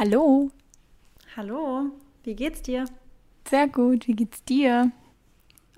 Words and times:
Hallo. 0.00 0.50
Hallo, 1.36 1.90
wie 2.22 2.34
geht's 2.34 2.62
dir? 2.62 2.86
Sehr 3.46 3.68
gut, 3.68 4.08
wie 4.08 4.14
geht's 4.14 4.42
dir? 4.44 4.92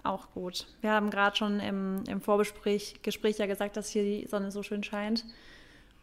Auch 0.05 0.31
gut. 0.31 0.69
Wir 0.81 0.93
haben 0.93 1.11
gerade 1.11 1.35
schon 1.35 1.59
im, 1.59 2.05
im 2.07 2.21
Vorgespräch 2.21 3.03
Gespräch 3.03 3.39
ja 3.39 3.47
gesagt, 3.47 3.77
dass 3.77 3.89
hier 3.89 4.05
die 4.05 4.29
Sonne 4.29 4.53
so 4.53 4.63
schön 4.63 4.85
scheint. 4.85 5.25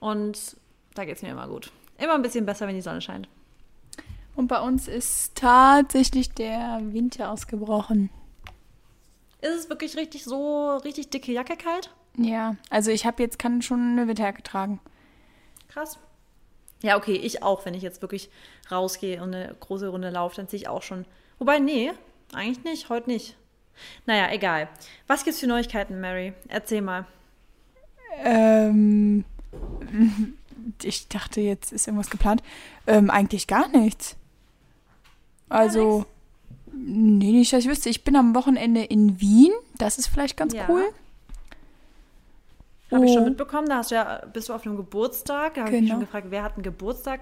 Und 0.02 0.58
da 0.96 1.06
geht's 1.06 1.22
mir 1.22 1.30
immer 1.30 1.48
gut. 1.48 1.72
Immer 1.98 2.16
ein 2.16 2.22
bisschen 2.22 2.46
besser, 2.46 2.68
wenn 2.68 2.76
die 2.76 2.82
Sonne 2.82 3.00
scheint. 3.00 3.30
Und 4.36 4.50
bei 4.50 4.60
uns 4.60 4.90
ist 4.90 5.36
tatsächlich 5.36 6.30
der 6.32 6.82
Winter 6.92 7.32
ausgebrochen. 7.32 8.10
Ist 9.40 9.56
es 9.56 9.70
wirklich 9.70 9.96
richtig 9.96 10.26
so 10.26 10.76
richtig 10.84 11.10
dicke 11.10 11.32
Jacke 11.32 11.56
kalt? 11.56 11.96
Ja, 12.18 12.58
also 12.70 12.92
ich 12.92 13.06
habe 13.06 13.24
jetzt 13.24 13.40
kann 13.40 13.62
schon 13.62 13.94
eine 13.94 14.10
Winterjacke 14.10 14.44
tragen. 14.44 14.82
Krass. 15.70 15.98
Ja, 16.82 16.98
okay, 16.98 17.14
ich 17.16 17.44
auch, 17.44 17.66
wenn 17.66 17.74
ich 17.74 17.82
jetzt 17.84 18.02
wirklich 18.02 18.30
rausgehe 18.72 19.22
und 19.22 19.34
eine 19.36 19.56
große 19.60 19.90
Runde 19.90 20.10
laufe, 20.10 20.36
dann 20.38 20.48
ziehe 20.48 20.62
ich 20.62 20.68
auch 20.68 20.82
schon. 20.84 21.06
Wobei, 21.38 21.60
nee, 21.60 21.92
eigentlich 22.34 22.64
nicht, 22.64 22.90
heute 22.90 23.10
nicht. 23.10 23.36
Naja, 24.06 24.30
egal. 24.32 24.70
Was 25.08 25.24
gibt's 25.24 25.40
für 25.40 25.48
Neuigkeiten, 25.48 26.00
Mary? 26.00 26.34
Erzähl 26.48 26.82
mal. 26.82 27.06
Ähm, 28.24 29.24
ich 30.84 31.08
dachte, 31.08 31.42
jetzt 31.42 31.72
ist 31.72 31.88
irgendwas 31.88 32.10
geplant. 32.10 32.44
Ähm, 32.88 33.10
eigentlich 33.10 33.48
gar 33.48 33.70
nichts. 33.70 34.16
Also, 35.48 36.06
nee, 36.74 37.32
nicht, 37.32 37.52
dass 37.54 37.64
ich 37.64 37.70
wüsste. 37.70 37.90
Ich 37.90 38.04
bin 38.04 38.16
am 38.16 38.36
Wochenende 38.36 38.84
in 38.84 39.20
Wien. 39.20 39.52
Das 39.78 39.98
ist 39.98 40.08
vielleicht 40.08 40.38
ganz 40.38 40.54
Ja. 40.54 40.66
cool. 40.70 40.84
Habe 42.92 43.06
ich 43.06 43.14
schon 43.14 43.24
Oh. 43.24 43.28
mitbekommen, 43.28 43.68
da 43.70 43.78
hast 43.78 43.92
du 43.92 43.96
ja, 43.96 44.22
bist 44.34 44.50
du 44.50 44.54
auf 44.54 44.66
einem 44.66 44.78
Geburtstag. 44.78 45.56
Da 45.56 45.62
habe 45.62 45.72
ich 45.72 45.82
mich 45.82 45.90
Genau. 45.90 45.96
schon 46.00 46.06
gefragt, 46.06 46.28
wer 46.30 46.44
hat 46.44 46.54
einen 46.56 46.64
Geburtstag, 46.64 47.22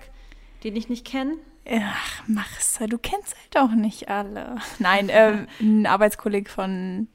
den 0.64 0.76
ich 0.76 0.88
nicht 0.90 1.06
kenne? 1.06 1.34
Ach, 1.70 2.24
mach's. 2.28 2.80
Du 2.88 2.98
kennst 2.98 3.36
halt 3.36 3.58
auch 3.66 3.76
nicht 3.76 4.08
alle. 4.10 4.56
Nein, 4.80 5.10
ähm, 5.12 5.48
ein 5.60 5.86
Arbeitskollege 5.86 6.50
von 6.50 7.08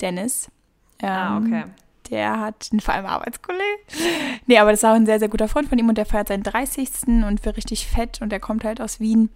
Dennis. 0.00 0.50
Ähm, 1.00 1.08
Ah, 1.08 1.38
okay. 1.38 1.64
Der 2.10 2.38
hat 2.40 2.68
einen 2.70 2.80
vor 2.80 2.94
allem 2.94 3.06
Arbeitskollege. 3.06 3.64
Nee, 4.46 4.58
aber 4.58 4.70
das 4.70 4.80
ist 4.80 4.84
auch 4.84 4.94
ein 4.94 5.06
sehr, 5.06 5.18
sehr 5.18 5.28
guter 5.28 5.48
Freund 5.48 5.68
von 5.68 5.76
ihm 5.78 5.88
und 5.88 5.98
der 5.98 6.06
feiert 6.06 6.28
seinen 6.28 6.42
30. 6.44 7.24
und 7.26 7.44
wird 7.44 7.56
richtig 7.56 7.86
fett 7.86 8.20
und 8.22 8.30
der 8.30 8.38
kommt 8.40 8.64
halt 8.64 8.80
aus 8.80 9.00
Wien. 9.00 9.28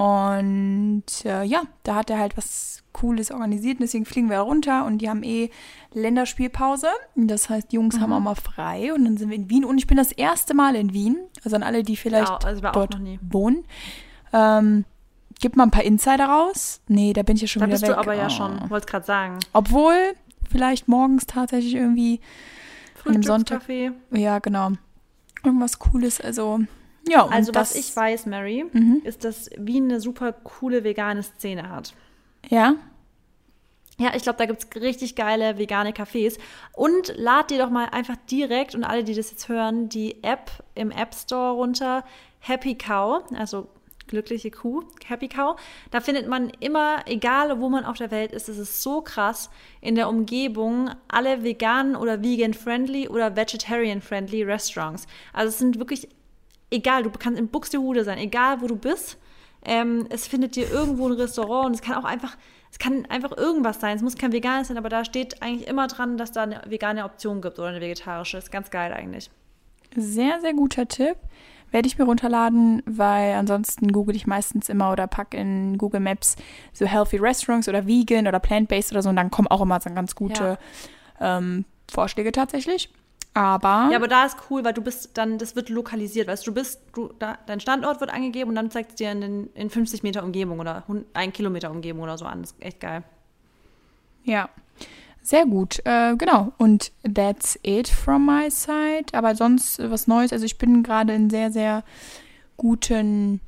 Und 0.00 1.04
äh, 1.26 1.44
ja, 1.44 1.62
da 1.82 1.96
hat 1.96 2.08
er 2.10 2.18
halt 2.18 2.36
was 2.38 2.82
Cooles 2.92 3.30
organisiert 3.30 3.74
und 3.76 3.82
deswegen 3.82 4.06
fliegen 4.06 4.30
wir 4.30 4.38
runter 4.38 4.86
und 4.86 4.98
die 4.98 5.10
haben 5.10 5.22
eh 5.22 5.50
Länderspielpause. 5.92 6.88
Das 7.16 7.50
heißt, 7.50 7.70
die 7.70 7.76
Jungs 7.76 8.00
haben 8.00 8.12
auch 8.12 8.20
mal 8.20 8.34
frei 8.34 8.94
und 8.94 9.04
dann 9.04 9.16
sind 9.18 9.28
wir 9.28 9.36
in 9.36 9.50
Wien 9.50 9.64
und 9.64 9.76
ich 9.78 9.86
bin 9.86 9.96
das 9.98 10.10
erste 10.10 10.54
Mal 10.54 10.74
in 10.74 10.94
Wien. 10.94 11.18
Also 11.44 11.56
an 11.56 11.62
alle, 11.62 11.82
die 11.82 11.96
vielleicht 11.96 12.28
Ja, 12.30 12.38
also 12.44 12.62
dort 12.72 12.96
wohnen. 13.30 13.64
Ähm, 14.32 14.84
gib 15.40 15.56
mal 15.56 15.64
ein 15.64 15.70
paar 15.70 15.84
Insider 15.84 16.24
raus. 16.24 16.80
Nee, 16.88 17.12
da 17.12 17.22
bin 17.22 17.36
ich 17.36 17.42
ja 17.42 17.48
schon 17.48 17.60
Da 17.60 17.66
wieder 17.66 17.74
bist 17.74 17.82
weg. 17.82 17.90
du 17.90 17.98
aber 17.98 18.14
ja 18.14 18.26
Oh. 18.26 18.30
schon, 18.30 18.70
wollte 18.70 18.86
es 18.86 18.90
gerade 18.90 19.04
sagen. 19.06 19.38
Obwohl, 19.52 20.14
vielleicht 20.50 20.88
morgens 20.88 21.26
tatsächlich 21.26 21.74
irgendwie 21.74 22.20
an 23.04 23.12
einem 23.14 23.22
Sonntag. 23.22 23.62
Ja, 24.12 24.38
genau. 24.38 24.70
Irgendwas 25.44 25.78
Cooles. 25.78 26.20
Also, 26.20 26.60
ja. 27.08 27.26
Also, 27.26 27.52
das, 27.52 27.70
was 27.70 27.76
ich 27.76 27.94
weiß, 27.94 28.26
Mary, 28.26 28.64
Mhm. 28.72 29.02
ist, 29.04 29.24
dass 29.24 29.50
Wien 29.56 29.84
eine 29.84 30.00
super 30.00 30.32
coole 30.32 30.84
vegane 30.84 31.22
Szene 31.22 31.68
hat. 31.70 31.94
Ja. 32.48 32.74
Ja, 33.98 34.12
ich 34.16 34.22
glaube, 34.22 34.38
da 34.38 34.46
gibt 34.46 34.64
es 34.64 34.80
richtig 34.80 35.14
geile 35.14 35.58
vegane 35.58 35.90
Cafés. 35.92 36.38
Und 36.72 37.12
lad 37.16 37.50
dir 37.50 37.58
doch 37.58 37.68
mal 37.68 37.84
einfach 37.90 38.16
direkt 38.30 38.74
und 38.74 38.82
alle, 38.82 39.04
die 39.04 39.14
das 39.14 39.30
jetzt 39.30 39.48
hören, 39.50 39.90
die 39.90 40.24
App 40.24 40.50
im 40.74 40.90
App 40.90 41.14
Store 41.14 41.52
runter. 41.52 42.02
Happy 42.38 42.76
Cow, 42.76 43.22
also 43.36 43.68
glückliche 44.06 44.50
Kuh, 44.50 44.82
Happy 45.06 45.28
Cow. 45.28 45.60
Da 45.90 46.00
findet 46.00 46.26
man 46.26 46.50
immer, 46.60 47.06
egal 47.06 47.60
wo 47.60 47.68
man 47.68 47.84
auf 47.84 47.98
der 47.98 48.10
Welt 48.10 48.32
ist, 48.32 48.48
es 48.48 48.56
ist 48.58 48.82
so 48.82 49.02
krass, 49.02 49.50
in 49.82 49.94
der 49.94 50.08
Umgebung 50.08 50.90
alle 51.08 51.44
vegan 51.44 51.94
oder 51.94 52.22
vegan-friendly 52.22 53.08
oder 53.08 53.36
vegetarian-friendly 53.36 54.42
Restaurants. 54.44 55.06
Also 55.34 55.50
es 55.50 55.58
sind 55.58 55.78
wirklich, 55.78 56.08
egal, 56.70 57.02
du 57.02 57.10
kannst 57.10 57.38
in 57.38 57.48
Buxtehude 57.48 58.04
sein, 58.04 58.18
egal 58.18 58.60
wo 58.60 58.66
du 58.66 58.76
bist. 58.76 59.18
Ähm, 59.64 60.06
es 60.08 60.26
findet 60.26 60.56
dir 60.56 60.70
irgendwo 60.70 61.06
ein 61.06 61.12
Restaurant 61.12 61.66
und 61.66 61.74
es 61.74 61.82
kann 61.82 61.96
auch 61.96 62.04
einfach, 62.04 62.36
es 62.70 62.78
kann 62.78 63.04
einfach 63.06 63.36
irgendwas 63.36 63.80
sein. 63.80 63.96
Es 63.96 64.02
muss 64.02 64.16
kein 64.16 64.32
veganes 64.32 64.68
sein, 64.68 64.78
aber 64.78 64.88
da 64.88 65.04
steht 65.04 65.42
eigentlich 65.42 65.68
immer 65.68 65.86
dran, 65.86 66.16
dass 66.16 66.32
da 66.32 66.44
eine 66.44 66.62
vegane 66.66 67.04
Option 67.04 67.42
gibt 67.42 67.58
oder 67.58 67.68
eine 67.68 67.80
vegetarische. 67.80 68.38
ist 68.38 68.50
ganz 68.50 68.70
geil 68.70 68.92
eigentlich. 68.92 69.30
Sehr, 69.96 70.40
sehr 70.40 70.54
guter 70.54 70.88
Tipp. 70.88 71.16
Werde 71.72 71.86
ich 71.86 71.98
mir 71.98 72.04
runterladen, 72.04 72.82
weil 72.86 73.34
ansonsten 73.34 73.92
google 73.92 74.16
ich 74.16 74.26
meistens 74.26 74.68
immer 74.68 74.90
oder 74.90 75.06
pack 75.06 75.34
in 75.34 75.78
Google 75.78 76.00
Maps 76.00 76.34
so 76.72 76.84
Healthy 76.84 77.18
Restaurants 77.18 77.68
oder 77.68 77.86
Vegan 77.86 78.26
oder 78.26 78.40
Plant-Based 78.40 78.90
oder 78.90 79.02
so 79.02 79.08
und 79.08 79.16
dann 79.16 79.30
kommen 79.30 79.46
auch 79.46 79.60
immer 79.60 79.80
so 79.80 79.88
ganz 79.90 80.16
gute 80.16 80.58
ähm, 81.20 81.64
Vorschläge 81.88 82.32
tatsächlich. 82.32 82.90
Aber, 83.32 83.88
Ja, 83.90 83.96
aber 83.96 84.08
da 84.08 84.24
ist 84.24 84.36
cool, 84.50 84.64
weil 84.64 84.72
du 84.72 84.82
bist 84.82 85.10
dann, 85.14 85.38
das 85.38 85.54
wird 85.54 85.68
lokalisiert, 85.68 86.26
weißt 86.26 86.46
du, 86.46 86.52
bist, 86.52 86.80
du, 86.94 87.12
da, 87.18 87.38
dein 87.46 87.60
Standort 87.60 88.00
wird 88.00 88.10
angegeben 88.10 88.50
und 88.50 88.56
dann 88.56 88.70
zeigt 88.70 88.90
es 88.90 88.96
dir 88.96 89.12
in, 89.12 89.20
den, 89.20 89.50
in 89.54 89.70
50 89.70 90.02
Meter 90.02 90.24
Umgebung 90.24 90.58
oder 90.58 90.84
1 91.14 91.32
Kilometer 91.32 91.70
Umgebung 91.70 92.02
oder 92.02 92.18
so 92.18 92.24
an. 92.24 92.42
Das 92.42 92.52
ist 92.52 92.62
echt 92.62 92.80
geil. 92.80 93.04
Ja, 94.24 94.48
sehr 95.22 95.46
gut. 95.46 95.80
Äh, 95.84 96.16
genau. 96.16 96.52
Und 96.58 96.92
that's 97.02 97.58
it 97.62 97.88
from 97.88 98.26
my 98.26 98.50
side. 98.50 99.06
Aber 99.12 99.34
sonst 99.34 99.78
äh, 99.78 99.90
was 99.90 100.06
Neues. 100.06 100.32
Also 100.32 100.44
ich 100.44 100.58
bin 100.58 100.82
gerade 100.82 101.14
in 101.14 101.30
sehr, 101.30 101.52
sehr 101.52 101.84
guten 102.56 103.40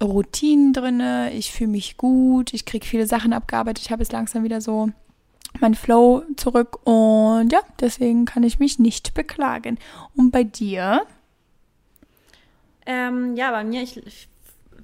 Routinen 0.00 0.72
drinne. 0.72 1.32
Ich 1.32 1.52
fühle 1.52 1.70
mich 1.70 1.96
gut. 1.96 2.52
Ich 2.52 2.64
kriege 2.64 2.86
viele 2.86 3.06
Sachen 3.06 3.32
abgearbeitet. 3.32 3.84
Ich 3.84 3.90
habe 3.90 4.02
jetzt 4.02 4.12
langsam 4.12 4.44
wieder 4.44 4.60
so 4.60 4.90
mein 5.60 5.74
Flow 5.74 6.22
zurück. 6.36 6.86
Und 6.86 7.52
ja, 7.52 7.60
deswegen 7.80 8.24
kann 8.24 8.42
ich 8.42 8.58
mich 8.58 8.78
nicht 8.78 9.14
beklagen. 9.14 9.78
Und 10.16 10.30
bei 10.30 10.44
dir? 10.44 11.06
Ähm, 12.86 13.36
ja, 13.36 13.50
bei 13.50 13.64
mir, 13.64 13.82
ich, 13.82 13.96
ich 14.06 14.28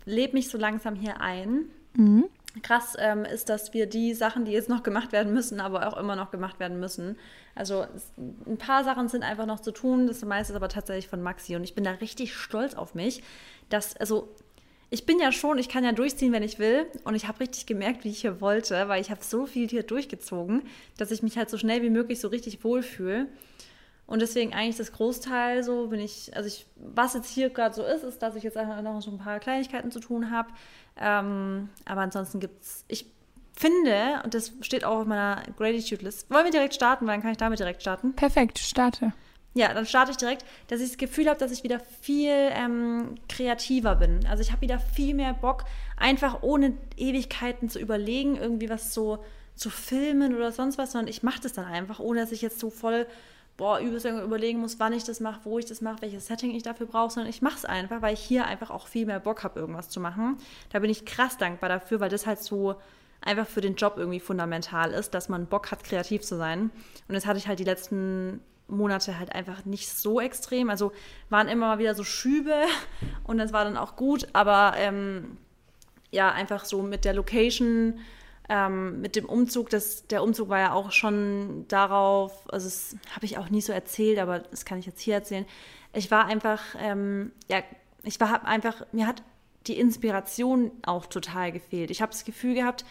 lebe 0.04 0.34
mich 0.34 0.48
so 0.48 0.58
langsam 0.58 0.94
hier 0.94 1.20
ein. 1.20 1.64
Mhm. 1.94 2.24
Krass 2.62 2.96
ähm, 2.98 3.24
ist, 3.24 3.48
dass 3.48 3.74
wir 3.74 3.86
die 3.86 4.12
Sachen, 4.12 4.44
die 4.44 4.50
jetzt 4.52 4.68
noch 4.68 4.82
gemacht 4.82 5.12
werden 5.12 5.32
müssen, 5.32 5.60
aber 5.60 5.86
auch 5.86 5.96
immer 5.96 6.16
noch 6.16 6.32
gemacht 6.32 6.58
werden 6.58 6.80
müssen. 6.80 7.16
Also 7.54 7.86
ein 8.18 8.58
paar 8.58 8.82
Sachen 8.82 9.08
sind 9.08 9.22
einfach 9.22 9.46
noch 9.46 9.60
zu 9.60 9.70
tun, 9.70 10.08
das 10.08 10.24
meiste 10.24 10.52
ist 10.52 10.56
aber 10.56 10.68
tatsächlich 10.68 11.08
von 11.08 11.22
Maxi 11.22 11.54
und 11.54 11.62
ich 11.62 11.74
bin 11.74 11.84
da 11.84 11.92
richtig 11.92 12.34
stolz 12.34 12.74
auf 12.74 12.94
mich, 12.94 13.22
dass, 13.68 13.96
also 13.96 14.28
ich 14.90 15.06
bin 15.06 15.20
ja 15.20 15.30
schon, 15.30 15.58
ich 15.58 15.68
kann 15.68 15.84
ja 15.84 15.92
durchziehen, 15.92 16.32
wenn 16.32 16.42
ich 16.42 16.58
will 16.58 16.86
und 17.04 17.14
ich 17.14 17.28
habe 17.28 17.40
richtig 17.40 17.66
gemerkt, 17.66 18.04
wie 18.04 18.10
ich 18.10 18.20
hier 18.20 18.40
wollte, 18.40 18.88
weil 18.88 19.00
ich 19.00 19.10
habe 19.10 19.22
so 19.22 19.46
viel 19.46 19.68
hier 19.68 19.84
durchgezogen, 19.84 20.62
dass 20.98 21.12
ich 21.12 21.22
mich 21.22 21.38
halt 21.38 21.48
so 21.48 21.56
schnell 21.58 21.82
wie 21.82 21.90
möglich 21.90 22.20
so 22.20 22.28
richtig 22.28 22.64
wohlfühle. 22.64 23.28
Und 24.06 24.20
deswegen 24.20 24.52
eigentlich 24.52 24.76
das 24.76 24.90
Großteil 24.90 25.62
so 25.62 25.86
bin 25.86 26.00
ich, 26.00 26.36
also 26.36 26.48
ich, 26.48 26.66
was 26.74 27.14
jetzt 27.14 27.30
hier 27.30 27.50
gerade 27.50 27.72
so 27.72 27.84
ist, 27.84 28.02
ist, 28.02 28.20
dass 28.20 28.34
ich 28.34 28.42
jetzt 28.42 28.56
einfach 28.56 28.82
noch 28.82 29.00
so 29.00 29.12
ein 29.12 29.18
paar 29.18 29.38
Kleinigkeiten 29.38 29.92
zu 29.92 30.00
tun 30.00 30.32
habe. 30.32 30.48
Ähm, 31.00 31.68
aber 31.84 32.00
ansonsten 32.00 32.40
gibt's, 32.40 32.84
ich 32.88 33.06
finde, 33.52 34.20
und 34.24 34.34
das 34.34 34.52
steht 34.62 34.84
auch 34.84 35.02
auf 35.02 35.06
meiner 35.06 35.44
Gratitude-List, 35.56 36.28
wollen 36.28 36.44
wir 36.44 36.50
direkt 36.50 36.74
starten, 36.74 37.06
weil 37.06 37.14
dann 37.14 37.22
kann 37.22 37.30
ich 37.30 37.36
damit 37.36 37.60
direkt 37.60 37.82
starten. 37.82 38.14
Perfekt, 38.14 38.58
starte. 38.58 39.12
Ja, 39.52 39.74
dann 39.74 39.84
starte 39.84 40.12
ich 40.12 40.16
direkt, 40.16 40.44
dass 40.68 40.80
ich 40.80 40.90
das 40.90 40.98
Gefühl 40.98 41.28
habe, 41.28 41.38
dass 41.38 41.50
ich 41.50 41.64
wieder 41.64 41.80
viel 42.00 42.30
ähm, 42.30 43.16
kreativer 43.28 43.96
bin. 43.96 44.24
Also 44.28 44.42
ich 44.42 44.52
habe 44.52 44.62
wieder 44.62 44.78
viel 44.78 45.14
mehr 45.14 45.34
Bock, 45.34 45.64
einfach 45.96 46.42
ohne 46.42 46.74
Ewigkeiten 46.96 47.68
zu 47.68 47.80
überlegen, 47.80 48.36
irgendwie 48.36 48.70
was 48.70 48.94
so 48.94 49.24
zu 49.56 49.68
filmen 49.68 50.36
oder 50.36 50.52
sonst 50.52 50.78
was, 50.78 50.92
sondern 50.92 51.08
ich 51.08 51.22
mache 51.22 51.40
das 51.42 51.52
dann 51.52 51.64
einfach, 51.64 51.98
ohne 51.98 52.20
dass 52.20 52.30
ich 52.30 52.42
jetzt 52.42 52.60
so 52.60 52.70
voll, 52.70 53.06
boah, 53.56 53.80
überlegen 53.80 54.60
muss, 54.60 54.78
wann 54.78 54.92
ich 54.92 55.04
das 55.04 55.18
mache, 55.18 55.40
wo 55.44 55.58
ich 55.58 55.66
das 55.66 55.80
mache, 55.80 56.00
welches 56.00 56.26
Setting 56.26 56.54
ich 56.54 56.62
dafür 56.62 56.86
brauche, 56.86 57.10
sondern 57.10 57.28
ich 57.28 57.42
mache 57.42 57.56
es 57.56 57.64
einfach, 57.64 58.00
weil 58.02 58.14
ich 58.14 58.20
hier 58.20 58.46
einfach 58.46 58.70
auch 58.70 58.86
viel 58.86 59.04
mehr 59.04 59.20
Bock 59.20 59.42
habe, 59.42 59.58
irgendwas 59.58 59.88
zu 59.88 59.98
machen. 59.98 60.38
Da 60.70 60.78
bin 60.78 60.90
ich 60.90 61.04
krass 61.04 61.36
dankbar 61.38 61.68
dafür, 61.68 61.98
weil 61.98 62.08
das 62.08 62.26
halt 62.26 62.42
so 62.42 62.76
einfach 63.20 63.46
für 63.46 63.60
den 63.60 63.74
Job 63.74 63.94
irgendwie 63.96 64.20
fundamental 64.20 64.92
ist, 64.92 65.12
dass 65.12 65.28
man 65.28 65.46
Bock 65.46 65.72
hat, 65.72 65.84
kreativ 65.84 66.22
zu 66.22 66.36
sein. 66.36 66.70
Und 67.08 67.14
das 67.14 67.26
hatte 67.26 67.38
ich 67.38 67.48
halt 67.48 67.58
die 67.58 67.64
letzten 67.64 68.40
Monate 68.70 69.18
halt 69.18 69.34
einfach 69.34 69.64
nicht 69.64 69.88
so 69.88 70.20
extrem. 70.20 70.70
Also 70.70 70.92
waren 71.28 71.48
immer 71.48 71.66
mal 71.66 71.78
wieder 71.78 71.94
so 71.94 72.04
Schübe 72.04 72.54
und 73.24 73.38
das 73.38 73.52
war 73.52 73.64
dann 73.64 73.76
auch 73.76 73.96
gut, 73.96 74.28
aber 74.32 74.74
ähm, 74.76 75.36
ja, 76.10 76.32
einfach 76.32 76.64
so 76.64 76.82
mit 76.82 77.04
der 77.04 77.14
Location, 77.14 78.00
ähm, 78.48 79.00
mit 79.00 79.14
dem 79.14 79.26
Umzug, 79.26 79.70
das, 79.70 80.06
der 80.08 80.22
Umzug 80.22 80.48
war 80.48 80.58
ja 80.58 80.72
auch 80.72 80.90
schon 80.90 81.66
darauf, 81.68 82.52
also 82.52 82.66
das 82.66 82.96
habe 83.14 83.24
ich 83.24 83.38
auch 83.38 83.48
nie 83.48 83.60
so 83.60 83.72
erzählt, 83.72 84.18
aber 84.18 84.40
das 84.40 84.64
kann 84.64 84.78
ich 84.78 84.86
jetzt 84.86 85.00
hier 85.00 85.14
erzählen. 85.14 85.46
Ich 85.92 86.10
war 86.10 86.26
einfach, 86.26 86.60
ähm, 86.78 87.32
ja, 87.48 87.62
ich 88.02 88.18
war 88.18 88.44
einfach, 88.44 88.86
mir 88.92 89.06
hat 89.06 89.22
die 89.66 89.78
Inspiration 89.78 90.72
auch 90.82 91.06
total 91.06 91.52
gefehlt. 91.52 91.90
Ich 91.90 92.02
habe 92.02 92.12
das 92.12 92.24
Gefühl 92.24 92.54
gehabt, 92.54 92.84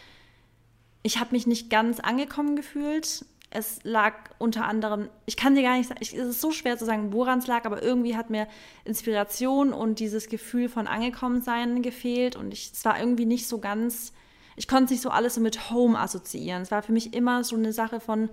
ich 1.03 1.19
habe 1.19 1.31
mich 1.31 1.47
nicht 1.47 1.69
ganz 1.69 1.99
angekommen 1.99 2.55
gefühlt 2.55 3.25
es 3.51 3.79
lag 3.83 4.13
unter 4.37 4.65
anderem, 4.65 5.09
ich 5.25 5.35
kann 5.35 5.55
dir 5.55 5.63
gar 5.63 5.77
nicht 5.77 5.87
sagen, 5.87 6.01
ich, 6.01 6.13
es 6.13 6.27
ist 6.27 6.41
so 6.41 6.51
schwer 6.51 6.77
zu 6.77 6.85
sagen, 6.85 7.13
woran 7.13 7.39
es 7.39 7.47
lag, 7.47 7.65
aber 7.65 7.81
irgendwie 7.81 8.15
hat 8.15 8.29
mir 8.29 8.47
Inspiration 8.85 9.73
und 9.73 9.99
dieses 9.99 10.29
Gefühl 10.29 10.69
von 10.69 10.87
Angekommensein 10.87 11.81
gefehlt 11.81 12.35
und 12.35 12.53
ich, 12.53 12.71
es 12.73 12.85
war 12.85 12.99
irgendwie 12.99 13.25
nicht 13.25 13.47
so 13.47 13.59
ganz, 13.59 14.13
ich 14.55 14.67
konnte 14.67 14.93
nicht 14.93 15.01
so 15.01 15.09
alles 15.09 15.35
so 15.35 15.41
mit 15.41 15.71
Home 15.71 15.97
assoziieren. 15.97 16.61
Es 16.61 16.71
war 16.71 16.83
für 16.83 16.91
mich 16.91 17.13
immer 17.13 17.43
so 17.43 17.55
eine 17.55 17.73
Sache 17.73 17.99
von, 17.99 18.29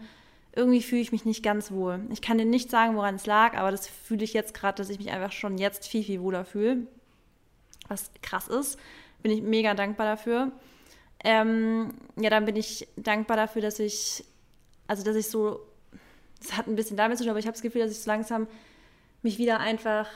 irgendwie 0.55 0.83
fühle 0.83 1.03
ich 1.03 1.13
mich 1.13 1.25
nicht 1.25 1.43
ganz 1.43 1.71
wohl. 1.71 2.01
Ich 2.11 2.21
kann 2.21 2.39
dir 2.39 2.45
nicht 2.45 2.71
sagen, 2.71 2.97
woran 2.97 3.15
es 3.15 3.27
lag, 3.27 3.57
aber 3.57 3.71
das 3.71 3.87
fühle 3.89 4.25
ich 4.25 4.33
jetzt 4.33 4.55
gerade, 4.55 4.77
dass 4.77 4.91
ich 4.91 4.99
mich 4.99 5.11
einfach 5.11 5.33
schon 5.33 5.57
jetzt 5.59 5.87
viel, 5.87 6.03
viel 6.03 6.21
wohler 6.21 6.45
fühle. 6.45 6.87
Was 7.89 8.11
krass 8.23 8.49
ist. 8.49 8.79
Bin 9.23 9.33
ich 9.33 9.43
mega 9.43 9.75
dankbar 9.75 10.07
dafür. 10.07 10.53
Ähm, 11.25 11.95
ja, 12.17 12.31
dann 12.31 12.45
bin 12.45 12.57
ich 12.57 12.89
dankbar 12.97 13.37
dafür, 13.37 13.63
dass 13.63 13.79
ich 13.79 14.25
also 14.87 15.03
dass 15.03 15.17
ich 15.17 15.29
so, 15.29 15.61
das 16.41 16.57
hat 16.57 16.67
ein 16.67 16.77
bisschen 16.77 16.97
damit 16.97 17.19
zu 17.19 17.25
tun, 17.25 17.31
aber 17.31 17.39
ich 17.39 17.47
habe 17.47 17.55
das 17.55 17.63
Gefühl, 17.63 17.83
dass 17.83 17.91
ich 17.91 18.01
so 18.01 18.11
langsam 18.11 18.47
mich 19.23 19.39
wieder 19.39 19.61
einfach 19.61 20.09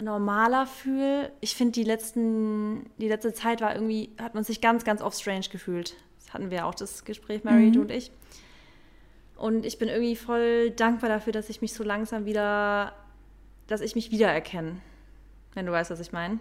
normaler 0.00 0.66
fühle. 0.66 1.32
Ich 1.40 1.54
finde, 1.54 1.72
die 1.72 1.84
letzten, 1.84 2.90
die 2.98 3.08
letzte 3.08 3.32
Zeit 3.32 3.60
war 3.60 3.74
irgendwie, 3.74 4.10
hat 4.20 4.34
man 4.34 4.44
sich 4.44 4.60
ganz, 4.60 4.84
ganz 4.84 5.02
oft 5.02 5.18
strange 5.20 5.46
gefühlt. 5.50 5.94
Das 6.18 6.34
hatten 6.34 6.50
wir 6.50 6.66
auch, 6.66 6.74
das 6.74 7.04
Gespräch, 7.04 7.44
Mary, 7.44 7.66
mhm. 7.66 7.72
du 7.72 7.80
und 7.82 7.90
ich. 7.90 8.10
Und 9.36 9.64
ich 9.64 9.78
bin 9.78 9.88
irgendwie 9.88 10.16
voll 10.16 10.70
dankbar 10.70 11.08
dafür, 11.08 11.32
dass 11.32 11.48
ich 11.48 11.62
mich 11.62 11.72
so 11.72 11.82
langsam 11.82 12.26
wieder, 12.26 12.92
dass 13.66 13.80
ich 13.80 13.94
mich 13.94 14.10
wiedererkenne. 14.10 14.76
Wenn 15.54 15.66
du 15.66 15.72
weißt, 15.72 15.90
was 15.90 16.00
ich 16.00 16.12
meine. 16.12 16.38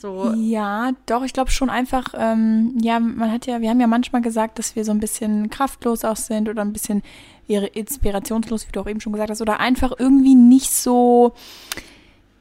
So. 0.00 0.32
Ja, 0.34 0.92
doch, 1.04 1.22
ich 1.24 1.34
glaube 1.34 1.50
schon 1.50 1.68
einfach, 1.68 2.14
ähm, 2.16 2.78
ja, 2.80 2.98
man 2.98 3.30
hat 3.30 3.44
ja, 3.44 3.60
wir 3.60 3.68
haben 3.68 3.80
ja 3.80 3.86
manchmal 3.86 4.22
gesagt, 4.22 4.58
dass 4.58 4.74
wir 4.74 4.84
so 4.84 4.92
ein 4.92 4.98
bisschen 4.98 5.50
kraftlos 5.50 6.06
auch 6.06 6.16
sind 6.16 6.48
oder 6.48 6.62
ein 6.62 6.72
bisschen 6.72 7.02
inspirationslos, 7.46 8.66
wie 8.66 8.72
du 8.72 8.80
auch 8.80 8.86
eben 8.86 9.00
schon 9.00 9.12
gesagt 9.12 9.30
hast, 9.30 9.42
oder 9.42 9.60
einfach 9.60 9.92
irgendwie 9.98 10.34
nicht 10.34 10.72
so 10.72 11.34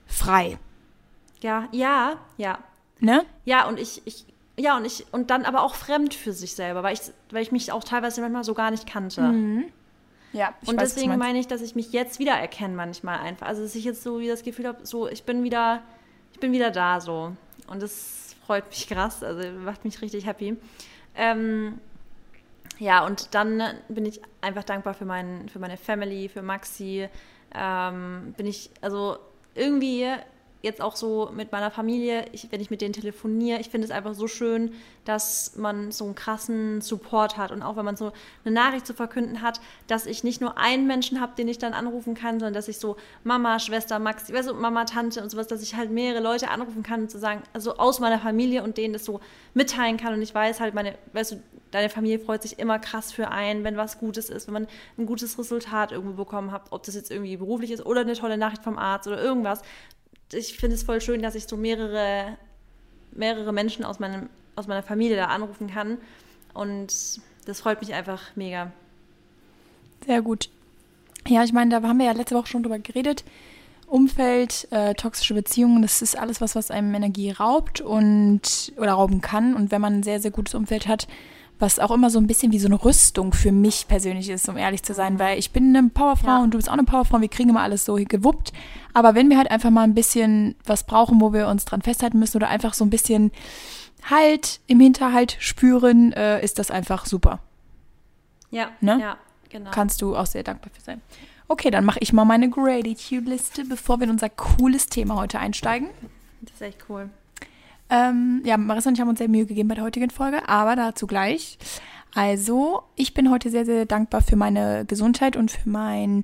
frei. 0.08 0.58
Ja, 1.42 1.68
ja, 1.72 2.14
ja. 2.38 2.60
Ne? 3.00 3.26
Ja, 3.44 3.68
und 3.68 3.78
ich, 3.78 4.04
ich, 4.06 4.26
ja, 4.58 4.78
und 4.78 4.86
ich, 4.86 5.06
und 5.12 5.30
dann 5.30 5.44
aber 5.44 5.64
auch 5.64 5.76
fremd 5.76 6.14
für 6.14 6.32
sich 6.32 6.54
selber, 6.54 6.84
weil 6.84 6.94
ich, 6.94 7.02
weil 7.32 7.42
ich 7.42 7.52
mich 7.52 7.72
auch 7.72 7.84
teilweise 7.84 8.22
manchmal 8.22 8.44
so 8.44 8.54
gar 8.54 8.72
nicht 8.72 8.88
kannte. 8.88 9.22
Mhm. 9.22 9.66
Ja, 10.32 10.54
ich 10.62 10.70
und 10.70 10.78
weiß, 10.78 10.94
deswegen 10.94 11.18
meine 11.18 11.40
ich, 11.40 11.48
dass 11.48 11.62
ich 11.62 11.76
mich 11.76 11.92
jetzt 11.92 12.20
wieder 12.20 12.34
erkenne 12.34 12.76
manchmal 12.76 13.20
einfach. 13.20 13.48
Also 13.48 13.64
dass 13.64 13.76
ich 13.76 13.84
jetzt 13.84 14.04
so 14.04 14.20
wie 14.20 14.28
das 14.28 14.44
Gefühl 14.44 14.68
habe, 14.68 14.86
so 14.86 15.10
ich 15.10 15.24
bin 15.24 15.44
wieder, 15.44 15.82
ich 16.34 16.40
bin 16.40 16.52
wieder 16.54 16.72
da 16.72 17.02
so. 17.02 17.34
Und 17.69 17.81
das 17.81 18.36
freut 18.45 18.68
mich 18.69 18.88
krass, 18.88 19.24
also 19.24 19.50
macht 19.51 19.86
mich 19.86 20.01
richtig 20.01 20.25
happy. 20.25 20.57
Ähm, 21.16 21.80
ja, 22.80 23.06
und 23.06 23.36
dann 23.36 23.62
bin 23.89 24.06
ich 24.06 24.21
einfach 24.42 24.63
dankbar 24.63 24.94
für, 24.94 25.06
mein, 25.06 25.50
für 25.50 25.60
meine 25.60 25.77
Family, 25.77 26.30
für 26.30 26.42
Maxi. 26.42 27.10
Ähm, 27.54 28.33
bin 28.38 28.48
ich, 28.48 28.69
also 28.81 29.18
irgendwie 29.54 30.07
jetzt 30.62 30.82
auch 30.82 30.96
so 30.96 31.32
mit 31.34 31.52
meiner 31.52 31.72
Familie, 31.72 32.26
ich, 32.34 32.52
wenn 32.52 32.60
ich 32.60 32.70
mit 32.70 32.82
denen 32.82 32.94
telefoniere, 32.94 33.60
ich 33.60 33.70
finde 33.70 33.86
es 33.86 33.92
einfach 33.92 34.14
so 34.14 34.28
schön, 34.28 34.74
dass 35.06 35.56
man 35.56 35.92
so 35.92 36.06
einen 36.06 36.16
krassen 36.16 36.82
Support 36.82 37.38
hat 37.38 37.52
und 37.52 37.62
auch 37.62 37.78
wenn 37.78 37.86
man 37.86 37.96
so 37.96 38.12
eine 38.44 38.54
Nachricht 38.54 38.86
zu 38.86 38.94
verkünden 38.94 39.42
hat, 39.42 39.62
dass 39.88 40.06
ich 40.06 40.24
nicht 40.24 40.42
nur 40.42 40.58
einen 40.58 40.86
Menschen 40.86 41.22
habe, 41.22 41.34
den 41.38 41.48
ich 41.48 41.60
dann 41.60 41.74
anrufen 41.74 42.14
kann, 42.14 42.40
sondern 42.40 42.54
dass 42.54 42.68
ich 42.68 42.78
so 42.78 42.98
Mama, 43.24 43.60
Schwester, 43.60 44.00
Max, 44.00 44.32
weißt 44.32 44.50
du, 44.50 44.54
Mama, 44.54 44.84
Tante 44.84 45.24
und 45.24 45.30
sowas, 45.30 45.48
dass 45.48 45.62
ich 45.62 45.76
halt 45.76 45.92
mehrere 45.92 46.22
Leute 46.22 46.50
anrufen 46.50 46.84
kann 46.84 47.02
und 47.02 47.12
zu 47.12 47.20
sagen, 47.20 47.42
also 47.54 47.78
aus 47.78 48.02
meiner 48.02 48.20
Familie 48.20 48.62
und 48.64 48.78
denen 48.78 48.94
das 48.94 49.06
so 49.06 49.22
mitteilen 49.54 49.98
kann. 49.98 50.14
Und 50.14 50.22
ich 50.22 50.36
weiß 50.36 50.60
halt, 50.60 50.74
meine, 50.74 50.96
weißt 51.14 51.32
du, 51.32 51.44
deine 51.72 51.90
Familie 51.90 52.20
freut 52.20 52.42
sich 52.42 52.60
immer 52.60 52.80
krass 52.80 53.14
für 53.14 53.30
einen, 53.30 53.64
wenn 53.64 53.78
was 53.78 53.98
Gutes 53.98 54.30
ist, 54.30 54.48
wenn 54.48 54.54
man 54.54 54.68
ein 54.98 55.06
gutes 55.06 55.38
Resultat 55.40 55.92
irgendwo 55.92 56.16
bekommen 56.24 56.52
hat, 56.52 56.64
ob 56.72 56.84
das 56.84 56.96
jetzt 56.96 57.12
irgendwie 57.12 57.38
beruflich 57.38 57.72
ist 57.72 57.86
oder 57.86 58.02
eine 58.02 58.14
tolle 58.14 58.38
Nachricht 58.38 58.64
vom 58.64 58.78
Arzt 58.78 59.08
oder 59.08 59.22
irgendwas 59.22 59.62
ich 60.34 60.58
finde 60.58 60.76
es 60.76 60.84
voll 60.84 61.02
schön, 61.02 61.22
dass 61.22 61.36
ich 61.36 61.48
so 61.48 61.58
mehrere, 61.58 62.38
mehrere 63.12 63.52
Menschen 63.52 63.84
aus, 63.84 64.00
meinem, 64.00 64.30
aus 64.56 64.68
meiner 64.68 64.84
Familie 64.84 65.16
da 65.16 65.26
anrufen 65.26 65.68
kann. 65.68 65.98
Und 66.54 67.22
das 67.46 67.62
freut 67.62 67.81
mich 67.81 67.94
einfach 67.94 68.36
mega. 68.36 68.72
Sehr 70.06 70.22
gut. 70.22 70.50
Ja, 71.28 71.44
ich 71.44 71.54
meine, 71.54 71.72
da 71.72 71.88
haben 71.88 72.00
wir 72.00 72.06
ja 72.06 72.12
letzte 72.12 72.36
Woche 72.36 72.48
schon 72.48 72.64
drüber 72.64 72.80
geredet. 72.80 73.24
Umfeld, 73.88 74.68
äh, 74.72 74.94
toxische 74.94 75.34
Beziehungen, 75.34 75.81
das 75.81 76.02
ist 76.02 76.18
alles 76.18 76.42
was, 76.42 76.56
was 76.56 76.70
einem 76.70 76.94
Energie 76.94 77.31
raubt 77.31 77.81
und 77.81 78.72
oder 78.78 78.94
rauben 78.94 79.22
kann. 79.22 79.56
Und 79.56 79.72
wenn 79.72 79.81
man 79.81 80.00
ein 80.00 80.04
sehr, 80.04 80.20
sehr 80.20 80.31
gutes 80.31 80.54
Umfeld 80.54 80.88
hat, 80.88 81.08
was 81.60 81.78
auch 81.78 81.92
immer 81.92 82.10
so 82.10 82.20
ein 82.20 82.28
bisschen 82.28 82.52
wie 82.52 82.60
so 82.60 82.68
eine 82.68 82.84
Rüstung 82.84 83.34
für 83.34 83.52
mich 83.52 83.88
persönlich 83.88 84.30
ist, 84.30 84.48
um 84.50 84.58
ehrlich 84.58 84.82
zu 84.82 84.94
sein, 84.94 85.20
weil 85.20 85.38
ich 85.38 85.52
bin 85.52 85.76
eine 85.76 85.90
Powerfrau 85.90 86.28
ja. 86.30 86.40
und 86.40 86.54
du 86.54 86.58
bist 86.58 86.70
auch 86.70 86.74
eine 86.74 86.84
Powerfrau, 86.84 87.22
wir 87.22 87.28
kriegen 87.28 87.50
immer 87.50 87.62
alles 87.62 87.86
so 87.86 87.96
gewuppt. 87.96 88.54
Aber 88.94 89.14
wenn 89.14 89.30
wir 89.30 89.38
halt 89.38 89.52
einfach 89.52 89.70
mal 89.70 89.84
ein 89.84 89.94
bisschen 89.94 90.56
was 90.66 90.86
brauchen, 90.86 91.22
wo 91.22 91.34
wir 91.34 91.48
uns 91.48 91.66
dran 91.66 91.82
festhalten 91.82 92.18
müssen 92.18 92.38
oder 92.38 92.48
einfach 92.48 92.74
so 92.74 92.86
ein 92.86 92.90
bisschen 92.90 93.32
Halt 94.10 94.62
im 94.68 94.80
Hinterhalt 94.80 95.36
spüren, 95.40 96.14
äh, 96.14 96.44
ist 96.44 96.60
das 96.60 96.72
einfach 96.72 97.06
super. 97.06 97.40
Ja, 98.50 98.70
ne? 98.82 99.00
ja, 99.00 99.18
genau. 99.50 99.72
Kannst 99.72 100.02
du 100.02 100.16
auch 100.16 100.26
sehr 100.26 100.44
dankbar 100.44 100.72
für 100.74 100.82
sein. 100.82 101.02
Okay, 101.48 101.70
dann 101.72 101.86
mache 101.86 102.00
ich 102.02 102.14
mal 102.14 102.26
meine 102.26 102.50
Gratitude-Liste, 102.50 103.66
bevor 103.66 104.00
wir 104.00 104.06
in 104.06 104.12
unser 104.12 104.30
cooles 104.30 104.88
Thema 104.88 105.16
heute 105.16 105.40
einsteigen. 105.40 105.90
Das 106.42 106.54
ist 106.54 106.62
echt 106.62 106.86
cool. 106.90 107.10
Ähm, 107.90 108.42
ja, 108.46 108.58
Marissa 108.58 108.90
und 108.90 108.96
ich 108.96 109.02
haben 109.02 109.10
uns 109.10 109.20
sehr 109.20 109.30
Mühe 109.30 109.46
gegeben 109.46 109.70
bei 109.70 109.76
der 109.76 109.84
heutigen 109.84 110.10
Folge, 110.10 110.48
aber 110.48 110.76
dazu 110.76 111.08
gleich. 111.08 111.58
Also, 112.14 112.84
ich 112.96 113.14
bin 113.14 113.30
heute 113.30 113.50
sehr, 113.50 113.66
sehr 113.66 113.86
dankbar 113.86 114.22
für 114.22 114.36
meine 114.36 114.86
Gesundheit 114.86 115.36
und 115.36 115.52
für 115.52 115.70
mein 115.70 116.24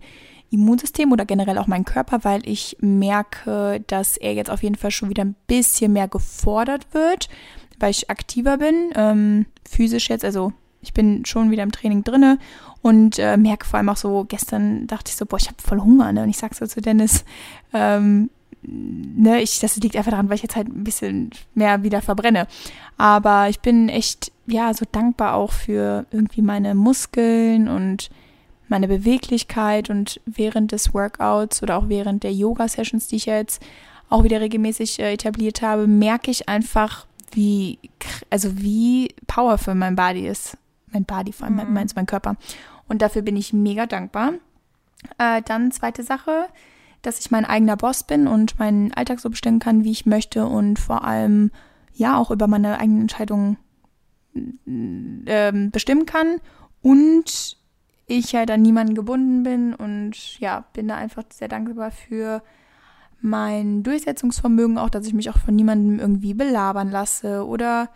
Immunsystem 0.51 1.11
oder 1.11 1.25
generell 1.25 1.57
auch 1.57 1.67
meinen 1.67 1.85
Körper, 1.85 2.23
weil 2.23 2.47
ich 2.47 2.77
merke, 2.79 3.83
dass 3.87 4.17
er 4.17 4.33
jetzt 4.33 4.49
auf 4.49 4.63
jeden 4.63 4.75
Fall 4.75 4.91
schon 4.91 5.09
wieder 5.09 5.23
ein 5.23 5.35
bisschen 5.47 5.93
mehr 5.93 6.07
gefordert 6.07 6.87
wird, 6.93 7.29
weil 7.79 7.91
ich 7.91 8.09
aktiver 8.09 8.57
bin, 8.57 8.91
ähm, 8.95 9.45
physisch 9.67 10.09
jetzt, 10.09 10.23
also 10.23 10.53
ich 10.81 10.93
bin 10.93 11.25
schon 11.25 11.51
wieder 11.51 11.63
im 11.63 11.71
Training 11.71 12.03
drinne 12.03 12.37
und 12.81 13.17
äh, 13.17 13.37
merke 13.37 13.65
vor 13.65 13.77
allem 13.77 13.89
auch 13.89 13.97
so, 13.97 14.25
gestern 14.27 14.85
dachte 14.87 15.09
ich 15.09 15.15
so, 15.15 15.25
boah, 15.25 15.37
ich 15.37 15.47
habe 15.47 15.57
voll 15.59 15.81
Hunger, 15.81 16.13
ne? 16.13 16.21
Und 16.21 16.29
ich 16.29 16.37
sag 16.37 16.53
so 16.53 16.67
zu 16.67 16.81
Dennis, 16.81 17.25
ähm, 17.73 18.29
ne, 18.67 19.41
ich, 19.41 19.59
das 19.59 19.77
liegt 19.77 19.95
einfach 19.95 20.11
daran, 20.11 20.29
weil 20.29 20.35
ich 20.35 20.43
jetzt 20.43 20.55
halt 20.55 20.67
ein 20.67 20.83
bisschen 20.83 21.31
mehr 21.53 21.83
wieder 21.83 22.01
verbrenne. 22.01 22.47
Aber 22.97 23.49
ich 23.49 23.59
bin 23.59 23.89
echt, 23.89 24.31
ja, 24.47 24.73
so 24.73 24.85
dankbar 24.91 25.35
auch 25.35 25.51
für 25.51 26.05
irgendwie 26.11 26.41
meine 26.41 26.75
Muskeln 26.75 27.67
und 27.67 28.09
meine 28.67 28.87
Beweglichkeit 28.87 29.89
und 29.89 30.19
während 30.25 30.71
des 30.71 30.93
Workouts 30.93 31.61
oder 31.61 31.77
auch 31.77 31.89
während 31.89 32.23
der 32.23 32.33
Yoga-Sessions, 32.33 33.07
die 33.07 33.17
ich 33.17 33.25
jetzt 33.25 33.61
auch 34.09 34.23
wieder 34.23 34.41
regelmäßig 34.41 34.99
äh, 34.99 35.13
etabliert 35.13 35.61
habe, 35.61 35.87
merke 35.87 36.31
ich 36.31 36.47
einfach, 36.49 37.05
wie, 37.31 37.79
also 38.29 38.57
wie 38.57 39.13
powerful 39.27 39.75
mein 39.75 39.95
Body 39.95 40.27
ist. 40.27 40.57
Mein 40.91 41.05
Body, 41.05 41.31
vor 41.31 41.47
allem 41.47 41.55
mhm. 41.55 41.73
mein, 41.73 41.87
mein 41.95 42.05
Körper. 42.05 42.37
Und 42.87 43.01
dafür 43.01 43.21
bin 43.21 43.35
ich 43.35 43.53
mega 43.53 43.85
dankbar. 43.85 44.33
Äh, 45.17 45.41
dann 45.43 45.71
zweite 45.71 46.03
Sache, 46.03 46.47
dass 47.05 47.19
ich 47.19 47.31
mein 47.31 47.45
eigener 47.45 47.77
Boss 47.77 48.03
bin 48.03 48.27
und 48.27 48.59
meinen 48.59 48.93
Alltag 48.93 49.19
so 49.19 49.29
bestimmen 49.29 49.59
kann, 49.59 49.83
wie 49.83 49.91
ich 49.91 50.05
möchte 50.05 50.45
und 50.45 50.79
vor 50.79 51.03
allem 51.03 51.51
ja 51.93 52.17
auch 52.17 52.31
über 52.31 52.47
meine 52.47 52.79
eigenen 52.79 53.01
Entscheidungen 53.01 53.57
äh, 55.25 55.51
bestimmen 55.69 56.05
kann 56.05 56.39
und 56.81 57.57
ich 58.07 58.35
halt 58.35 58.51
an 58.51 58.61
niemanden 58.61 58.95
gebunden 58.95 59.43
bin 59.43 59.73
und 59.73 60.39
ja, 60.39 60.65
bin 60.73 60.87
da 60.87 60.95
einfach 60.95 61.23
sehr 61.31 61.47
dankbar 61.47 61.91
für 61.91 62.43
mein 63.21 63.81
Durchsetzungsvermögen, 63.83 64.77
auch 64.77 64.89
dass 64.89 65.07
ich 65.07 65.13
mich 65.13 65.29
auch 65.29 65.37
von 65.37 65.55
niemandem 65.55 65.99
irgendwie 65.99 66.33
belabern 66.33 66.91
lasse 66.91 67.45
oder 67.45 67.89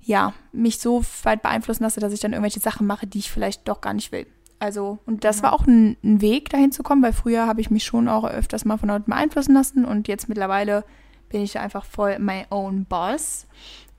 ja, 0.00 0.34
mich 0.52 0.78
so 0.78 1.02
weit 1.22 1.42
beeinflussen 1.42 1.82
lasse, 1.82 1.98
dass 1.98 2.12
ich 2.12 2.20
dann 2.20 2.32
irgendwelche 2.32 2.60
Sachen 2.60 2.86
mache, 2.86 3.06
die 3.06 3.18
ich 3.18 3.30
vielleicht 3.30 3.66
doch 3.66 3.80
gar 3.80 3.94
nicht 3.94 4.12
will. 4.12 4.26
Also, 4.64 4.98
und 5.04 5.24
das 5.24 5.42
war 5.42 5.52
auch 5.52 5.66
ein, 5.66 5.98
ein, 6.02 6.22
Weg, 6.22 6.48
dahin 6.48 6.72
zu 6.72 6.82
kommen, 6.82 7.02
weil 7.02 7.12
früher 7.12 7.46
habe 7.46 7.60
ich 7.60 7.70
mich 7.70 7.84
schon 7.84 8.08
auch 8.08 8.24
öfters 8.24 8.64
mal 8.64 8.78
von 8.78 8.88
Leuten 8.88 9.10
beeinflussen 9.10 9.52
lassen 9.52 9.84
und 9.84 10.08
jetzt 10.08 10.26
mittlerweile 10.26 10.84
bin 11.28 11.42
ich 11.42 11.58
einfach 11.58 11.84
voll 11.84 12.18
my 12.18 12.46
own 12.48 12.86
boss. 12.86 13.46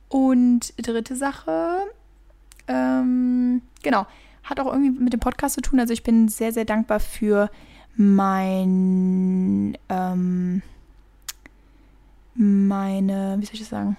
Und 0.10 0.74
dritte 0.78 1.16
Sache, 1.16 1.78
ähm, 2.68 3.62
genau, 3.84 4.08
hat 4.44 4.60
auch 4.60 4.66
irgendwie 4.66 5.00
mit 5.00 5.14
dem 5.14 5.20
Podcast 5.20 5.54
zu 5.54 5.62
tun. 5.62 5.80
Also 5.80 5.94
ich 5.94 6.02
bin 6.02 6.30
sehr, 6.30 6.52
sehr 6.52 6.66
dankbar 6.66 7.00
für 7.00 7.52
mein, 7.96 9.78
ähm, 9.90 10.64
meine, 12.34 13.36
wie 13.38 13.46
soll 13.46 13.54
ich 13.54 13.60
das 13.60 13.70
sagen? 13.70 13.98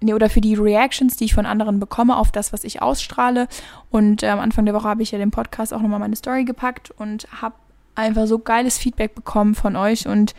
Nee, 0.00 0.14
oder 0.14 0.28
für 0.28 0.40
die 0.40 0.54
Reactions, 0.54 1.16
die 1.16 1.24
ich 1.24 1.34
von 1.34 1.46
anderen 1.46 1.80
bekomme 1.80 2.16
auf 2.16 2.32
das, 2.32 2.52
was 2.52 2.64
ich 2.64 2.82
ausstrahle. 2.82 3.48
Und 3.90 4.22
äh, 4.22 4.28
am 4.28 4.40
Anfang 4.40 4.64
der 4.64 4.74
Woche 4.74 4.88
habe 4.88 5.02
ich 5.02 5.10
ja 5.10 5.18
den 5.18 5.30
Podcast 5.30 5.72
auch 5.72 5.80
nochmal 5.80 6.00
meine 6.00 6.16
Story 6.16 6.44
gepackt 6.44 6.90
und 6.90 7.26
habe 7.40 7.54
einfach 7.94 8.26
so 8.26 8.38
geiles 8.38 8.78
Feedback 8.78 9.14
bekommen 9.14 9.54
von 9.54 9.74
euch 9.76 10.06
und 10.06 10.34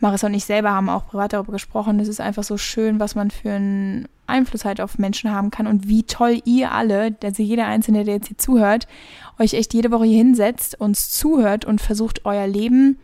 Marissa 0.00 0.26
und 0.26 0.34
ich 0.34 0.44
selber 0.44 0.72
haben 0.72 0.88
auch 0.88 1.06
privat 1.06 1.32
darüber 1.32 1.52
gesprochen. 1.52 2.00
Es 2.00 2.08
ist 2.08 2.20
einfach 2.20 2.42
so 2.42 2.56
schön, 2.56 2.98
was 2.98 3.14
man 3.14 3.30
für 3.30 3.52
einen 3.52 4.08
Einfluss 4.26 4.64
halt 4.64 4.80
auf 4.80 4.98
Menschen 4.98 5.30
haben 5.30 5.50
kann 5.50 5.66
und 5.66 5.86
wie 5.88 6.02
toll 6.02 6.40
ihr 6.44 6.72
alle, 6.72 7.16
also 7.22 7.42
jeder 7.42 7.66
Einzelne, 7.66 8.04
der 8.04 8.14
jetzt 8.14 8.28
hier 8.28 8.38
zuhört, 8.38 8.88
euch 9.38 9.54
echt 9.54 9.74
jede 9.74 9.92
Woche 9.92 10.06
hier 10.06 10.18
hinsetzt, 10.18 10.80
uns 10.80 11.10
zuhört 11.10 11.64
und 11.64 11.80
versucht, 11.80 12.24
euer 12.24 12.46
Leben 12.46 12.98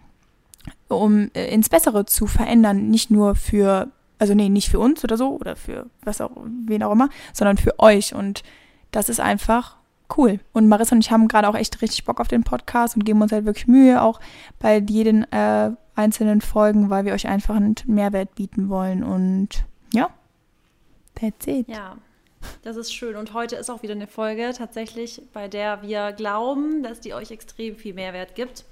um 0.88 1.30
äh, 1.34 1.52
ins 1.52 1.68
Bessere 1.68 2.04
zu 2.06 2.26
verändern. 2.26 2.88
Nicht 2.88 3.10
nur 3.10 3.34
für, 3.34 3.88
also 4.18 4.34
nee, 4.34 4.48
nicht 4.48 4.68
für 4.68 4.78
uns 4.78 5.04
oder 5.04 5.16
so 5.16 5.36
oder 5.36 5.56
für 5.56 5.86
was 6.02 6.20
auch, 6.20 6.30
wen 6.66 6.82
auch 6.82 6.92
immer, 6.92 7.08
sondern 7.32 7.56
für 7.56 7.78
euch. 7.78 8.14
Und 8.14 8.42
das 8.90 9.08
ist 9.08 9.20
einfach 9.20 9.76
cool. 10.16 10.40
Und 10.52 10.68
Marissa 10.68 10.94
und 10.94 11.04
ich 11.04 11.10
haben 11.10 11.28
gerade 11.28 11.48
auch 11.48 11.54
echt 11.54 11.80
richtig 11.82 12.04
Bock 12.04 12.20
auf 12.20 12.28
den 12.28 12.44
Podcast 12.44 12.96
und 12.96 13.04
geben 13.04 13.22
uns 13.22 13.32
halt 13.32 13.44
wirklich 13.44 13.66
Mühe, 13.66 14.02
auch 14.02 14.20
bei 14.58 14.78
jeden 14.78 15.30
äh, 15.32 15.70
einzelnen 15.94 16.40
Folgen, 16.40 16.90
weil 16.90 17.04
wir 17.04 17.12
euch 17.12 17.28
einfach 17.28 17.56
einen 17.56 17.74
Mehrwert 17.86 18.34
bieten 18.34 18.68
wollen. 18.68 19.02
Und 19.02 19.64
ja, 19.92 20.10
that's 21.14 21.46
it. 21.46 21.68
Ja, 21.68 21.96
das 22.62 22.76
ist 22.76 22.92
schön. 22.92 23.16
Und 23.16 23.34
heute 23.34 23.56
ist 23.56 23.70
auch 23.70 23.82
wieder 23.82 23.94
eine 23.94 24.06
Folge 24.06 24.52
tatsächlich, 24.56 25.22
bei 25.32 25.48
der 25.48 25.82
wir 25.82 26.12
glauben, 26.12 26.82
dass 26.82 27.00
die 27.00 27.14
euch 27.14 27.30
extrem 27.30 27.76
viel 27.76 27.94
Mehrwert 27.94 28.34
gibt. 28.34 28.64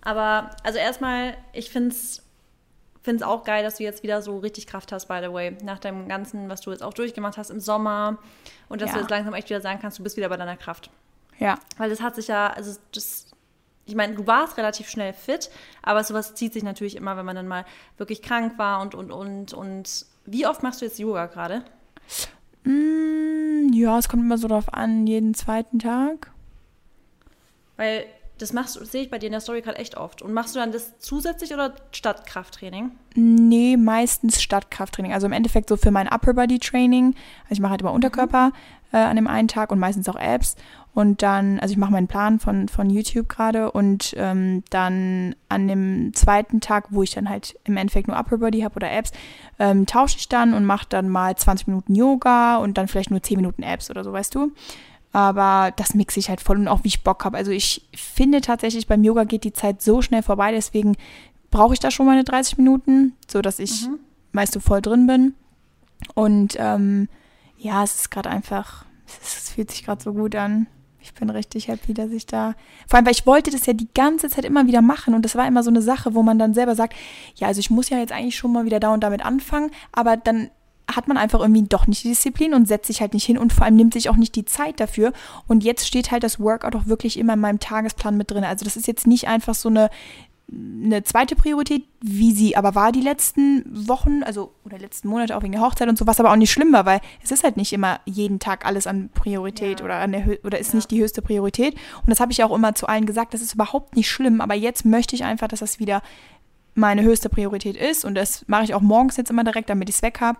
Aber 0.00 0.50
also 0.62 0.78
erstmal, 0.78 1.36
ich 1.52 1.70
finde 1.70 1.90
es 1.90 2.22
finde 3.02 3.22
es 3.24 3.28
auch 3.28 3.44
geil, 3.44 3.62
dass 3.62 3.76
du 3.76 3.82
jetzt 3.82 4.02
wieder 4.02 4.22
so 4.22 4.38
richtig 4.38 4.66
Kraft 4.66 4.92
hast, 4.92 5.06
by 5.06 5.20
the 5.22 5.32
way. 5.32 5.56
Nach 5.62 5.78
dem 5.78 6.08
Ganzen, 6.08 6.48
was 6.48 6.60
du 6.60 6.70
jetzt 6.70 6.82
auch 6.82 6.94
durchgemacht 6.94 7.36
hast 7.36 7.50
im 7.50 7.60
Sommer. 7.60 8.18
Und 8.68 8.80
dass 8.80 8.90
ja. 8.90 8.94
du 8.94 9.00
jetzt 9.00 9.10
langsam 9.10 9.34
echt 9.34 9.48
wieder 9.48 9.60
sagen 9.60 9.78
kannst, 9.80 9.98
du 9.98 10.02
bist 10.02 10.16
wieder 10.16 10.28
bei 10.28 10.36
deiner 10.36 10.56
Kraft. 10.56 10.90
Ja. 11.38 11.58
Weil 11.76 11.90
das 11.90 12.00
hat 12.00 12.16
sich 12.16 12.28
ja, 12.28 12.48
also 12.48 12.78
das, 12.92 13.26
ich 13.86 13.94
meine, 13.94 14.14
du 14.14 14.26
warst 14.26 14.56
relativ 14.56 14.88
schnell 14.88 15.12
fit, 15.12 15.50
aber 15.82 16.02
sowas 16.04 16.34
zieht 16.34 16.52
sich 16.52 16.62
natürlich 16.62 16.96
immer, 16.96 17.16
wenn 17.16 17.24
man 17.24 17.36
dann 17.36 17.48
mal 17.48 17.64
wirklich 17.96 18.22
krank 18.22 18.58
war 18.58 18.80
und, 18.80 18.94
und, 18.94 19.10
und, 19.10 19.52
und. 19.52 20.06
Wie 20.26 20.46
oft 20.46 20.62
machst 20.62 20.80
du 20.80 20.84
jetzt 20.84 20.98
Yoga 20.98 21.26
gerade? 21.26 21.64
Mm, 22.64 23.72
ja, 23.72 23.98
es 23.98 24.08
kommt 24.08 24.22
immer 24.22 24.36
so 24.38 24.48
drauf 24.48 24.72
an, 24.72 25.06
jeden 25.06 25.34
zweiten 25.34 25.78
Tag. 25.78 26.30
Weil 27.76 28.06
das 28.38 28.52
machst 28.52 28.74
sehe 28.86 29.02
ich 29.02 29.10
bei 29.10 29.18
dir 29.18 29.26
in 29.26 29.32
der 29.32 29.40
Story 29.40 29.62
gerade 29.62 29.78
echt 29.78 29.96
oft. 29.96 30.22
Und 30.22 30.32
machst 30.32 30.54
du 30.54 30.60
dann 30.60 30.72
das 30.72 30.98
zusätzlich 30.98 31.52
oder 31.52 31.74
statt 31.92 32.26
Krafttraining? 32.26 32.92
Nee, 33.14 33.76
meistens 33.76 34.40
statt 34.40 34.70
Krafttraining. 34.70 35.12
Also 35.12 35.26
im 35.26 35.32
Endeffekt 35.32 35.68
so 35.68 35.76
für 35.76 35.90
mein 35.90 36.08
Upper 36.08 36.34
Body 36.34 36.58
Training. 36.58 37.14
Also 37.44 37.54
ich 37.54 37.60
mache 37.60 37.72
halt 37.72 37.80
immer 37.80 37.92
Unterkörper 37.92 38.52
äh, 38.92 38.98
an 38.98 39.16
dem 39.16 39.26
einen 39.26 39.48
Tag 39.48 39.72
und 39.72 39.78
meistens 39.78 40.08
auch 40.08 40.16
Abs. 40.16 40.56
Und 40.94 41.22
dann, 41.22 41.60
also 41.60 41.72
ich 41.72 41.78
mache 41.78 41.92
meinen 41.92 42.08
Plan 42.08 42.40
von, 42.40 42.68
von 42.68 42.90
YouTube 42.90 43.28
gerade 43.28 43.70
und 43.70 44.14
ähm, 44.16 44.64
dann 44.70 45.36
an 45.48 45.68
dem 45.68 46.12
zweiten 46.14 46.60
Tag, 46.60 46.86
wo 46.90 47.02
ich 47.02 47.12
dann 47.12 47.28
halt 47.28 47.56
im 47.64 47.76
Endeffekt 47.76 48.08
nur 48.08 48.18
Upper 48.18 48.38
Body 48.38 48.62
habe 48.62 48.76
oder 48.76 48.90
Abs, 48.90 49.12
ähm, 49.60 49.86
tausche 49.86 50.16
ich 50.18 50.28
dann 50.28 50.54
und 50.54 50.64
mache 50.64 50.86
dann 50.88 51.08
mal 51.08 51.36
20 51.36 51.68
Minuten 51.68 51.94
Yoga 51.94 52.56
und 52.56 52.78
dann 52.78 52.88
vielleicht 52.88 53.10
nur 53.10 53.22
10 53.22 53.36
Minuten 53.36 53.62
Abs 53.62 53.90
oder 53.90 54.02
so, 54.02 54.12
weißt 54.12 54.34
du? 54.34 54.52
Aber 55.12 55.72
das 55.76 55.94
mixe 55.94 56.20
ich 56.20 56.28
halt 56.28 56.40
voll 56.40 56.58
und 56.58 56.68
auch 56.68 56.84
wie 56.84 56.88
ich 56.88 57.02
Bock 57.02 57.24
habe. 57.24 57.36
Also 57.36 57.50
ich 57.50 57.88
finde 57.94 58.40
tatsächlich, 58.40 58.86
beim 58.86 59.04
Yoga 59.04 59.24
geht 59.24 59.44
die 59.44 59.52
Zeit 59.52 59.80
so 59.80 60.02
schnell 60.02 60.22
vorbei, 60.22 60.52
deswegen 60.52 60.96
brauche 61.50 61.74
ich 61.74 61.80
da 61.80 61.90
schon 61.90 62.06
meine 62.06 62.24
30 62.24 62.58
Minuten, 62.58 63.14
sodass 63.30 63.58
ich 63.58 63.86
mhm. 63.86 63.98
meist 64.32 64.52
so 64.52 64.60
voll 64.60 64.82
drin 64.82 65.06
bin. 65.06 65.34
Und 66.14 66.56
ähm, 66.58 67.08
ja, 67.56 67.82
es 67.82 67.94
ist 67.96 68.10
gerade 68.10 68.30
einfach, 68.30 68.84
es, 69.06 69.50
fühlt 69.50 69.70
sich 69.70 69.84
gerade 69.84 70.02
so 70.02 70.12
gut 70.12 70.34
an. 70.36 70.66
Ich 71.00 71.14
bin 71.14 71.30
richtig 71.30 71.68
happy, 71.68 71.94
dass 71.94 72.10
ich 72.10 72.26
da. 72.26 72.54
Vor 72.86 72.96
allem, 72.96 73.06
weil 73.06 73.12
ich 73.12 73.26
wollte 73.26 73.50
das 73.50 73.66
ja 73.66 73.72
die 73.72 73.88
ganze 73.94 74.28
Zeit 74.28 74.44
immer 74.44 74.66
wieder 74.66 74.82
machen 74.82 75.14
und 75.14 75.24
das 75.24 75.36
war 75.36 75.46
immer 75.46 75.62
so 75.62 75.70
eine 75.70 75.80
Sache, 75.80 76.14
wo 76.14 76.22
man 76.22 76.38
dann 76.38 76.54
selber 76.54 76.74
sagt, 76.74 76.94
ja, 77.36 77.46
also 77.46 77.60
ich 77.60 77.70
muss 77.70 77.88
ja 77.88 77.98
jetzt 77.98 78.12
eigentlich 78.12 78.36
schon 78.36 78.52
mal 78.52 78.64
wieder 78.66 78.78
da 78.78 78.92
und 78.92 79.00
damit 79.00 79.24
anfangen, 79.24 79.70
aber 79.92 80.16
dann 80.16 80.50
hat 80.94 81.06
man 81.06 81.16
einfach 81.16 81.40
irgendwie 81.40 81.62
doch 81.62 81.86
nicht 81.86 82.04
die 82.04 82.08
Disziplin 82.08 82.54
und 82.54 82.66
setzt 82.66 82.86
sich 82.86 83.00
halt 83.00 83.12
nicht 83.12 83.24
hin 83.24 83.38
und 83.38 83.52
vor 83.52 83.64
allem 83.64 83.76
nimmt 83.76 83.92
sich 83.92 84.08
auch 84.08 84.16
nicht 84.16 84.34
die 84.34 84.46
Zeit 84.46 84.80
dafür. 84.80 85.12
Und 85.46 85.62
jetzt 85.62 85.86
steht 85.86 86.10
halt 86.10 86.22
das 86.22 86.40
Workout 86.40 86.74
auch 86.74 86.86
wirklich 86.86 87.18
immer 87.18 87.34
in 87.34 87.40
meinem 87.40 87.60
Tagesplan 87.60 88.16
mit 88.16 88.30
drin. 88.30 88.44
Also 88.44 88.64
das 88.64 88.76
ist 88.76 88.86
jetzt 88.86 89.06
nicht 89.06 89.28
einfach 89.28 89.54
so 89.54 89.68
eine, 89.68 89.90
eine 90.50 91.02
zweite 91.02 91.36
Priorität, 91.36 91.84
wie 92.00 92.32
sie 92.32 92.56
aber 92.56 92.74
war 92.74 92.90
die 92.90 93.02
letzten 93.02 93.64
Wochen, 93.86 94.22
also 94.22 94.54
oder 94.64 94.78
letzten 94.78 95.08
Monate 95.08 95.36
auch 95.36 95.42
wegen 95.42 95.52
der 95.52 95.60
Hochzeit 95.60 95.88
und 95.88 95.98
so, 95.98 96.06
was 96.06 96.20
aber 96.20 96.32
auch 96.32 96.36
nicht 96.36 96.50
schlimm 96.50 96.72
war, 96.72 96.86
weil 96.86 97.00
es 97.22 97.30
ist 97.30 97.44
halt 97.44 97.58
nicht 97.58 97.74
immer 97.74 98.00
jeden 98.06 98.38
Tag 98.38 98.64
alles 98.64 98.86
an 98.86 99.10
Priorität 99.12 99.80
ja. 99.80 99.84
oder 99.84 99.96
an 99.96 100.12
der 100.12 100.38
oder 100.44 100.58
ist 100.58 100.72
ja. 100.72 100.76
nicht 100.76 100.90
die 100.90 101.02
höchste 101.02 101.20
Priorität. 101.20 101.74
Und 101.74 102.08
das 102.08 102.20
habe 102.20 102.32
ich 102.32 102.42
auch 102.42 102.54
immer 102.54 102.74
zu 102.74 102.86
allen 102.86 103.04
gesagt, 103.04 103.34
das 103.34 103.42
ist 103.42 103.54
überhaupt 103.54 103.94
nicht 103.94 104.10
schlimm, 104.10 104.40
aber 104.40 104.54
jetzt 104.54 104.86
möchte 104.86 105.14
ich 105.14 105.24
einfach, 105.24 105.48
dass 105.48 105.60
das 105.60 105.80
wieder 105.80 106.02
meine 106.74 107.02
höchste 107.02 107.28
Priorität 107.28 107.76
ist 107.76 108.04
und 108.04 108.14
das 108.14 108.44
mache 108.46 108.64
ich 108.64 108.72
auch 108.72 108.80
morgens 108.80 109.16
jetzt 109.16 109.30
immer 109.30 109.44
direkt, 109.44 109.68
damit 109.68 109.90
ich 109.90 109.96
es 109.96 110.02
weg 110.02 110.20
habe. 110.20 110.38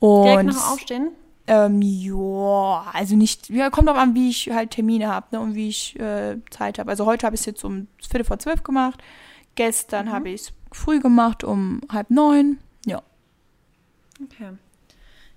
Und, 0.00 0.24
Direkt 0.24 0.46
nach 0.46 0.72
Aufstehen? 0.72 1.12
Ähm, 1.46 1.80
ja, 1.82 2.90
also 2.92 3.16
nicht, 3.16 3.48
ja, 3.50 3.70
kommt 3.70 3.88
auch 3.88 3.96
an, 3.96 4.14
wie 4.14 4.30
ich 4.30 4.50
halt 4.50 4.70
Termine 4.70 5.08
habe 5.08 5.26
ne, 5.32 5.40
und 5.40 5.54
wie 5.54 5.68
ich 5.68 5.98
äh, 5.98 6.36
Zeit 6.50 6.78
habe. 6.78 6.90
Also 6.90 7.06
heute 7.06 7.26
habe 7.26 7.34
ich 7.34 7.40
es 7.40 7.46
jetzt 7.46 7.64
um 7.64 7.88
Viertel 8.00 8.24
vor 8.24 8.38
zwölf 8.38 8.62
gemacht. 8.62 9.02
Gestern 9.54 10.06
mhm. 10.06 10.12
habe 10.12 10.28
ich 10.30 10.42
es 10.42 10.52
früh 10.72 11.00
gemacht 11.00 11.44
um 11.44 11.80
halb 11.90 12.10
neun. 12.10 12.58
Ja. 12.86 13.02
Okay. 14.24 14.50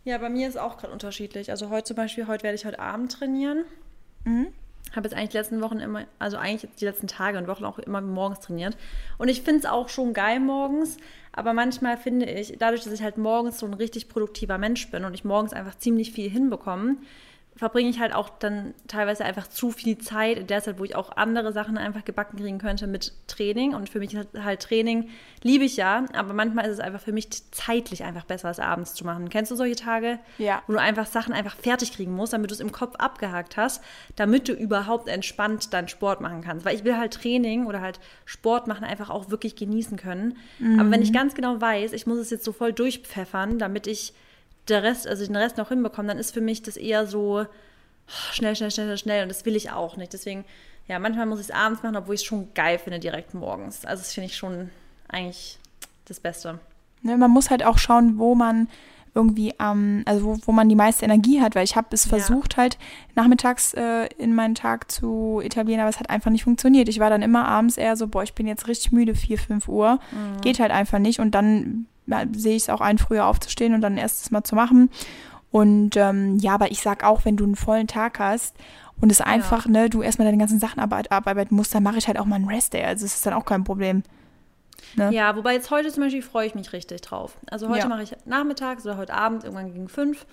Ja, 0.04 0.18
bei 0.18 0.30
mir 0.30 0.48
ist 0.48 0.58
auch 0.58 0.78
gerade 0.78 0.94
unterschiedlich. 0.94 1.50
Also 1.50 1.70
heute 1.70 1.86
zum 1.86 1.96
Beispiel, 1.96 2.28
heute 2.28 2.44
werde 2.44 2.56
ich 2.56 2.66
heute 2.66 2.80
Abend 2.80 3.12
trainieren. 3.12 3.66
Mhm 4.26 4.48
habe 4.92 5.08
jetzt 5.08 5.16
eigentlich 5.16 5.30
die 5.32 5.38
letzten 5.38 5.62
Wochen 5.62 5.80
immer, 5.80 6.06
also 6.20 6.38
eigentlich 6.38 6.70
die 6.76 6.86
letzten 6.86 7.08
Tage 7.08 7.38
und 7.38 7.48
Wochen 7.48 7.66
auch 7.66 7.80
immer 7.80 8.02
morgens 8.02 8.42
trainiert. 8.42 8.78
Und 9.18 9.28
ich 9.28 9.42
finde 9.42 9.62
es 9.62 9.66
auch 9.66 9.90
schon 9.90 10.14
geil 10.14 10.40
morgens, 10.40 10.98
aber 11.32 11.54
manchmal 11.54 11.98
finde 11.98 12.26
ich, 12.26 12.56
dadurch, 12.60 12.84
dass 12.84 12.94
ich 12.94 13.02
halt 13.02 13.18
morgens 13.18 13.60
so 13.60 13.66
ein 13.66 13.74
richtig 13.74 14.10
produktiver 14.10 14.58
Mensch 14.58 14.92
bin 14.92 15.04
und 15.06 15.14
ich 15.14 15.24
morgens 15.24 15.54
einfach 15.54 15.78
ziemlich 15.78 16.12
viel 16.12 16.30
hinbekomme, 16.30 16.98
verbringe 17.56 17.90
ich 17.90 18.00
halt 18.00 18.14
auch 18.14 18.30
dann 18.30 18.74
teilweise 18.88 19.24
einfach 19.26 19.48
zu 19.48 19.72
viel 19.72 19.98
Zeit 20.00 20.38
in 20.38 20.48
der 20.48 20.62
Zeit, 20.62 20.80
wo 20.80 20.84
ich 20.84 20.96
auch 20.96 21.16
andere 21.16 21.54
Sachen 21.54 21.78
einfach 21.78 22.04
gebacken 22.04 22.38
kriegen 22.38 22.58
könnte 22.58 22.88
mit 22.88 23.14
Training. 23.28 23.76
Und 23.76 23.90
für 23.90 24.00
mich 24.00 24.16
halt 24.16 24.62
Training, 24.62 25.10
liebe 25.44 25.64
ich 25.64 25.78
ja, 25.78 26.06
aber 26.14 26.34
manchmal 26.34 26.66
ist 26.66 26.74
es 26.74 26.80
einfach 26.80 27.02
für 27.02 27.12
mich 27.12 27.30
zeitlich 27.52 28.04
einfach 28.04 28.26
besser, 28.26 28.48
als 28.48 28.60
abends 28.60 28.96
zu 28.96 29.06
machen. 29.06 29.30
Kennst 29.30 29.52
du 29.52 29.56
solche 29.56 29.76
Tage? 29.76 30.20
Ja. 30.40 30.64
Wo 30.68 30.74
du 30.74 30.80
einfach 30.80 31.06
Sachen 31.06 31.34
einfach 31.34 31.56
fertig 31.56 31.94
kriegen 31.94 32.16
musst, 32.16 32.34
damit 32.34 32.50
du 32.50 32.56
es 32.56 32.60
im 32.60 32.72
Kopf 32.72 32.96
abgehakt 32.96 33.56
hast, 33.56 33.84
damit 34.16 34.48
du 34.48 34.54
überhaupt 34.54 35.08
entspannt 35.08 35.74
deinen 35.74 35.88
Sport 35.88 36.22
machen 36.22 36.42
kannst. 36.42 36.66
Weil 36.66 36.76
ich 36.76 36.84
will 36.84 36.98
halt 36.98 37.14
Training 37.14 37.68
oder 37.68 37.82
halt 37.82 38.00
Sport 38.26 38.68
machen 38.68 38.84
einfach 38.84 39.12
auch 39.12 39.30
wirklich 39.30 39.56
genießen 39.56 39.98
können. 39.98 40.38
Mhm. 40.58 40.80
Aber 40.80 40.92
wenn 40.92 41.04
ich 41.04 41.14
ganz 41.14 41.36
genau 41.36 41.62
weiß, 41.62 41.94
ich 41.94 42.08
muss 42.08 42.18
es 42.18 42.32
jetzt 42.32 42.46
so 42.46 42.52
voll 42.52 42.74
durchpfeffern, 42.74 43.60
damit 43.60 43.86
ich 43.86 44.14
der 44.68 44.84
Rest, 44.84 45.08
also 45.08 45.26
den 45.26 45.36
Rest 45.36 45.58
noch 45.58 45.70
hinbekommen, 45.70 46.08
dann 46.08 46.18
ist 46.18 46.34
für 46.34 46.42
mich 46.42 46.62
das 46.62 46.78
eher 46.78 47.08
so 47.08 47.46
schnell, 48.08 48.56
schnell, 48.56 48.72
schnell, 48.72 48.98
schnell 48.98 49.24
und 49.24 49.30
das 49.30 49.46
will 49.46 49.56
ich 49.56 49.72
auch 49.72 49.98
nicht. 49.98 50.14
Deswegen, 50.14 50.46
ja, 50.88 51.00
manchmal 51.00 51.26
muss 51.26 51.40
ich 51.40 51.48
es 51.50 51.52
abends 51.52 51.84
machen, 51.84 51.96
obwohl 51.96 52.16
ich 52.16 52.22
es 52.22 52.26
schon 52.26 52.54
geil 52.54 52.80
finde, 52.80 53.00
direkt 53.00 53.34
morgens. 53.34 53.86
Also 53.86 54.02
das 54.02 54.14
finde 54.14 54.28
ich 54.28 54.38
schon 54.38 54.70
eigentlich 55.08 55.60
das 56.06 56.20
Beste. 56.20 56.60
Ne, 57.02 57.18
man 57.18 57.32
muss 57.32 57.50
halt 57.50 57.66
auch 57.66 57.78
schauen, 57.78 58.18
wo 58.18 58.36
man 58.36 58.68
irgendwie 59.16 59.54
ähm, 59.60 60.02
also 60.06 60.26
wo, 60.26 60.38
wo 60.46 60.52
man 60.52 60.70
die 60.70 60.76
meiste 60.76 61.06
Energie 61.06 61.42
hat, 61.42 61.56
weil 61.56 61.66
ich 61.66 61.76
habe 61.76 61.88
es 61.92 62.08
versucht 62.08 62.54
ja. 62.54 62.64
halt 62.64 62.78
nachmittags 63.16 63.74
äh, 63.76 64.08
in 64.18 64.34
meinen 64.34 64.56
Tag 64.56 64.92
zu 64.92 65.40
etablieren, 65.44 65.82
aber 65.82 65.90
es 65.90 66.00
hat 66.00 66.10
einfach 66.10 66.32
nicht 66.32 66.46
funktioniert. 66.46 66.90
Ich 66.90 67.00
war 67.00 67.10
dann 67.10 67.22
immer 67.22 67.48
abends 67.48 67.78
eher 67.78 67.96
so, 67.96 68.08
boah, 68.08 68.24
ich 68.24 68.34
bin 68.34 68.48
jetzt 68.48 68.68
richtig 68.68 68.92
müde, 68.92 69.14
4, 69.14 69.38
5 69.38 69.68
Uhr. 69.68 70.00
Mhm. 70.12 70.42
Geht 70.42 70.60
halt 70.60 70.72
einfach 70.72 71.00
nicht 71.00 71.20
und 71.20 71.32
dann 71.36 71.86
sehe 72.34 72.56
ich 72.56 72.64
es 72.64 72.70
auch 72.70 72.82
ein, 72.82 72.98
früher 72.98 73.26
aufzustehen 73.26 73.74
und 73.74 73.82
dann 73.82 73.98
erstes 73.98 74.32
Mal 74.32 74.44
zu 74.44 74.56
machen. 74.56 74.90
Und 75.52 75.96
ähm, 75.98 76.40
ja, 76.40 76.56
aber 76.56 76.72
ich 76.72 76.82
sag 76.82 77.04
auch, 77.04 77.26
wenn 77.26 77.38
du 77.38 77.44
einen 77.44 77.56
vollen 77.56 77.88
Tag 77.88 78.20
hast 78.20 78.56
und 79.00 79.12
es 79.12 79.22
einfach, 79.22 79.66
ja. 79.66 79.72
ne, 79.72 79.90
du 79.90 80.02
erstmal 80.02 80.26
deine 80.26 80.40
ganzen 80.40 80.60
Sachen 80.60 80.80
abarbeiten 80.80 81.56
musst, 81.56 81.76
dann 81.76 81.84
mache 81.84 81.98
ich 81.98 82.08
halt 82.08 82.18
auch 82.18 82.26
mal 82.26 82.38
einen 82.38 82.48
Rest-Day. 82.48 82.84
Also 82.84 83.06
es 83.06 83.16
ist 83.16 83.26
dann 83.26 83.34
auch 83.34 83.46
kein 83.46 83.64
Problem. 83.64 84.04
Ne? 84.96 85.14
Ja, 85.14 85.36
wobei 85.36 85.54
jetzt 85.54 85.72
heute 85.72 85.92
zum 85.92 86.04
Beispiel 86.04 86.22
freue 86.22 86.48
ich 86.48 86.56
mich 86.56 86.74
richtig 86.74 87.02
drauf. 87.02 87.38
Also 87.50 87.70
heute 87.70 87.80
ja. 87.80 87.88
mache 87.88 88.04
ich 88.04 88.16
nachmittags 88.26 88.86
oder 88.86 88.98
heute 88.98 89.14
Abend, 89.14 89.44
irgendwann 89.44 89.72
gegen 89.72 89.88
fünf. 89.90 90.26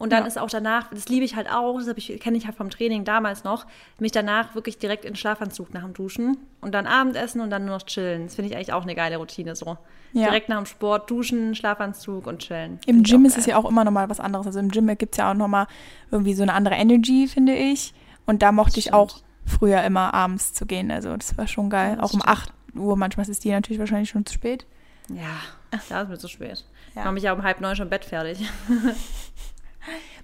Und 0.00 0.14
dann 0.14 0.22
ja. 0.22 0.28
ist 0.28 0.38
auch 0.38 0.48
danach, 0.48 0.88
das 0.88 1.10
liebe 1.10 1.26
ich 1.26 1.36
halt 1.36 1.50
auch, 1.52 1.78
das 1.78 1.94
kenne 2.20 2.38
ich 2.38 2.46
halt 2.46 2.56
vom 2.56 2.70
Training 2.70 3.04
damals 3.04 3.44
noch, 3.44 3.66
mich 3.98 4.12
danach 4.12 4.54
wirklich 4.54 4.78
direkt 4.78 5.04
in 5.04 5.14
Schlafanzug 5.14 5.74
nach 5.74 5.82
dem 5.82 5.92
Duschen 5.92 6.38
und 6.62 6.72
dann 6.72 6.86
Abendessen 6.86 7.42
und 7.42 7.50
dann 7.50 7.66
nur 7.66 7.76
noch 7.76 7.82
chillen. 7.82 8.24
Das 8.24 8.34
finde 8.34 8.48
ich 8.48 8.56
eigentlich 8.56 8.72
auch 8.72 8.84
eine 8.84 8.94
geile 8.94 9.18
Routine 9.18 9.54
so. 9.54 9.76
Ja. 10.14 10.24
Direkt 10.24 10.48
nach 10.48 10.56
dem 10.56 10.64
Sport 10.64 11.10
duschen, 11.10 11.54
Schlafanzug 11.54 12.26
und 12.26 12.38
chillen. 12.38 12.80
Im 12.86 13.02
Gym 13.02 13.26
ist 13.26 13.36
es 13.36 13.44
ja 13.44 13.58
auch 13.58 13.68
immer 13.68 13.84
nochmal 13.84 14.08
was 14.08 14.20
anderes. 14.20 14.46
Also 14.46 14.58
im 14.58 14.70
Gym 14.70 14.86
gibt 14.96 15.12
es 15.12 15.18
ja 15.18 15.32
auch 15.32 15.34
nochmal 15.34 15.66
irgendwie 16.10 16.32
so 16.32 16.44
eine 16.44 16.54
andere 16.54 16.76
Energy, 16.76 17.28
finde 17.28 17.54
ich. 17.54 17.92
Und 18.24 18.40
da 18.40 18.52
mochte 18.52 18.78
ich 18.78 18.94
auch 18.94 19.18
früher 19.44 19.82
immer 19.82 20.14
abends 20.14 20.54
zu 20.54 20.64
gehen. 20.64 20.90
Also 20.90 21.14
das 21.14 21.36
war 21.36 21.46
schon 21.46 21.68
geil. 21.68 21.96
Ja, 21.98 22.02
auch 22.02 22.14
um 22.14 22.22
8 22.24 22.50
Uhr, 22.74 22.96
manchmal 22.96 23.28
ist 23.28 23.44
die 23.44 23.50
natürlich 23.50 23.78
wahrscheinlich 23.78 24.08
schon 24.08 24.24
zu 24.24 24.32
spät. 24.32 24.64
Ja, 25.10 25.76
da 25.90 26.02
ist 26.02 26.08
mir 26.08 26.18
zu 26.18 26.28
spät. 26.28 26.64
Ja. 26.94 27.02
Ich 27.02 27.04
mache 27.04 27.12
mich 27.12 27.22
ja 27.24 27.32
um 27.34 27.42
halb 27.42 27.60
neun 27.60 27.76
schon 27.76 27.90
Bett 27.90 28.06
fertig. 28.06 28.40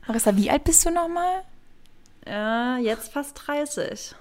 Marissa, 0.06 0.36
wie 0.36 0.50
alt 0.50 0.64
bist 0.64 0.84
du 0.84 0.90
nochmal? 0.90 1.42
Äh, 2.26 2.82
jetzt 2.82 3.12
fast 3.12 3.40
30. 3.46 4.14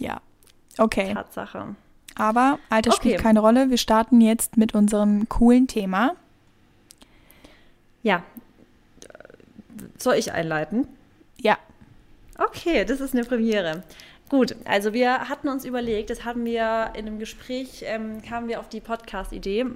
Ja, 0.00 0.20
okay. 0.78 1.14
Tatsache. 1.14 1.76
Aber 2.16 2.58
Alter 2.70 2.90
Okay. 2.90 2.96
spielt 2.96 3.20
keine 3.20 3.40
Rolle. 3.40 3.70
Wir 3.70 3.78
starten 3.78 4.20
jetzt 4.20 4.56
mit 4.56 4.74
unserem 4.74 5.28
coolen 5.28 5.66
Thema. 5.66 6.14
Ja. 8.02 8.22
Soll 9.98 10.14
ich 10.16 10.32
einleiten? 10.32 10.86
Ja, 11.38 11.58
Okay, 12.36 12.84
das 12.84 13.00
ist 13.00 13.14
eine 13.14 13.22
Premiere. 13.24 13.84
Gut, 14.28 14.56
also 14.64 14.92
wir 14.92 15.28
hatten 15.28 15.48
uns 15.48 15.64
überlegt, 15.64 16.10
das 16.10 16.24
hatten 16.24 16.44
wir 16.44 16.90
in 16.94 17.06
einem 17.06 17.20
Gespräch, 17.20 17.84
ähm, 17.86 18.22
kamen 18.22 18.48
wir 18.48 18.58
auf 18.58 18.68
die 18.68 18.80
Podcast-Idee, 18.80 19.66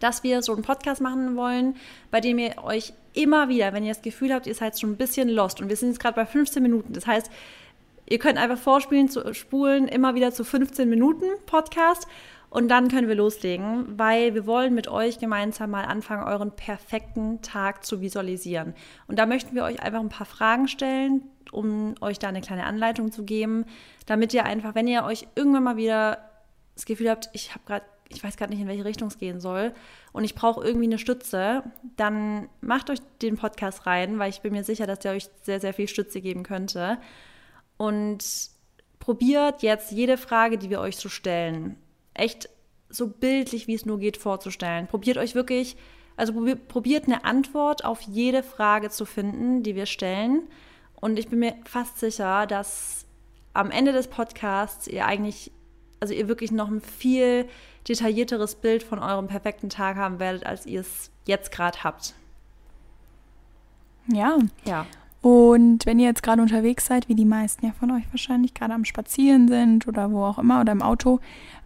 dass 0.00 0.22
wir 0.24 0.42
so 0.42 0.52
einen 0.52 0.62
Podcast 0.62 1.00
machen 1.00 1.36
wollen, 1.36 1.76
bei 2.10 2.20
dem 2.20 2.38
ihr 2.38 2.62
euch 2.64 2.92
immer 3.12 3.48
wieder, 3.48 3.72
wenn 3.72 3.84
ihr 3.84 3.92
das 3.92 4.02
Gefühl 4.02 4.32
habt, 4.32 4.46
ihr 4.46 4.54
seid 4.54 4.78
schon 4.78 4.90
ein 4.92 4.96
bisschen 4.96 5.28
lost 5.28 5.60
und 5.60 5.68
wir 5.68 5.76
sind 5.76 5.90
jetzt 5.90 6.00
gerade 6.00 6.16
bei 6.16 6.26
15 6.26 6.62
Minuten, 6.62 6.92
das 6.92 7.06
heißt, 7.06 7.30
ihr 8.08 8.18
könnt 8.18 8.38
einfach 8.38 8.58
vorspielen, 8.58 9.08
zu, 9.08 9.32
spulen 9.34 9.88
immer 9.88 10.14
wieder 10.14 10.32
zu 10.32 10.44
15 10.44 10.88
Minuten 10.88 11.24
Podcast 11.46 12.06
und 12.50 12.68
dann 12.68 12.88
können 12.88 13.06
wir 13.06 13.14
loslegen, 13.14 13.96
weil 13.96 14.34
wir 14.34 14.44
wollen 14.44 14.74
mit 14.74 14.88
euch 14.88 15.20
gemeinsam 15.20 15.70
mal 15.70 15.84
anfangen, 15.84 16.24
euren 16.24 16.50
perfekten 16.50 17.40
Tag 17.42 17.86
zu 17.86 18.00
visualisieren. 18.00 18.74
Und 19.06 19.20
da 19.20 19.26
möchten 19.26 19.54
wir 19.54 19.62
euch 19.62 19.80
einfach 19.80 20.00
ein 20.00 20.08
paar 20.08 20.26
Fragen 20.26 20.66
stellen, 20.66 21.22
um 21.52 21.94
euch 22.00 22.18
da 22.18 22.28
eine 22.28 22.40
kleine 22.40 22.64
Anleitung 22.64 23.12
zu 23.12 23.24
geben, 23.24 23.66
damit 24.06 24.34
ihr 24.34 24.44
einfach, 24.44 24.74
wenn 24.74 24.88
ihr 24.88 25.04
euch 25.04 25.28
irgendwann 25.36 25.62
mal 25.62 25.76
wieder 25.76 26.18
das 26.74 26.86
Gefühl 26.86 27.10
habt, 27.10 27.30
ich 27.32 27.50
habe 27.50 27.60
gerade, 27.66 27.84
ich 28.12 28.22
weiß 28.22 28.36
gerade 28.36 28.52
nicht, 28.52 28.60
in 28.60 28.68
welche 28.68 28.84
Richtung 28.84 29.08
es 29.08 29.18
gehen 29.18 29.40
soll 29.40 29.72
und 30.12 30.24
ich 30.24 30.34
brauche 30.34 30.64
irgendwie 30.64 30.86
eine 30.86 30.98
Stütze, 30.98 31.62
dann 31.96 32.48
macht 32.60 32.90
euch 32.90 32.98
den 33.22 33.36
Podcast 33.36 33.86
rein, 33.86 34.18
weil 34.18 34.30
ich 34.30 34.40
bin 34.40 34.52
mir 34.52 34.64
sicher, 34.64 34.86
dass 34.86 34.98
der 34.98 35.12
euch 35.12 35.28
sehr, 35.42 35.60
sehr 35.60 35.72
viel 35.72 35.88
Stütze 35.88 36.20
geben 36.20 36.42
könnte. 36.42 36.98
Und 37.76 38.50
probiert 38.98 39.62
jetzt 39.62 39.92
jede 39.92 40.18
Frage, 40.18 40.58
die 40.58 40.70
wir 40.70 40.80
euch 40.80 40.96
so 40.96 41.08
stellen, 41.08 41.76
echt 42.12 42.50
so 42.90 43.06
bildlich, 43.06 43.68
wie 43.68 43.74
es 43.74 43.86
nur 43.86 43.98
geht, 43.98 44.16
vorzustellen. 44.16 44.88
Probiert 44.88 45.16
euch 45.16 45.34
wirklich, 45.34 45.76
also 46.16 46.32
probi- 46.32 46.56
probiert 46.56 47.04
eine 47.04 47.24
Antwort 47.24 47.84
auf 47.84 48.02
jede 48.02 48.42
Frage 48.42 48.90
zu 48.90 49.04
finden, 49.06 49.62
die 49.62 49.76
wir 49.76 49.86
stellen. 49.86 50.42
Und 51.00 51.18
ich 51.18 51.28
bin 51.28 51.38
mir 51.38 51.54
fast 51.64 51.98
sicher, 51.98 52.46
dass 52.46 53.06
am 53.54 53.70
Ende 53.70 53.92
des 53.92 54.08
Podcasts 54.08 54.86
ihr 54.86 55.06
eigentlich, 55.06 55.50
also 56.00 56.12
ihr 56.12 56.28
wirklich 56.28 56.50
noch 56.52 56.68
ein 56.68 56.80
viel 56.80 57.48
detaillierteres 57.88 58.56
Bild 58.56 58.82
von 58.82 58.98
eurem 58.98 59.26
perfekten 59.26 59.70
Tag 59.70 59.96
haben 59.96 60.18
werdet, 60.18 60.46
als 60.46 60.66
ihr 60.66 60.80
es 60.80 61.10
jetzt 61.26 61.52
gerade 61.52 61.82
habt. 61.84 62.14
ja. 64.06 64.38
Ja. 64.64 64.86
Und 65.22 65.84
wenn 65.84 65.98
ihr 65.98 66.06
jetzt 66.06 66.22
gerade 66.22 66.40
unterwegs 66.40 66.86
seid, 66.86 67.08
wie 67.08 67.14
die 67.14 67.26
meisten 67.26 67.66
ja 67.66 67.72
von 67.78 67.90
euch 67.90 68.04
wahrscheinlich 68.10 68.54
gerade 68.54 68.72
am 68.72 68.86
Spazieren 68.86 69.48
sind 69.48 69.86
oder 69.86 70.10
wo 70.10 70.24
auch 70.24 70.38
immer 70.38 70.62
oder 70.62 70.72
im 70.72 70.80
Auto, 70.80 71.20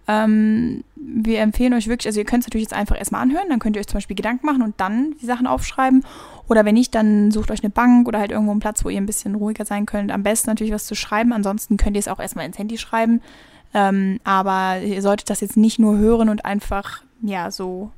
ähm, 0.09 0.83
wir 0.97 1.41
empfehlen 1.41 1.73
euch 1.73 1.87
wirklich, 1.87 2.09
also 2.09 2.21
ihr 2.21 2.27
könnt 2.27 2.43
es 2.43 2.49
natürlich 2.49 2.65
jetzt 2.65 2.75
einfach 2.75 2.99
erstmal 2.99 3.23
anhören, 3.23 3.49
dann 3.49 3.61
könnt 3.61 3.77
ihr 3.77 3.81
euch 3.81 3.87
zum 3.87 3.99
Beispiel 3.99 4.17
Gedanken 4.17 4.45
machen 4.45 4.63
und 4.63 4.79
dann 4.79 5.15
die 5.21 5.27
Sachen 5.27 5.47
aufschreiben. 5.47 6.05
Oder 6.49 6.65
wenn 6.65 6.75
nicht, 6.75 6.95
dann 6.95 7.31
sucht 7.31 7.51
euch 7.51 7.63
eine 7.63 7.71
Bank 7.71 8.07
oder 8.09 8.19
halt 8.19 8.33
irgendwo 8.33 8.51
einen 8.51 8.61
Platz, 8.61 8.85
wo 8.85 8.91
ihr 8.91 9.01
ein 9.01 9.07
bisschen 9.07 9.35
ruhiger 9.35 9.65
sein 9.65 9.87
könnt. 9.87 10.11
Am 10.11 10.25
besten 10.25 10.51
natürlich 10.51 10.73
was 10.73 10.87
zu 10.87 10.95
schreiben, 10.95 11.33
ansonsten 11.33 11.77
könnt 11.77 11.97
ihr 11.97 12.01
es 12.01 12.09
auch 12.09 12.19
erstmal 12.19 12.47
ins 12.47 12.59
Handy 12.59 12.77
schreiben. 12.77 13.23
Ähm, 13.75 14.21
aber 14.25 14.81
ihr 14.81 15.03
solltet 15.03 15.29
das 15.31 15.41
jetzt 15.41 15.57
nicht 15.57 15.79
nur 15.79 15.99
hören 15.99 16.29
und 16.29 16.45
einfach, 16.45 17.03
ja, 17.23 17.51
so 17.51 17.91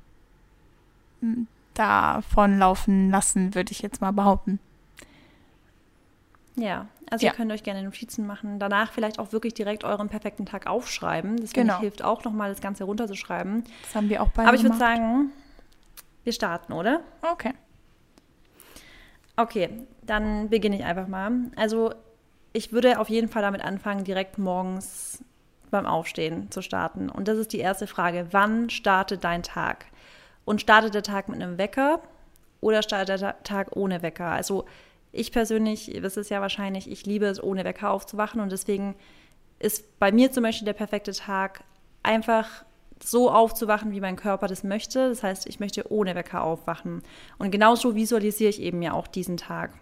mm, 1.20 1.42
davon 1.74 2.58
laufen 2.58 3.10
lassen, 3.10 3.54
würde 3.54 3.72
ich 3.72 3.82
jetzt 3.82 4.00
mal 4.00 4.12
behaupten. 4.12 4.58
Ja, 6.56 6.86
also 7.10 7.26
Ja. 7.26 7.32
ihr 7.32 7.36
könnt 7.36 7.52
euch 7.52 7.62
gerne 7.62 7.82
Notizen 7.82 8.26
machen. 8.26 8.58
Danach 8.58 8.90
vielleicht 8.92 9.18
auch 9.18 9.32
wirklich 9.32 9.52
direkt 9.52 9.84
euren 9.84 10.08
perfekten 10.08 10.46
Tag 10.46 10.66
aufschreiben. 10.66 11.36
Das 11.36 11.52
Genau. 11.52 11.78
hilft 11.80 12.02
auch 12.02 12.24
nochmal, 12.24 12.48
das 12.48 12.62
Ganze 12.62 12.84
runterzuschreiben. 12.84 13.62
Das 13.82 13.94
haben 13.94 14.08
wir 14.08 14.22
auch 14.22 14.30
beide 14.30 14.48
Aber 14.48 14.56
ich 14.56 14.62
würde 14.62 14.78
sagen, 14.78 15.30
wir 16.24 16.32
starten, 16.32 16.72
oder? 16.72 17.02
Okay. 17.20 17.52
Okay, 19.36 19.68
dann 20.02 20.48
beginne 20.48 20.76
ich 20.76 20.84
einfach 20.84 21.08
mal. 21.08 21.30
Also 21.56 21.92
ich 22.54 22.72
würde 22.72 22.98
auf 22.98 23.10
jeden 23.10 23.28
Fall 23.28 23.42
damit 23.42 23.60
anfangen, 23.60 24.04
direkt 24.04 24.38
morgens 24.38 25.22
beim 25.70 25.86
Aufstehen 25.86 26.50
zu 26.50 26.62
starten. 26.62 27.08
Und 27.08 27.28
das 27.28 27.38
ist 27.38 27.52
die 27.52 27.58
erste 27.58 27.86
Frage. 27.86 28.28
Wann 28.30 28.70
startet 28.70 29.24
dein 29.24 29.42
Tag? 29.42 29.86
Und 30.44 30.60
startet 30.60 30.94
der 30.94 31.02
Tag 31.02 31.28
mit 31.28 31.42
einem 31.42 31.58
Wecker 31.58 32.00
oder 32.60 32.82
startet 32.82 33.08
der 33.08 33.18
Ta- 33.18 33.36
Tag 33.42 33.74
ohne 33.74 34.02
Wecker? 34.02 34.26
Also 34.26 34.64
ich 35.12 35.32
persönlich, 35.32 35.90
wisst 36.00 36.16
es 36.16 36.28
ja 36.28 36.40
wahrscheinlich, 36.40 36.90
ich 36.90 37.04
liebe 37.06 37.26
es, 37.26 37.42
ohne 37.42 37.64
Wecker 37.64 37.90
aufzuwachen. 37.90 38.40
Und 38.40 38.52
deswegen 38.52 38.94
ist 39.58 39.98
bei 39.98 40.12
mir 40.12 40.30
zum 40.30 40.42
Beispiel 40.42 40.66
der 40.66 40.72
perfekte 40.74 41.12
Tag 41.12 41.64
einfach 42.02 42.64
so 43.02 43.30
aufzuwachen, 43.30 43.92
wie 43.92 44.00
mein 44.00 44.16
Körper 44.16 44.46
das 44.46 44.62
möchte. 44.62 45.08
Das 45.08 45.22
heißt, 45.22 45.46
ich 45.48 45.60
möchte 45.60 45.90
ohne 45.90 46.14
Wecker 46.14 46.42
aufwachen. 46.42 47.02
Und 47.38 47.50
genauso 47.50 47.94
visualisiere 47.94 48.50
ich 48.50 48.60
eben 48.60 48.80
ja 48.82 48.92
auch 48.92 49.06
diesen 49.06 49.36
Tag. 49.36 49.72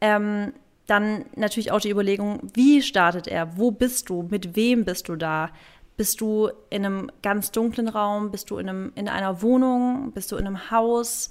Ähm, 0.00 0.52
dann 0.86 1.24
natürlich 1.34 1.72
auch 1.72 1.80
die 1.80 1.90
Überlegung, 1.90 2.40
wie 2.54 2.82
startet 2.82 3.26
er? 3.26 3.56
Wo 3.56 3.70
bist 3.70 4.08
du? 4.08 4.22
Mit 4.30 4.54
wem 4.56 4.84
bist 4.84 5.08
du 5.08 5.16
da? 5.16 5.50
Bist 5.96 6.20
du 6.20 6.50
in 6.70 6.84
einem 6.84 7.10
ganz 7.22 7.50
dunklen 7.50 7.88
Raum? 7.88 8.30
Bist 8.30 8.50
du 8.50 8.58
in, 8.58 8.68
einem, 8.68 8.92
in 8.94 9.08
einer 9.08 9.42
Wohnung? 9.42 10.12
Bist 10.12 10.30
du 10.30 10.36
in 10.36 10.46
einem 10.46 10.70
Haus? 10.70 11.30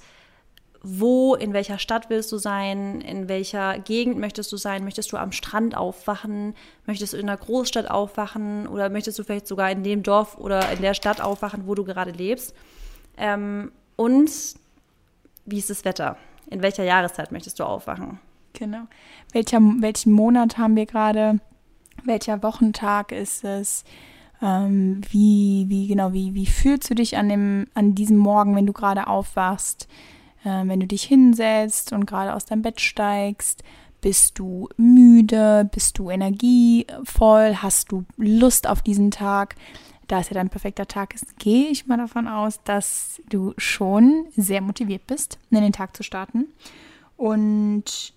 Wo, 0.82 1.34
in 1.34 1.52
welcher 1.52 1.78
Stadt 1.78 2.10
willst 2.10 2.30
du 2.32 2.38
sein? 2.38 3.00
In 3.00 3.28
welcher 3.28 3.78
Gegend 3.78 4.18
möchtest 4.18 4.52
du 4.52 4.56
sein? 4.56 4.84
Möchtest 4.84 5.10
du 5.12 5.16
am 5.16 5.32
Strand 5.32 5.76
aufwachen? 5.76 6.54
Möchtest 6.84 7.12
du 7.12 7.16
in 7.16 7.28
einer 7.28 7.38
Großstadt 7.38 7.90
aufwachen? 7.90 8.66
Oder 8.66 8.88
möchtest 8.88 9.18
du 9.18 9.24
vielleicht 9.24 9.46
sogar 9.46 9.70
in 9.70 9.82
dem 9.82 10.02
Dorf 10.02 10.36
oder 10.36 10.70
in 10.70 10.82
der 10.82 10.94
Stadt 10.94 11.20
aufwachen, 11.20 11.66
wo 11.66 11.74
du 11.74 11.84
gerade 11.84 12.10
lebst? 12.10 12.54
Ähm, 13.16 13.72
und 13.94 14.30
wie 15.44 15.58
ist 15.58 15.70
das 15.70 15.84
Wetter? 15.84 16.18
In 16.50 16.62
welcher 16.62 16.84
Jahreszeit 16.84 17.32
möchtest 17.32 17.58
du 17.58 17.64
aufwachen? 17.64 18.20
Genau. 18.56 18.84
Welcher, 19.32 19.60
welchen 19.60 20.12
Monat 20.12 20.56
haben 20.56 20.76
wir 20.76 20.86
gerade? 20.86 21.40
Welcher 22.04 22.42
Wochentag 22.42 23.12
ist 23.12 23.44
es? 23.44 23.84
Ähm, 24.42 25.02
wie, 25.10 25.66
wie, 25.68 25.86
genau, 25.86 26.12
wie, 26.12 26.34
wie 26.34 26.46
fühlst 26.46 26.90
du 26.90 26.94
dich 26.94 27.16
an, 27.16 27.28
dem, 27.28 27.66
an 27.74 27.94
diesem 27.94 28.16
Morgen, 28.16 28.56
wenn 28.56 28.66
du 28.66 28.72
gerade 28.72 29.06
aufwachst? 29.06 29.88
Ähm, 30.44 30.68
wenn 30.68 30.80
du 30.80 30.86
dich 30.86 31.04
hinsetzt 31.04 31.92
und 31.92 32.06
gerade 32.06 32.34
aus 32.34 32.46
deinem 32.46 32.62
Bett 32.62 32.80
steigst? 32.80 33.62
Bist 34.00 34.38
du 34.38 34.68
müde? 34.76 35.68
Bist 35.72 35.98
du 35.98 36.10
energievoll? 36.10 37.56
Hast 37.56 37.92
du 37.92 38.04
Lust 38.16 38.66
auf 38.66 38.80
diesen 38.80 39.10
Tag? 39.10 39.56
Da 40.06 40.20
es 40.20 40.30
ja 40.30 40.34
dein 40.34 40.50
perfekter 40.50 40.86
Tag 40.86 41.14
ist, 41.14 41.38
gehe 41.38 41.68
ich 41.68 41.86
mal 41.86 41.96
davon 41.96 42.28
aus, 42.28 42.60
dass 42.62 43.20
du 43.28 43.52
schon 43.56 44.26
sehr 44.36 44.60
motiviert 44.60 45.06
bist, 45.06 45.38
in 45.50 45.60
den 45.60 45.72
Tag 45.72 45.96
zu 45.96 46.04
starten. 46.04 46.46
Und 47.16 48.14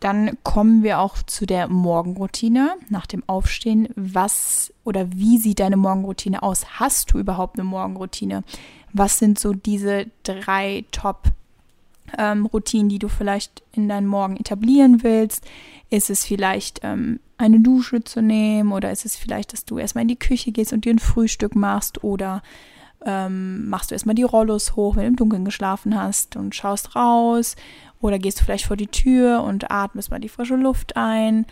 dann 0.00 0.36
kommen 0.42 0.82
wir 0.82 1.00
auch 1.00 1.22
zu 1.22 1.46
der 1.46 1.68
Morgenroutine 1.68 2.74
nach 2.90 3.06
dem 3.06 3.22
Aufstehen. 3.26 3.88
Was 3.96 4.72
oder 4.84 5.10
wie 5.12 5.38
sieht 5.38 5.60
deine 5.60 5.76
Morgenroutine 5.76 6.42
aus? 6.42 6.78
Hast 6.78 7.12
du 7.12 7.18
überhaupt 7.18 7.58
eine 7.58 7.64
Morgenroutine? 7.64 8.44
Was 8.92 9.18
sind 9.18 9.38
so 9.38 9.52
diese 9.54 10.06
drei 10.22 10.84
Top-Routinen, 10.92 12.88
die 12.88 12.98
du 12.98 13.08
vielleicht 13.08 13.62
in 13.72 13.88
deinen 13.88 14.06
Morgen 14.06 14.36
etablieren 14.36 15.02
willst? 15.02 15.44
Ist 15.88 16.10
es 16.10 16.24
vielleicht 16.24 16.80
ähm, 16.82 17.20
eine 17.38 17.60
Dusche 17.60 18.04
zu 18.04 18.20
nehmen 18.20 18.72
oder 18.72 18.90
ist 18.90 19.06
es 19.06 19.16
vielleicht, 19.16 19.52
dass 19.52 19.64
du 19.64 19.78
erstmal 19.78 20.02
in 20.02 20.08
die 20.08 20.18
Küche 20.18 20.52
gehst 20.52 20.72
und 20.72 20.84
dir 20.84 20.92
ein 20.92 20.98
Frühstück 20.98 21.54
machst 21.54 22.04
oder 22.04 22.42
ähm, 23.04 23.68
machst 23.68 23.90
du 23.90 23.94
erstmal 23.94 24.14
die 24.14 24.24
Rollos 24.24 24.74
hoch, 24.74 24.96
wenn 24.96 25.04
du 25.04 25.08
im 25.08 25.16
Dunkeln 25.16 25.44
geschlafen 25.44 25.98
hast 25.98 26.36
und 26.36 26.54
schaust 26.54 26.96
raus 26.96 27.56
oder 28.00 28.18
gehst 28.18 28.40
du 28.40 28.44
vielleicht 28.44 28.66
vor 28.66 28.76
die 28.76 28.86
Tür 28.86 29.42
und 29.42 29.70
atmest 29.70 30.10
mal 30.10 30.20
die 30.20 30.28
frische 30.28 30.56
Luft 30.56 30.96
ein? 30.96 31.46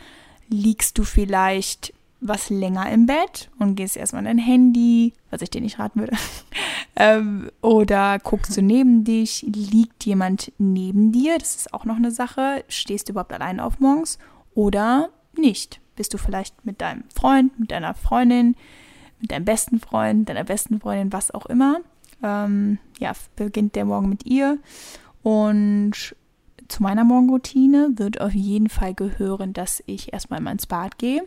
Liegst 0.48 0.98
du 0.98 1.04
vielleicht 1.04 1.94
was 2.20 2.48
länger 2.48 2.90
im 2.90 3.06
Bett 3.06 3.50
und 3.58 3.74
gehst 3.76 3.96
erstmal 3.96 4.20
an 4.20 4.24
dein 4.24 4.38
Handy, 4.38 5.12
was 5.30 5.42
ich 5.42 5.50
dir 5.50 5.60
nicht 5.60 5.78
raten 5.78 6.00
würde? 6.00 6.16
ähm, 6.96 7.50
oder 7.60 8.18
guckst 8.18 8.56
du 8.56 8.62
neben 8.62 9.04
dich? 9.04 9.42
Liegt 9.42 10.04
jemand 10.04 10.52
neben 10.58 11.12
dir? 11.12 11.38
Das 11.38 11.54
ist 11.54 11.74
auch 11.74 11.84
noch 11.84 11.96
eine 11.96 12.10
Sache. 12.10 12.64
Stehst 12.68 13.08
du 13.08 13.12
überhaupt 13.12 13.32
allein 13.32 13.60
auf 13.60 13.78
morgens 13.78 14.18
oder 14.54 15.10
nicht? 15.36 15.80
Bist 15.96 16.14
du 16.14 16.18
vielleicht 16.18 16.64
mit 16.64 16.80
deinem 16.80 17.04
Freund, 17.14 17.58
mit 17.58 17.70
deiner 17.70 17.94
Freundin, 17.94 18.56
mit 19.20 19.30
deinem 19.30 19.44
besten 19.44 19.78
Freund, 19.78 20.28
deiner 20.28 20.44
besten 20.44 20.80
Freundin, 20.80 21.12
was 21.12 21.30
auch 21.30 21.46
immer? 21.46 21.80
Ähm, 22.22 22.78
ja, 22.98 23.12
beginnt 23.36 23.76
der 23.76 23.84
Morgen 23.84 24.08
mit 24.08 24.24
ihr. 24.24 24.58
Und 25.22 26.16
zu 26.68 26.82
meiner 26.82 27.04
Morgenroutine 27.04 27.92
wird 27.96 28.20
auf 28.20 28.34
jeden 28.34 28.68
Fall 28.68 28.94
gehören, 28.94 29.52
dass 29.52 29.82
ich 29.86 30.12
erstmal 30.12 30.40
mal 30.40 30.52
ins 30.52 30.66
Bad 30.66 30.98
gehe. 30.98 31.22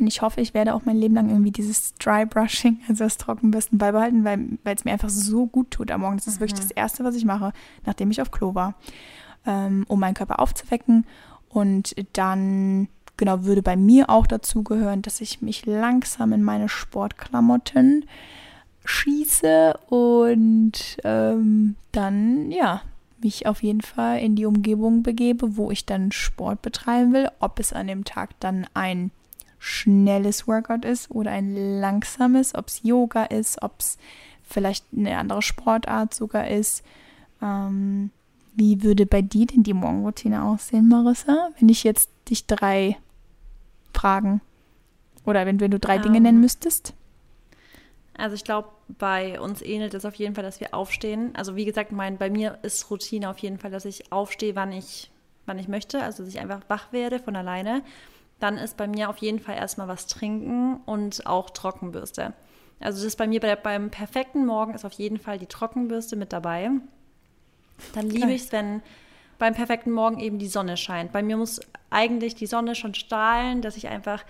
Und 0.00 0.06
ich 0.06 0.22
hoffe, 0.22 0.40
ich 0.40 0.54
werde 0.54 0.74
auch 0.74 0.84
mein 0.84 0.96
Leben 0.96 1.14
lang 1.14 1.28
irgendwie 1.28 1.50
dieses 1.50 1.94
Dry 1.94 2.24
Brushing, 2.24 2.80
also 2.88 3.04
das 3.04 3.18
Trockenbürsten 3.18 3.78
beibehalten, 3.78 4.24
weil 4.24 4.58
es 4.64 4.84
mir 4.84 4.92
einfach 4.92 5.10
so 5.10 5.46
gut 5.46 5.70
tut 5.70 5.90
am 5.90 6.00
Morgen. 6.00 6.16
Das 6.16 6.26
ist 6.26 6.40
wirklich 6.40 6.58
das 6.58 6.70
Erste, 6.70 7.04
was 7.04 7.14
ich 7.14 7.24
mache, 7.24 7.52
nachdem 7.84 8.10
ich 8.10 8.22
auf 8.22 8.30
Klo 8.30 8.54
war, 8.54 8.74
ähm, 9.46 9.84
um 9.88 10.00
meinen 10.00 10.14
Körper 10.14 10.40
aufzuwecken. 10.40 11.06
Und 11.48 11.94
dann 12.14 12.88
genau, 13.16 13.44
würde 13.44 13.62
bei 13.62 13.76
mir 13.76 14.08
auch 14.08 14.26
dazu 14.26 14.62
gehören, 14.62 15.02
dass 15.02 15.20
ich 15.20 15.42
mich 15.42 15.66
langsam 15.66 16.32
in 16.32 16.42
meine 16.42 16.68
Sportklamotten 16.68 18.06
schieße 18.84 19.74
und 19.88 20.96
ähm, 21.04 21.76
dann, 21.92 22.50
ja, 22.50 22.82
mich 23.22 23.46
auf 23.46 23.62
jeden 23.62 23.80
Fall 23.80 24.18
in 24.20 24.36
die 24.36 24.46
Umgebung 24.46 25.02
begebe, 25.02 25.56
wo 25.56 25.70
ich 25.70 25.86
dann 25.86 26.12
Sport 26.12 26.62
betreiben 26.62 27.12
will. 27.12 27.30
Ob 27.40 27.58
es 27.58 27.72
an 27.72 27.86
dem 27.86 28.04
Tag 28.04 28.30
dann 28.40 28.66
ein 28.74 29.10
schnelles 29.58 30.48
Workout 30.48 30.84
ist 30.84 31.10
oder 31.10 31.30
ein 31.30 31.54
langsames, 31.80 32.54
ob 32.54 32.68
es 32.68 32.82
Yoga 32.82 33.24
ist, 33.24 33.62
ob 33.62 33.78
es 33.78 33.96
vielleicht 34.42 34.84
eine 34.96 35.16
andere 35.18 35.42
Sportart 35.42 36.14
sogar 36.14 36.48
ist. 36.48 36.82
Ähm, 37.40 38.10
wie 38.54 38.82
würde 38.82 39.06
bei 39.06 39.22
dir 39.22 39.46
denn 39.46 39.62
die 39.62 39.72
Morgenroutine 39.72 40.42
aussehen, 40.42 40.88
Marissa? 40.88 41.50
Wenn 41.58 41.68
ich 41.68 41.84
jetzt 41.84 42.10
dich 42.28 42.46
drei 42.46 42.96
Fragen 43.94 44.40
oder 45.24 45.46
wenn, 45.46 45.60
wenn 45.60 45.70
du 45.70 45.78
drei 45.78 45.96
um, 45.96 46.02
Dinge 46.02 46.20
nennen 46.20 46.38
ähm. 46.38 46.42
müsstest? 46.42 46.94
Also 48.16 48.34
ich 48.34 48.44
glaube, 48.44 48.68
bei 48.88 49.40
uns 49.40 49.62
ähnelt 49.62 49.94
es 49.94 50.04
auf 50.04 50.14
jeden 50.16 50.34
Fall, 50.34 50.44
dass 50.44 50.60
wir 50.60 50.74
aufstehen. 50.74 51.34
Also 51.34 51.56
wie 51.56 51.64
gesagt, 51.64 51.92
mein, 51.92 52.18
bei 52.18 52.30
mir 52.30 52.58
ist 52.62 52.90
Routine 52.90 53.30
auf 53.30 53.38
jeden 53.38 53.58
Fall, 53.58 53.70
dass 53.70 53.84
ich 53.84 54.12
aufstehe, 54.12 54.54
wann 54.54 54.72
ich, 54.72 55.10
wann 55.46 55.58
ich 55.58 55.68
möchte, 55.68 56.02
also 56.02 56.22
dass 56.22 56.32
ich 56.32 56.40
einfach 56.40 56.60
wach 56.68 56.92
werde 56.92 57.18
von 57.18 57.36
alleine. 57.36 57.82
Dann 58.38 58.58
ist 58.58 58.76
bei 58.76 58.86
mir 58.86 59.08
auf 59.08 59.18
jeden 59.18 59.38
Fall 59.38 59.56
erstmal 59.56 59.88
was 59.88 60.06
trinken 60.06 60.80
und 60.84 61.26
auch 61.26 61.50
Trockenbürste. 61.50 62.34
Also 62.80 62.98
das 62.98 63.06
ist 63.06 63.16
bei 63.16 63.26
mir 63.26 63.40
bei, 63.40 63.54
beim 63.56 63.90
perfekten 63.90 64.44
Morgen 64.44 64.74
ist 64.74 64.84
auf 64.84 64.92
jeden 64.92 65.18
Fall 65.18 65.38
die 65.38 65.46
Trockenbürste 65.46 66.16
mit 66.16 66.32
dabei. 66.32 66.70
Dann 67.94 68.10
liebe 68.10 68.32
ich 68.32 68.42
es, 68.42 68.52
wenn 68.52 68.82
beim 69.38 69.54
perfekten 69.54 69.90
Morgen 69.90 70.20
eben 70.20 70.38
die 70.38 70.48
Sonne 70.48 70.76
scheint. 70.76 71.12
Bei 71.12 71.22
mir 71.22 71.36
muss 71.36 71.60
eigentlich 71.90 72.34
die 72.34 72.46
Sonne 72.46 72.74
schon 72.74 72.94
strahlen, 72.94 73.62
dass 73.62 73.76
ich 73.76 73.88
einfach 73.88 74.24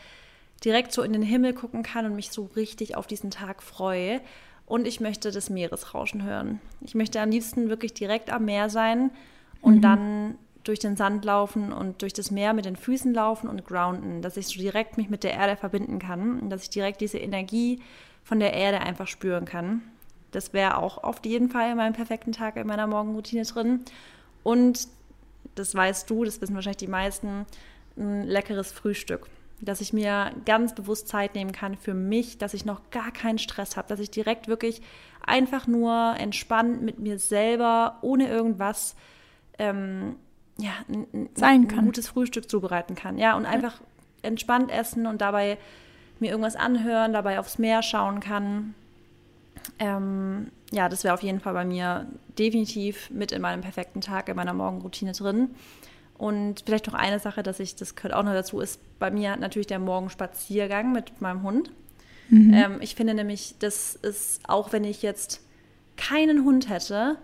direkt 0.64 0.92
so 0.92 1.02
in 1.02 1.12
den 1.12 1.22
Himmel 1.22 1.52
gucken 1.54 1.82
kann 1.82 2.06
und 2.06 2.14
mich 2.14 2.30
so 2.30 2.50
richtig 2.56 2.96
auf 2.96 3.06
diesen 3.06 3.30
Tag 3.30 3.62
freue. 3.62 4.20
Und 4.66 4.86
ich 4.86 5.00
möchte 5.00 5.30
das 5.32 5.50
Meeresrauschen 5.50 6.22
hören. 6.22 6.60
Ich 6.80 6.94
möchte 6.94 7.20
am 7.20 7.30
liebsten 7.30 7.68
wirklich 7.68 7.94
direkt 7.94 8.30
am 8.30 8.44
Meer 8.44 8.70
sein 8.70 9.10
und 9.60 9.76
mhm. 9.76 9.82
dann 9.82 10.38
durch 10.64 10.78
den 10.78 10.96
Sand 10.96 11.24
laufen 11.24 11.72
und 11.72 12.02
durch 12.02 12.12
das 12.12 12.30
Meer 12.30 12.52
mit 12.52 12.64
den 12.64 12.76
Füßen 12.76 13.12
laufen 13.12 13.48
und 13.48 13.66
grounden, 13.66 14.22
dass 14.22 14.36
ich 14.36 14.46
so 14.46 14.60
direkt 14.60 14.96
mich 14.96 15.10
mit 15.10 15.24
der 15.24 15.34
Erde 15.34 15.56
verbinden 15.56 15.98
kann 15.98 16.38
und 16.40 16.50
dass 16.50 16.62
ich 16.62 16.70
direkt 16.70 17.00
diese 17.00 17.18
Energie 17.18 17.80
von 18.22 18.38
der 18.38 18.52
Erde 18.52 18.80
einfach 18.80 19.08
spüren 19.08 19.44
kann. 19.44 19.82
Das 20.30 20.52
wäre 20.52 20.78
auch 20.78 21.02
auf 21.02 21.20
jeden 21.24 21.50
Fall 21.50 21.72
in 21.72 21.76
meinem 21.76 21.92
perfekten 21.92 22.32
Tag 22.32 22.56
in 22.56 22.66
meiner 22.66 22.86
Morgenroutine 22.86 23.42
drin. 23.42 23.80
Und 24.42 24.88
das 25.54 25.74
weißt 25.74 26.08
du, 26.08 26.24
das 26.24 26.40
wissen 26.40 26.54
wahrscheinlich 26.54 26.78
die 26.78 26.86
meisten, 26.86 27.44
ein 27.96 28.22
leckeres 28.22 28.72
Frühstück. 28.72 29.28
Dass 29.64 29.80
ich 29.80 29.92
mir 29.92 30.32
ganz 30.44 30.74
bewusst 30.74 31.08
Zeit 31.08 31.34
nehmen 31.34 31.52
kann 31.52 31.76
für 31.76 31.94
mich, 31.94 32.36
dass 32.38 32.52
ich 32.52 32.64
noch 32.64 32.90
gar 32.90 33.12
keinen 33.12 33.38
Stress 33.38 33.76
habe, 33.76 33.88
dass 33.88 34.00
ich 34.00 34.10
direkt 34.10 34.48
wirklich 34.48 34.82
einfach 35.24 35.66
nur 35.66 36.14
entspannt 36.18 36.82
mit 36.82 36.98
mir 36.98 37.18
selber, 37.18 37.98
ohne 38.02 38.28
irgendwas, 38.28 38.96
ähm, 39.58 40.16
ja, 40.58 40.72
ein, 40.88 41.28
Sein 41.34 41.68
kann. 41.68 41.80
ein 41.80 41.84
gutes 41.86 42.08
Frühstück 42.08 42.50
zubereiten 42.50 42.94
kann. 42.94 43.18
Ja, 43.18 43.36
und 43.36 43.46
einfach 43.46 43.80
entspannt 44.22 44.70
essen 44.70 45.06
und 45.06 45.20
dabei 45.20 45.58
mir 46.18 46.30
irgendwas 46.30 46.56
anhören, 46.56 47.12
dabei 47.12 47.38
aufs 47.38 47.58
Meer 47.58 47.82
schauen 47.82 48.20
kann. 48.20 48.74
Ähm, 49.78 50.50
ja, 50.70 50.88
das 50.88 51.04
wäre 51.04 51.14
auf 51.14 51.22
jeden 51.22 51.40
Fall 51.40 51.52
bei 51.52 51.64
mir 51.64 52.06
definitiv 52.38 53.10
mit 53.10 53.32
in 53.32 53.42
meinem 53.42 53.60
perfekten 53.60 54.00
Tag, 54.00 54.28
in 54.28 54.36
meiner 54.36 54.54
Morgenroutine 54.54 55.12
drin. 55.12 55.50
Und 56.18 56.62
vielleicht 56.64 56.86
noch 56.86 56.94
eine 56.94 57.18
Sache, 57.18 57.42
dass 57.42 57.58
ich, 57.60 57.74
das 57.74 57.96
gehört 57.96 58.14
auch 58.14 58.22
noch 58.22 58.32
dazu, 58.32 58.60
ist 58.60 58.80
bei 58.98 59.10
mir 59.10 59.36
natürlich 59.36 59.66
der 59.66 59.78
Morgenspaziergang 59.78 60.92
mit 60.92 61.20
meinem 61.20 61.42
Hund. 61.42 61.70
Mhm. 62.28 62.54
Ähm, 62.54 62.78
ich 62.80 62.94
finde 62.94 63.14
nämlich, 63.14 63.56
das 63.58 63.94
ist, 63.96 64.48
auch 64.48 64.72
wenn 64.72 64.84
ich 64.84 65.02
jetzt 65.02 65.40
keinen 65.96 66.44
Hund 66.44 66.68
hätte, 66.68 67.16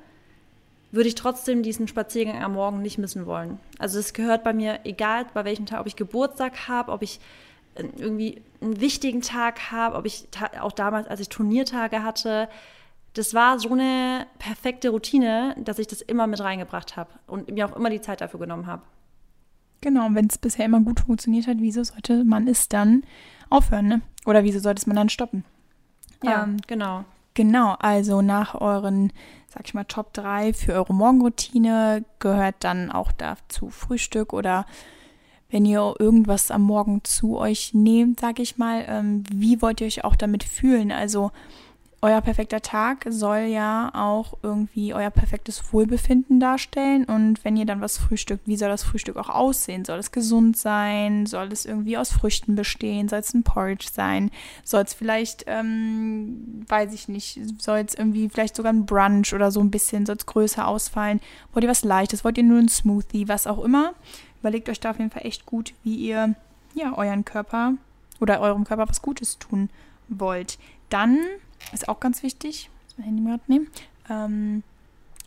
würde 0.90 1.08
ich 1.08 1.14
trotzdem 1.14 1.62
diesen 1.62 1.86
Spaziergang 1.86 2.42
am 2.42 2.54
Morgen 2.54 2.82
nicht 2.82 2.98
missen 2.98 3.26
wollen. 3.26 3.58
Also 3.78 3.98
es 3.98 4.12
gehört 4.12 4.42
bei 4.42 4.52
mir, 4.52 4.80
egal 4.84 5.26
bei 5.34 5.44
welchem 5.44 5.66
Tag, 5.66 5.80
ob 5.80 5.86
ich 5.86 5.96
Geburtstag 5.96 6.68
habe, 6.68 6.92
ob 6.92 7.02
ich 7.02 7.20
irgendwie 7.74 8.42
einen 8.60 8.80
wichtigen 8.80 9.20
Tag 9.20 9.70
habe, 9.70 9.96
ob 9.96 10.06
ich 10.06 10.26
auch 10.60 10.72
damals, 10.72 11.06
als 11.06 11.20
ich 11.20 11.28
Turniertage 11.28 12.02
hatte, 12.02 12.48
das 13.14 13.34
war 13.34 13.58
so 13.58 13.70
eine 13.72 14.26
perfekte 14.38 14.90
Routine, 14.90 15.56
dass 15.58 15.78
ich 15.78 15.86
das 15.86 16.00
immer 16.02 16.26
mit 16.26 16.40
reingebracht 16.40 16.96
habe 16.96 17.10
und 17.26 17.50
mir 17.50 17.66
auch 17.66 17.76
immer 17.76 17.90
die 17.90 18.00
Zeit 18.00 18.20
dafür 18.20 18.40
genommen 18.40 18.66
habe. 18.66 18.82
Genau, 19.80 20.06
und 20.06 20.14
wenn 20.14 20.26
es 20.26 20.38
bisher 20.38 20.66
immer 20.66 20.80
gut 20.80 21.00
funktioniert 21.00 21.46
hat, 21.46 21.58
wieso 21.60 21.84
sollte 21.84 22.24
man 22.24 22.48
es 22.48 22.68
dann 22.68 23.04
aufhören, 23.48 23.86
ne? 23.86 24.00
Oder 24.26 24.44
wieso 24.44 24.58
sollte 24.58 24.80
es 24.80 24.86
man 24.86 24.96
dann 24.96 25.08
stoppen? 25.08 25.44
Ja, 26.22 26.44
ähm, 26.44 26.56
genau. 26.66 27.04
Genau, 27.34 27.76
also 27.78 28.20
nach 28.20 28.56
euren, 28.60 29.12
sag 29.48 29.66
ich 29.66 29.74
mal, 29.74 29.84
Top 29.84 30.12
3 30.12 30.52
für 30.52 30.72
eure 30.72 30.92
Morgenroutine 30.92 32.04
gehört 32.18 32.56
dann 32.60 32.90
auch 32.90 33.12
dazu 33.12 33.70
Frühstück 33.70 34.32
oder 34.32 34.66
wenn 35.50 35.64
ihr 35.64 35.94
irgendwas 35.98 36.50
am 36.50 36.62
Morgen 36.62 37.04
zu 37.04 37.38
euch 37.38 37.72
nehmt, 37.74 38.20
sag 38.20 38.38
ich 38.40 38.58
mal, 38.58 38.84
ähm, 38.86 39.22
wie 39.32 39.62
wollt 39.62 39.80
ihr 39.80 39.86
euch 39.86 40.04
auch 40.04 40.16
damit 40.16 40.44
fühlen? 40.44 40.90
Also 40.92 41.30
euer 42.00 42.20
perfekter 42.20 42.60
Tag 42.60 43.06
soll 43.08 43.48
ja 43.48 43.90
auch 43.92 44.34
irgendwie 44.42 44.94
euer 44.94 45.10
perfektes 45.10 45.72
Wohlbefinden 45.72 46.38
darstellen. 46.38 47.04
Und 47.04 47.44
wenn 47.44 47.56
ihr 47.56 47.66
dann 47.66 47.80
was 47.80 47.98
frühstückt, 47.98 48.46
wie 48.46 48.56
soll 48.56 48.68
das 48.68 48.84
Frühstück 48.84 49.16
auch 49.16 49.28
aussehen? 49.28 49.84
Soll 49.84 49.98
es 49.98 50.12
gesund 50.12 50.56
sein? 50.56 51.26
Soll 51.26 51.48
es 51.52 51.66
irgendwie 51.66 51.98
aus 51.98 52.12
Früchten 52.12 52.54
bestehen? 52.54 53.08
Soll 53.08 53.18
es 53.18 53.34
ein 53.34 53.42
Porridge 53.42 53.88
sein? 53.92 54.30
Soll 54.62 54.84
es 54.84 54.94
vielleicht, 54.94 55.44
ähm, 55.48 56.64
weiß 56.68 56.94
ich 56.94 57.08
nicht, 57.08 57.40
soll 57.60 57.78
es 57.78 57.94
irgendwie 57.94 58.28
vielleicht 58.28 58.54
sogar 58.54 58.72
ein 58.72 58.86
Brunch 58.86 59.34
oder 59.34 59.50
so 59.50 59.58
ein 59.58 59.72
bisschen, 59.72 60.06
soll 60.06 60.16
es 60.16 60.26
größer 60.26 60.68
ausfallen? 60.68 61.20
Wollt 61.52 61.64
ihr 61.64 61.70
was 61.70 61.84
Leichtes? 61.84 62.22
Wollt 62.22 62.38
ihr 62.38 62.44
nur 62.44 62.60
ein 62.60 62.68
Smoothie? 62.68 63.26
Was 63.26 63.48
auch 63.48 63.64
immer? 63.64 63.94
Überlegt 64.38 64.68
euch 64.68 64.78
da 64.78 64.90
auf 64.90 64.98
jeden 64.98 65.10
Fall 65.10 65.26
echt 65.26 65.46
gut, 65.46 65.74
wie 65.82 65.96
ihr 65.96 66.36
ja 66.74 66.96
euren 66.96 67.24
Körper 67.24 67.72
oder 68.20 68.40
eurem 68.40 68.62
Körper 68.62 68.88
was 68.88 69.02
Gutes 69.02 69.40
tun 69.40 69.68
wollt. 70.08 70.58
Dann 70.90 71.18
ist 71.72 71.88
auch 71.88 72.00
ganz 72.00 72.22
wichtig, 72.22 72.70
muss 72.84 72.98
mein 72.98 73.06
Handy 73.06 73.22
mal 73.22 73.40
nehmen. 73.46 73.68
Ähm, 74.10 74.62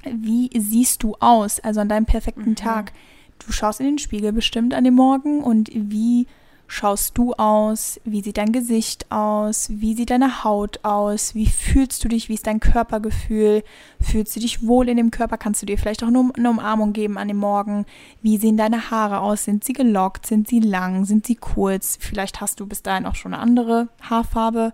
wie 0.04 0.50
siehst 0.58 1.04
du 1.04 1.16
aus, 1.20 1.60
also 1.60 1.80
an 1.82 1.90
deinem 1.90 2.06
perfekten 2.06 2.52
mhm. 2.52 2.56
Tag? 2.56 2.94
Du 3.40 3.52
schaust 3.52 3.80
in 3.80 3.86
den 3.86 4.00
Spiegel 4.00 4.34
bestimmt 4.34 4.74
an 4.74 4.84
dem 4.84 4.96
Morgen 4.96 5.44
und 5.44 5.70
wie 5.74 6.28
schaust 6.72 7.18
du 7.18 7.34
aus? 7.34 8.00
Wie 8.06 8.22
sieht 8.22 8.38
dein 8.38 8.54
Gesicht 8.54 9.12
aus? 9.12 9.68
Wie 9.70 9.94
sieht 9.94 10.10
deine 10.10 10.44
Haut 10.44 10.80
aus? 10.84 11.36
Wie 11.36 11.48
fühlst 11.48 12.04
du 12.04 12.08
dich? 12.08 12.30
Wie 12.30 12.34
ist 12.36 12.48
dein 12.48 12.62
Körpergefühl? 12.62 13.64
Fühlst 14.00 14.36
du 14.36 14.40
dich 14.40 14.66
wohl 14.66 14.88
in 14.88 14.98
dem 14.98 15.12
Körper? 15.12 15.38
Kannst 15.38 15.62
du 15.62 15.66
dir 15.66 15.78
vielleicht 15.78 16.02
auch 16.04 16.08
eine 16.08 16.50
Umarmung 16.50 16.94
geben 16.94 17.18
an 17.18 17.28
dem 17.28 17.38
Morgen? 17.38 17.86
Wie 18.22 18.38
sehen 18.38 18.56
deine 18.56 18.90
Haare 18.90 19.20
aus? 19.20 19.44
Sind 19.44 19.66
sie 19.66 19.74
gelockt? 19.74 20.26
Sind 20.26 20.48
sie 20.48 20.62
lang? 20.62 21.04
Sind 21.04 21.28
sie 21.28 21.36
kurz? 21.36 21.98
Vielleicht 22.00 22.40
hast 22.40 22.60
du 22.62 22.66
bis 22.66 22.82
dahin 22.82 23.06
auch 23.06 23.16
schon 23.16 23.34
eine 23.34 23.44
andere 23.44 23.90
Haarfarbe. 24.02 24.72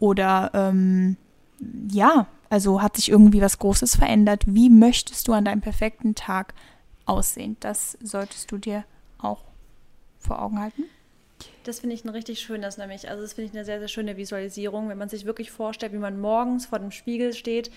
Oder 0.00 0.50
ähm, 0.54 1.16
ja, 1.88 2.26
also 2.48 2.82
hat 2.82 2.96
sich 2.96 3.10
irgendwie 3.10 3.40
was 3.40 3.58
Großes 3.58 3.94
verändert. 3.96 4.42
Wie 4.46 4.70
möchtest 4.70 5.28
du 5.28 5.32
an 5.32 5.44
deinem 5.44 5.60
perfekten 5.60 6.16
Tag 6.16 6.54
aussehen? 7.06 7.56
Das 7.60 7.96
solltest 8.02 8.50
du 8.50 8.58
dir 8.58 8.84
auch 9.18 9.44
vor 10.18 10.42
Augen 10.42 10.58
halten. 10.58 10.84
Das 11.64 11.80
finde 11.80 11.94
ich 11.94 12.04
ein 12.04 12.08
richtig 12.08 12.40
schönes 12.40 12.76
nämlich. 12.78 13.08
Also 13.08 13.22
das 13.22 13.34
finde 13.34 13.50
ich 13.50 13.56
eine 13.56 13.64
sehr, 13.64 13.78
sehr 13.78 13.88
schöne 13.88 14.16
Visualisierung, 14.16 14.88
wenn 14.88 14.98
man 14.98 15.08
sich 15.08 15.24
wirklich 15.24 15.50
vorstellt, 15.50 15.92
wie 15.92 15.98
man 15.98 16.20
morgens 16.20 16.66
vor 16.66 16.78
dem 16.78 16.90
Spiegel 16.90 17.32
steht. 17.32 17.70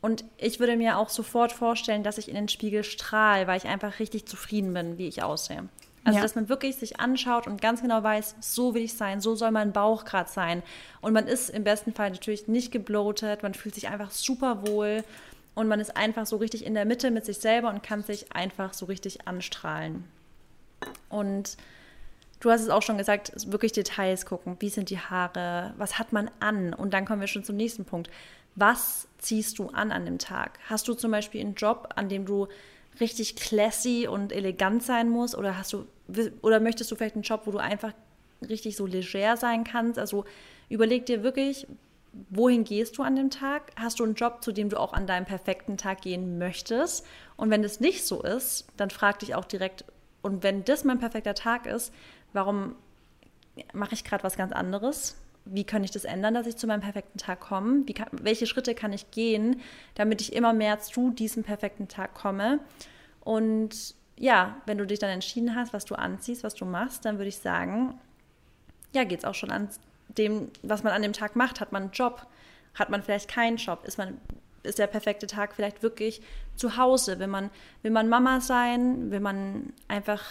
Und 0.00 0.24
ich 0.36 0.60
würde 0.60 0.76
mir 0.76 0.98
auch 0.98 1.08
sofort 1.08 1.52
vorstellen, 1.52 2.04
dass 2.04 2.18
ich 2.18 2.28
in 2.28 2.34
den 2.34 2.48
Spiegel 2.48 2.84
strahle, 2.84 3.46
weil 3.46 3.58
ich 3.58 3.66
einfach 3.66 3.98
richtig 3.98 4.26
zufrieden 4.26 4.74
bin, 4.74 4.98
wie 4.98 5.08
ich 5.08 5.22
aussehe. 5.22 5.68
Also, 6.08 6.18
ja. 6.18 6.22
dass 6.22 6.34
man 6.34 6.48
wirklich 6.48 6.76
sich 6.76 7.00
anschaut 7.00 7.46
und 7.46 7.60
ganz 7.60 7.82
genau 7.82 8.02
weiß, 8.02 8.36
so 8.40 8.74
will 8.74 8.82
ich 8.82 8.94
sein, 8.94 9.20
so 9.20 9.34
soll 9.34 9.50
mein 9.50 9.72
Bauch 9.72 10.04
gerade 10.04 10.30
sein. 10.30 10.62
Und 11.00 11.12
man 11.12 11.26
ist 11.26 11.50
im 11.50 11.64
besten 11.64 11.92
Fall 11.92 12.10
natürlich 12.10 12.48
nicht 12.48 12.72
gebloatet, 12.72 13.42
man 13.42 13.54
fühlt 13.54 13.74
sich 13.74 13.88
einfach 13.88 14.10
super 14.10 14.66
wohl 14.66 15.04
und 15.54 15.68
man 15.68 15.80
ist 15.80 15.96
einfach 15.96 16.26
so 16.26 16.36
richtig 16.36 16.64
in 16.64 16.74
der 16.74 16.84
Mitte 16.84 17.10
mit 17.10 17.24
sich 17.24 17.38
selber 17.38 17.68
und 17.68 17.82
kann 17.82 18.02
sich 18.02 18.32
einfach 18.32 18.74
so 18.74 18.86
richtig 18.86 19.26
anstrahlen. 19.26 20.04
Und 21.08 21.56
Du 22.40 22.50
hast 22.50 22.60
es 22.60 22.68
auch 22.68 22.82
schon 22.82 22.98
gesagt, 22.98 23.32
wirklich 23.50 23.72
Details 23.72 24.24
gucken. 24.24 24.56
Wie 24.60 24.68
sind 24.68 24.90
die 24.90 24.98
Haare? 24.98 25.74
Was 25.76 25.98
hat 25.98 26.12
man 26.12 26.30
an? 26.38 26.72
Und 26.72 26.94
dann 26.94 27.04
kommen 27.04 27.20
wir 27.20 27.26
schon 27.26 27.42
zum 27.42 27.56
nächsten 27.56 27.84
Punkt. 27.84 28.10
Was 28.54 29.08
ziehst 29.18 29.58
du 29.58 29.70
an 29.70 29.90
an 29.90 30.04
dem 30.04 30.18
Tag? 30.18 30.58
Hast 30.68 30.86
du 30.86 30.94
zum 30.94 31.10
Beispiel 31.10 31.40
einen 31.40 31.54
Job, 31.54 31.88
an 31.96 32.08
dem 32.08 32.26
du 32.26 32.46
richtig 33.00 33.36
classy 33.36 34.06
und 34.08 34.32
elegant 34.32 34.84
sein 34.84 35.08
musst? 35.08 35.36
Oder 35.36 35.58
hast 35.58 35.72
du, 35.72 35.86
oder 36.42 36.60
möchtest 36.60 36.90
du 36.90 36.96
vielleicht 36.96 37.14
einen 37.14 37.22
Job, 37.22 37.42
wo 37.44 37.50
du 37.50 37.58
einfach 37.58 37.92
richtig 38.48 38.76
so 38.76 38.86
leger 38.86 39.36
sein 39.36 39.64
kannst? 39.64 39.98
Also 39.98 40.24
überleg 40.68 41.06
dir 41.06 41.22
wirklich, 41.22 41.66
wohin 42.30 42.64
gehst 42.64 42.98
du 42.98 43.02
an 43.02 43.16
dem 43.16 43.30
Tag? 43.30 43.72
Hast 43.76 44.00
du 44.00 44.04
einen 44.04 44.14
Job, 44.14 44.42
zu 44.42 44.52
dem 44.52 44.68
du 44.68 44.78
auch 44.78 44.92
an 44.92 45.06
deinem 45.06 45.26
perfekten 45.26 45.76
Tag 45.76 46.02
gehen 46.02 46.38
möchtest? 46.38 47.06
Und 47.36 47.50
wenn 47.50 47.62
das 47.62 47.80
nicht 47.80 48.06
so 48.06 48.22
ist, 48.22 48.66
dann 48.76 48.90
frag 48.90 49.18
dich 49.18 49.34
auch 49.34 49.44
direkt, 49.44 49.84
und 50.22 50.42
wenn 50.42 50.64
das 50.64 50.84
mein 50.84 50.98
perfekter 50.98 51.34
Tag 51.34 51.66
ist, 51.66 51.92
warum 52.32 52.74
mache 53.72 53.94
ich 53.94 54.04
gerade 54.04 54.24
was 54.24 54.36
ganz 54.36 54.52
anderes? 54.52 55.16
Wie 55.44 55.64
kann 55.64 55.84
ich 55.84 55.90
das 55.90 56.04
ändern, 56.04 56.34
dass 56.34 56.46
ich 56.46 56.56
zu 56.56 56.66
meinem 56.66 56.80
perfekten 56.80 57.18
Tag 57.18 57.40
komme? 57.40 57.84
Kann, 57.84 58.08
welche 58.12 58.46
Schritte 58.46 58.74
kann 58.74 58.92
ich 58.92 59.10
gehen, 59.10 59.60
damit 59.94 60.20
ich 60.20 60.32
immer 60.32 60.52
mehr 60.52 60.78
zu 60.80 61.10
diesem 61.10 61.44
perfekten 61.44 61.88
Tag 61.88 62.14
komme? 62.14 62.60
Und 63.20 63.94
ja, 64.18 64.56
wenn 64.66 64.78
du 64.78 64.86
dich 64.86 64.98
dann 64.98 65.10
entschieden 65.10 65.54
hast, 65.54 65.72
was 65.72 65.84
du 65.84 65.94
anziehst, 65.94 66.44
was 66.44 66.54
du 66.54 66.64
machst, 66.64 67.04
dann 67.04 67.18
würde 67.18 67.28
ich 67.28 67.38
sagen, 67.38 67.98
ja, 68.92 69.04
geht 69.04 69.20
es 69.20 69.24
auch 69.24 69.34
schon 69.34 69.50
an 69.50 69.68
dem, 70.08 70.50
was 70.62 70.82
man 70.82 70.92
an 70.92 71.02
dem 71.02 71.12
Tag 71.12 71.36
macht. 71.36 71.60
Hat 71.60 71.72
man 71.72 71.84
einen 71.84 71.92
Job? 71.92 72.26
Hat 72.74 72.90
man 72.90 73.02
vielleicht 73.02 73.28
keinen 73.30 73.56
Job? 73.56 73.84
Ist 73.84 73.98
man 73.98 74.18
ist 74.62 74.78
der 74.78 74.86
perfekte 74.86 75.26
Tag 75.26 75.54
vielleicht 75.54 75.82
wirklich 75.82 76.20
zu 76.56 76.76
Hause? 76.76 77.18
Will 77.18 77.28
man, 77.28 77.50
will 77.82 77.90
man 77.90 78.08
Mama 78.08 78.40
sein? 78.40 79.10
Will 79.10 79.20
man 79.20 79.72
einfach 79.86 80.22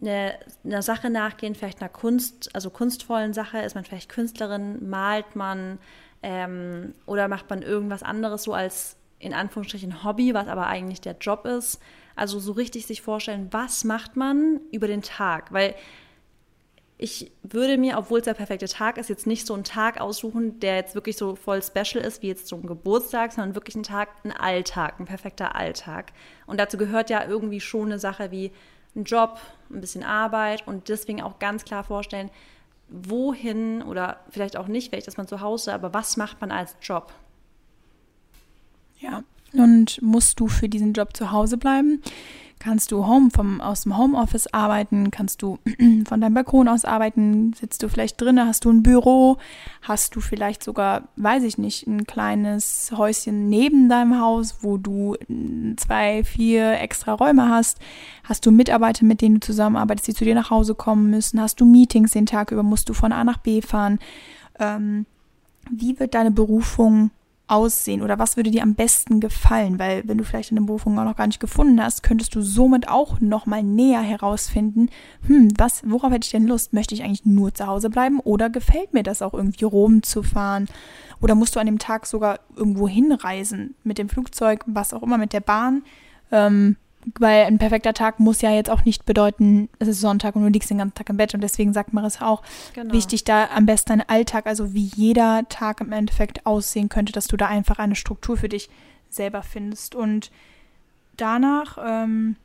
eine, 0.00 0.38
einer 0.64 0.82
Sache 0.82 1.10
nachgehen, 1.10 1.54
vielleicht 1.54 1.80
einer 1.80 1.90
Kunst, 1.90 2.54
also 2.54 2.70
kunstvollen 2.70 3.34
Sache? 3.34 3.58
Ist 3.58 3.74
man 3.74 3.84
vielleicht 3.84 4.08
Künstlerin? 4.08 4.88
Malt 4.88 5.36
man? 5.36 5.78
Ähm, 6.22 6.94
oder 7.06 7.28
macht 7.28 7.50
man 7.50 7.62
irgendwas 7.62 8.02
anderes 8.02 8.44
so 8.44 8.54
als 8.54 8.96
in 9.18 9.34
Anführungsstrichen 9.34 10.04
Hobby, 10.04 10.32
was 10.34 10.48
aber 10.48 10.66
eigentlich 10.66 11.00
der 11.00 11.16
Job 11.18 11.44
ist? 11.46 11.80
Also 12.20 12.38
so 12.38 12.52
richtig 12.52 12.84
sich 12.84 13.00
vorstellen, 13.00 13.48
was 13.50 13.82
macht 13.82 14.14
man 14.14 14.60
über 14.72 14.86
den 14.86 15.00
Tag? 15.00 15.54
Weil 15.54 15.74
ich 16.98 17.32
würde 17.42 17.78
mir, 17.78 17.96
obwohl 17.96 18.18
es 18.18 18.26
der 18.26 18.34
perfekte 18.34 18.68
Tag 18.68 18.98
ist, 18.98 19.08
jetzt 19.08 19.26
nicht 19.26 19.46
so 19.46 19.54
einen 19.54 19.64
Tag 19.64 20.02
aussuchen, 20.02 20.60
der 20.60 20.76
jetzt 20.76 20.94
wirklich 20.94 21.16
so 21.16 21.34
voll 21.34 21.62
special 21.62 22.04
ist, 22.04 22.20
wie 22.20 22.26
jetzt 22.26 22.46
so 22.46 22.56
ein 22.56 22.66
Geburtstag, 22.66 23.32
sondern 23.32 23.54
wirklich 23.54 23.74
ein 23.74 23.84
Tag, 23.84 24.10
ein 24.22 24.32
Alltag, 24.32 25.00
ein 25.00 25.06
perfekter 25.06 25.54
Alltag. 25.56 26.12
Und 26.46 26.60
dazu 26.60 26.76
gehört 26.76 27.08
ja 27.08 27.24
irgendwie 27.26 27.58
schon 27.58 27.86
eine 27.86 27.98
Sache 27.98 28.30
wie 28.30 28.52
ein 28.94 29.04
Job, 29.04 29.40
ein 29.70 29.80
bisschen 29.80 30.04
Arbeit 30.04 30.66
und 30.66 30.90
deswegen 30.90 31.22
auch 31.22 31.38
ganz 31.38 31.64
klar 31.64 31.84
vorstellen, 31.84 32.30
wohin 32.88 33.82
oder 33.82 34.20
vielleicht 34.28 34.58
auch 34.58 34.66
nicht, 34.66 34.90
vielleicht 34.90 35.08
ist 35.08 35.16
man 35.16 35.26
zu 35.26 35.40
Hause, 35.40 35.72
aber 35.72 35.94
was 35.94 36.18
macht 36.18 36.42
man 36.42 36.50
als 36.50 36.76
Job? 36.82 37.14
Ja, 38.98 39.22
und 39.52 40.00
musst 40.02 40.40
du 40.40 40.48
für 40.48 40.68
diesen 40.68 40.92
Job 40.92 41.16
zu 41.16 41.32
Hause 41.32 41.56
bleiben? 41.56 42.02
Kannst 42.60 42.92
du 42.92 43.06
home 43.06 43.30
vom, 43.30 43.62
aus 43.62 43.84
dem 43.84 43.96
Homeoffice 43.96 44.52
arbeiten? 44.52 45.10
Kannst 45.10 45.40
du 45.40 45.58
von 46.06 46.20
deinem 46.20 46.34
Balkon 46.34 46.68
aus 46.68 46.84
arbeiten? 46.84 47.54
Sitzt 47.54 47.82
du 47.82 47.88
vielleicht 47.88 48.20
drinnen? 48.20 48.46
Hast 48.46 48.66
du 48.66 48.70
ein 48.70 48.82
Büro? 48.82 49.38
Hast 49.80 50.14
du 50.14 50.20
vielleicht 50.20 50.62
sogar, 50.62 51.08
weiß 51.16 51.42
ich 51.44 51.56
nicht, 51.56 51.86
ein 51.86 52.04
kleines 52.04 52.92
Häuschen 52.94 53.48
neben 53.48 53.88
deinem 53.88 54.20
Haus, 54.20 54.58
wo 54.60 54.76
du 54.76 55.16
zwei, 55.78 56.22
vier 56.22 56.78
extra 56.80 57.14
Räume 57.14 57.48
hast? 57.48 57.78
Hast 58.24 58.44
du 58.44 58.50
Mitarbeiter, 58.50 59.06
mit 59.06 59.22
denen 59.22 59.36
du 59.36 59.40
zusammenarbeitest, 59.40 60.08
die 60.08 60.14
zu 60.14 60.26
dir 60.26 60.34
nach 60.34 60.50
Hause 60.50 60.74
kommen 60.74 61.08
müssen? 61.08 61.40
Hast 61.40 61.62
du 61.62 61.64
Meetings 61.64 62.10
den 62.10 62.26
Tag 62.26 62.50
über? 62.52 62.62
Musst 62.62 62.90
du 62.90 62.92
von 62.92 63.12
A 63.12 63.24
nach 63.24 63.38
B 63.38 63.62
fahren? 63.62 63.98
Ähm, 64.58 65.06
wie 65.70 65.98
wird 65.98 66.14
deine 66.14 66.30
Berufung 66.30 67.10
aussehen 67.50 68.02
oder 68.02 68.18
was 68.18 68.36
würde 68.36 68.50
dir 68.50 68.62
am 68.62 68.74
besten 68.74 69.20
gefallen? 69.20 69.78
Weil 69.78 70.02
wenn 70.06 70.18
du 70.18 70.24
vielleicht 70.24 70.50
eine 70.50 70.60
Berufung 70.60 70.98
auch 70.98 71.04
noch 71.04 71.16
gar 71.16 71.26
nicht 71.26 71.40
gefunden 71.40 71.82
hast, 71.82 72.02
könntest 72.02 72.34
du 72.34 72.42
somit 72.42 72.88
auch 72.88 73.20
noch 73.20 73.46
mal 73.46 73.62
näher 73.62 74.02
herausfinden, 74.02 74.88
hm, 75.26 75.48
was, 75.56 75.82
worauf 75.84 76.12
hätte 76.12 76.26
ich 76.26 76.30
denn 76.30 76.46
Lust? 76.46 76.72
Möchte 76.72 76.94
ich 76.94 77.02
eigentlich 77.02 77.26
nur 77.26 77.52
zu 77.54 77.66
Hause 77.66 77.90
bleiben 77.90 78.20
oder 78.20 78.50
gefällt 78.50 78.92
mir 78.92 79.02
das 79.02 79.22
auch 79.22 79.34
irgendwie 79.34 79.64
Rom 79.64 80.02
zu 80.02 80.22
fahren? 80.22 80.66
Oder 81.20 81.34
musst 81.34 81.56
du 81.56 81.60
an 81.60 81.66
dem 81.66 81.78
Tag 81.78 82.06
sogar 82.06 82.40
irgendwo 82.56 82.88
hinreisen 82.88 83.74
mit 83.84 83.98
dem 83.98 84.08
Flugzeug, 84.08 84.64
was 84.66 84.94
auch 84.94 85.02
immer, 85.02 85.18
mit 85.18 85.32
der 85.32 85.40
Bahn? 85.40 85.82
Ähm, 86.30 86.76
weil 87.18 87.44
ein 87.44 87.58
perfekter 87.58 87.94
Tag 87.94 88.20
muss 88.20 88.42
ja 88.42 88.52
jetzt 88.52 88.70
auch 88.70 88.84
nicht 88.84 89.06
bedeuten, 89.06 89.68
es 89.78 89.88
ist 89.88 90.00
Sonntag 90.00 90.36
und 90.36 90.42
du 90.42 90.48
liegst 90.48 90.70
den 90.70 90.78
ganzen 90.78 90.94
Tag 90.94 91.08
im 91.08 91.16
Bett 91.16 91.34
und 91.34 91.40
deswegen 91.40 91.72
sagt 91.72 91.92
Marissa 91.92 92.26
auch, 92.26 92.42
genau. 92.74 92.92
wichtig 92.92 93.24
da 93.24 93.48
am 93.54 93.66
besten 93.66 93.90
dein 93.90 94.08
Alltag, 94.08 94.46
also 94.46 94.74
wie 94.74 94.84
jeder 94.84 95.48
Tag 95.48 95.80
im 95.80 95.92
Endeffekt 95.92 96.44
aussehen 96.44 96.88
könnte, 96.88 97.12
dass 97.12 97.26
du 97.26 97.36
da 97.36 97.46
einfach 97.46 97.78
eine 97.78 97.94
Struktur 97.94 98.36
für 98.36 98.48
dich 98.48 98.68
selber 99.08 99.42
findest 99.42 99.94
und 99.94 100.30
danach, 101.16 101.78
ähm, 101.82 102.36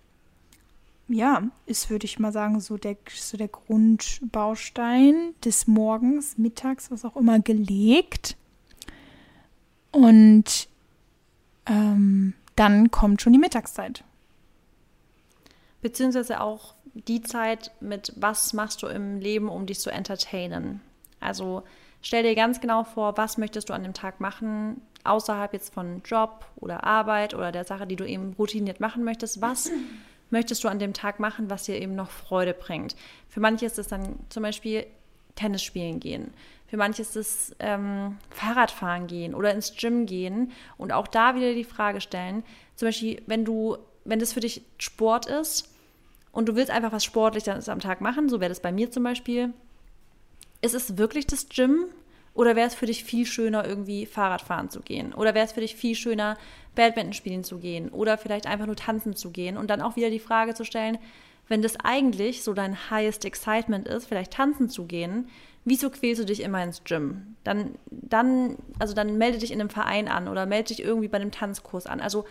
ja, 1.08 1.44
ist, 1.65 1.89
würde 1.89 2.06
ich 2.06 2.18
mal 2.18 2.32
sagen, 2.32 2.60
so 2.62 2.78
der, 2.78 2.96
so 3.13 3.38
der 3.38 3.50
Grundbaustein 3.50 5.34
des 5.44 5.68
Morgens, 5.68 6.38
Mittags, 6.38 6.89
was 6.89 7.06
auch 7.06 7.15
immer, 7.15 7.39
gelegt. 7.39 8.38
Und 9.91 10.68
ähm, 11.68 12.34
dann 12.56 12.89
kommt 12.89 13.22
schon 13.22 13.34
die 13.34 13.39
Mittagszeit 13.39 14.04
beziehungsweise 15.86 16.41
auch 16.41 16.74
die 16.95 17.21
Zeit 17.21 17.69
mit, 17.80 18.12
was 18.15 18.54
machst 18.54 18.82
du 18.82 18.88
im 18.88 19.19
Leben, 19.19 19.50
um 19.50 19.67
dich 19.67 19.80
zu 19.80 19.91
entertainen. 19.91 20.82
Also 21.19 21.62
stell 22.02 22.24
dir 22.24 22.34
ganz 22.34 22.60
genau 22.60 22.84
vor, 22.84 23.17
was 23.17 23.38
möchtest 23.38 23.69
du 23.69 23.74
an 23.74 23.84
dem 23.84 23.93
Tag 23.93 24.19
machen, 24.19 24.82
außerhalb 25.04 25.54
jetzt 25.54 25.76
von 25.76 26.02
Job 26.04 26.43
oder 26.56 26.86
Arbeit 26.86 27.36
oder 27.36 27.52
der 27.52 27.65
Sache, 27.65 27.86
die 27.86 27.98
du 27.98 28.04
eben 28.04 28.34
routiniert 28.34 28.80
machen 28.80 29.04
möchtest. 29.04 29.43
Was 29.43 29.69
möchtest 30.32 30.63
du 30.63 30.69
an 30.69 30.80
dem 30.80 30.93
Tag 30.93 31.19
machen, 31.19 31.52
was 31.52 31.65
dir 31.65 31.80
eben 31.80 31.93
noch 31.93 32.10
Freude 32.10 32.56
bringt? 32.56 32.95
Für 33.30 33.39
manche 33.39 33.67
ist 33.67 33.78
es 33.78 33.88
dann 33.88 34.17
zum 34.30 34.41
Beispiel 34.41 34.88
Tennis 35.36 35.62
spielen 35.62 36.00
gehen. 36.00 36.34
Für 36.65 36.78
manche 36.78 37.04
ist 37.04 37.15
es 37.15 37.56
ähm, 37.60 38.17
Fahrradfahren 38.32 39.06
gehen 39.06 39.36
oder 39.36 39.54
ins 39.54 39.76
Gym 39.78 40.08
gehen 40.08 40.52
und 40.80 40.91
auch 40.91 41.08
da 41.08 41.36
wieder 41.36 41.54
die 41.54 41.63
Frage 41.63 42.02
stellen, 42.02 42.43
zum 42.76 42.88
Beispiel, 42.88 43.21
wenn 43.28 43.45
du, 43.45 43.78
wenn 44.04 44.17
das 44.17 44.34
für 44.34 44.39
dich 44.39 44.63
Sport 44.80 45.28
ist, 45.28 45.75
und 46.36 46.50
du 46.50 46.56
willst 46.56 46.69
einfach 46.69 46.91
was 46.91 47.06
Sportliches 47.06 47.69
am 47.69 47.80
Tag 47.80 48.02
machen, 48.02 48.28
so 48.28 48.41
wäre 48.41 48.50
das 48.50 48.60
bei 48.60 48.74
mir 48.74 48.91
zum 48.91 49.04
Beispiel, 49.04 49.54
ist 50.62 50.76
es 50.76 50.98
wirklich 50.98 51.26
das 51.26 51.48
Gym 51.48 51.86
oder 52.34 52.58
wäre 52.58 52.67
es 52.67 52.76
für 52.76 52.88
dich 52.88 53.06
viel 53.06 53.26
schöner, 53.26 53.65
irgendwie 53.65 54.06
Fahrradfahren 54.06 54.69
zu 54.69 54.82
gehen? 54.82 55.13
Oder 55.13 55.34
wäre 55.34 55.45
es 55.45 55.54
für 55.54 55.62
dich 55.62 55.78
viel 55.78 55.95
schöner, 55.95 56.38
Badminton 56.76 57.13
spielen 57.13 57.45
zu 57.45 57.60
gehen? 57.60 57.88
Oder 57.88 58.17
vielleicht 58.17 58.48
einfach 58.48 58.65
nur 58.65 58.76
tanzen 58.76 59.15
zu 59.15 59.32
gehen? 59.32 59.56
Und 59.56 59.69
dann 59.69 59.82
auch 59.82 59.95
wieder 59.95 60.10
die 60.10 60.19
Frage 60.19 60.54
zu 60.54 60.65
stellen, 60.65 60.98
wenn 61.48 61.62
das 61.62 61.80
eigentlich 61.80 62.43
so 62.43 62.54
dein 62.54 62.89
highest 62.89 63.24
excitement 63.24 63.88
ist, 63.88 64.06
vielleicht 64.06 64.34
tanzen 64.34 64.67
zu 64.67 64.86
gehen, 64.86 65.30
wieso 65.63 65.89
quälst 65.89 66.21
du 66.21 66.26
dich 66.26 66.41
immer 66.41 66.62
ins 66.62 66.84
Gym? 66.84 67.38
Dann, 67.45 67.76
dann, 67.89 68.58
also 68.78 68.93
dann 68.93 69.17
melde 69.17 69.38
dich 69.38 69.52
in 69.52 69.62
einem 69.62 69.69
Verein 69.69 70.10
an 70.10 70.28
oder 70.28 70.45
melde 70.45 70.67
dich 70.67 70.84
irgendwie 70.84 71.08
bei 71.08 71.17
einem 71.17 71.32
Tanzkurs 71.32 71.88
an. 71.88 72.02
Also 72.02 72.26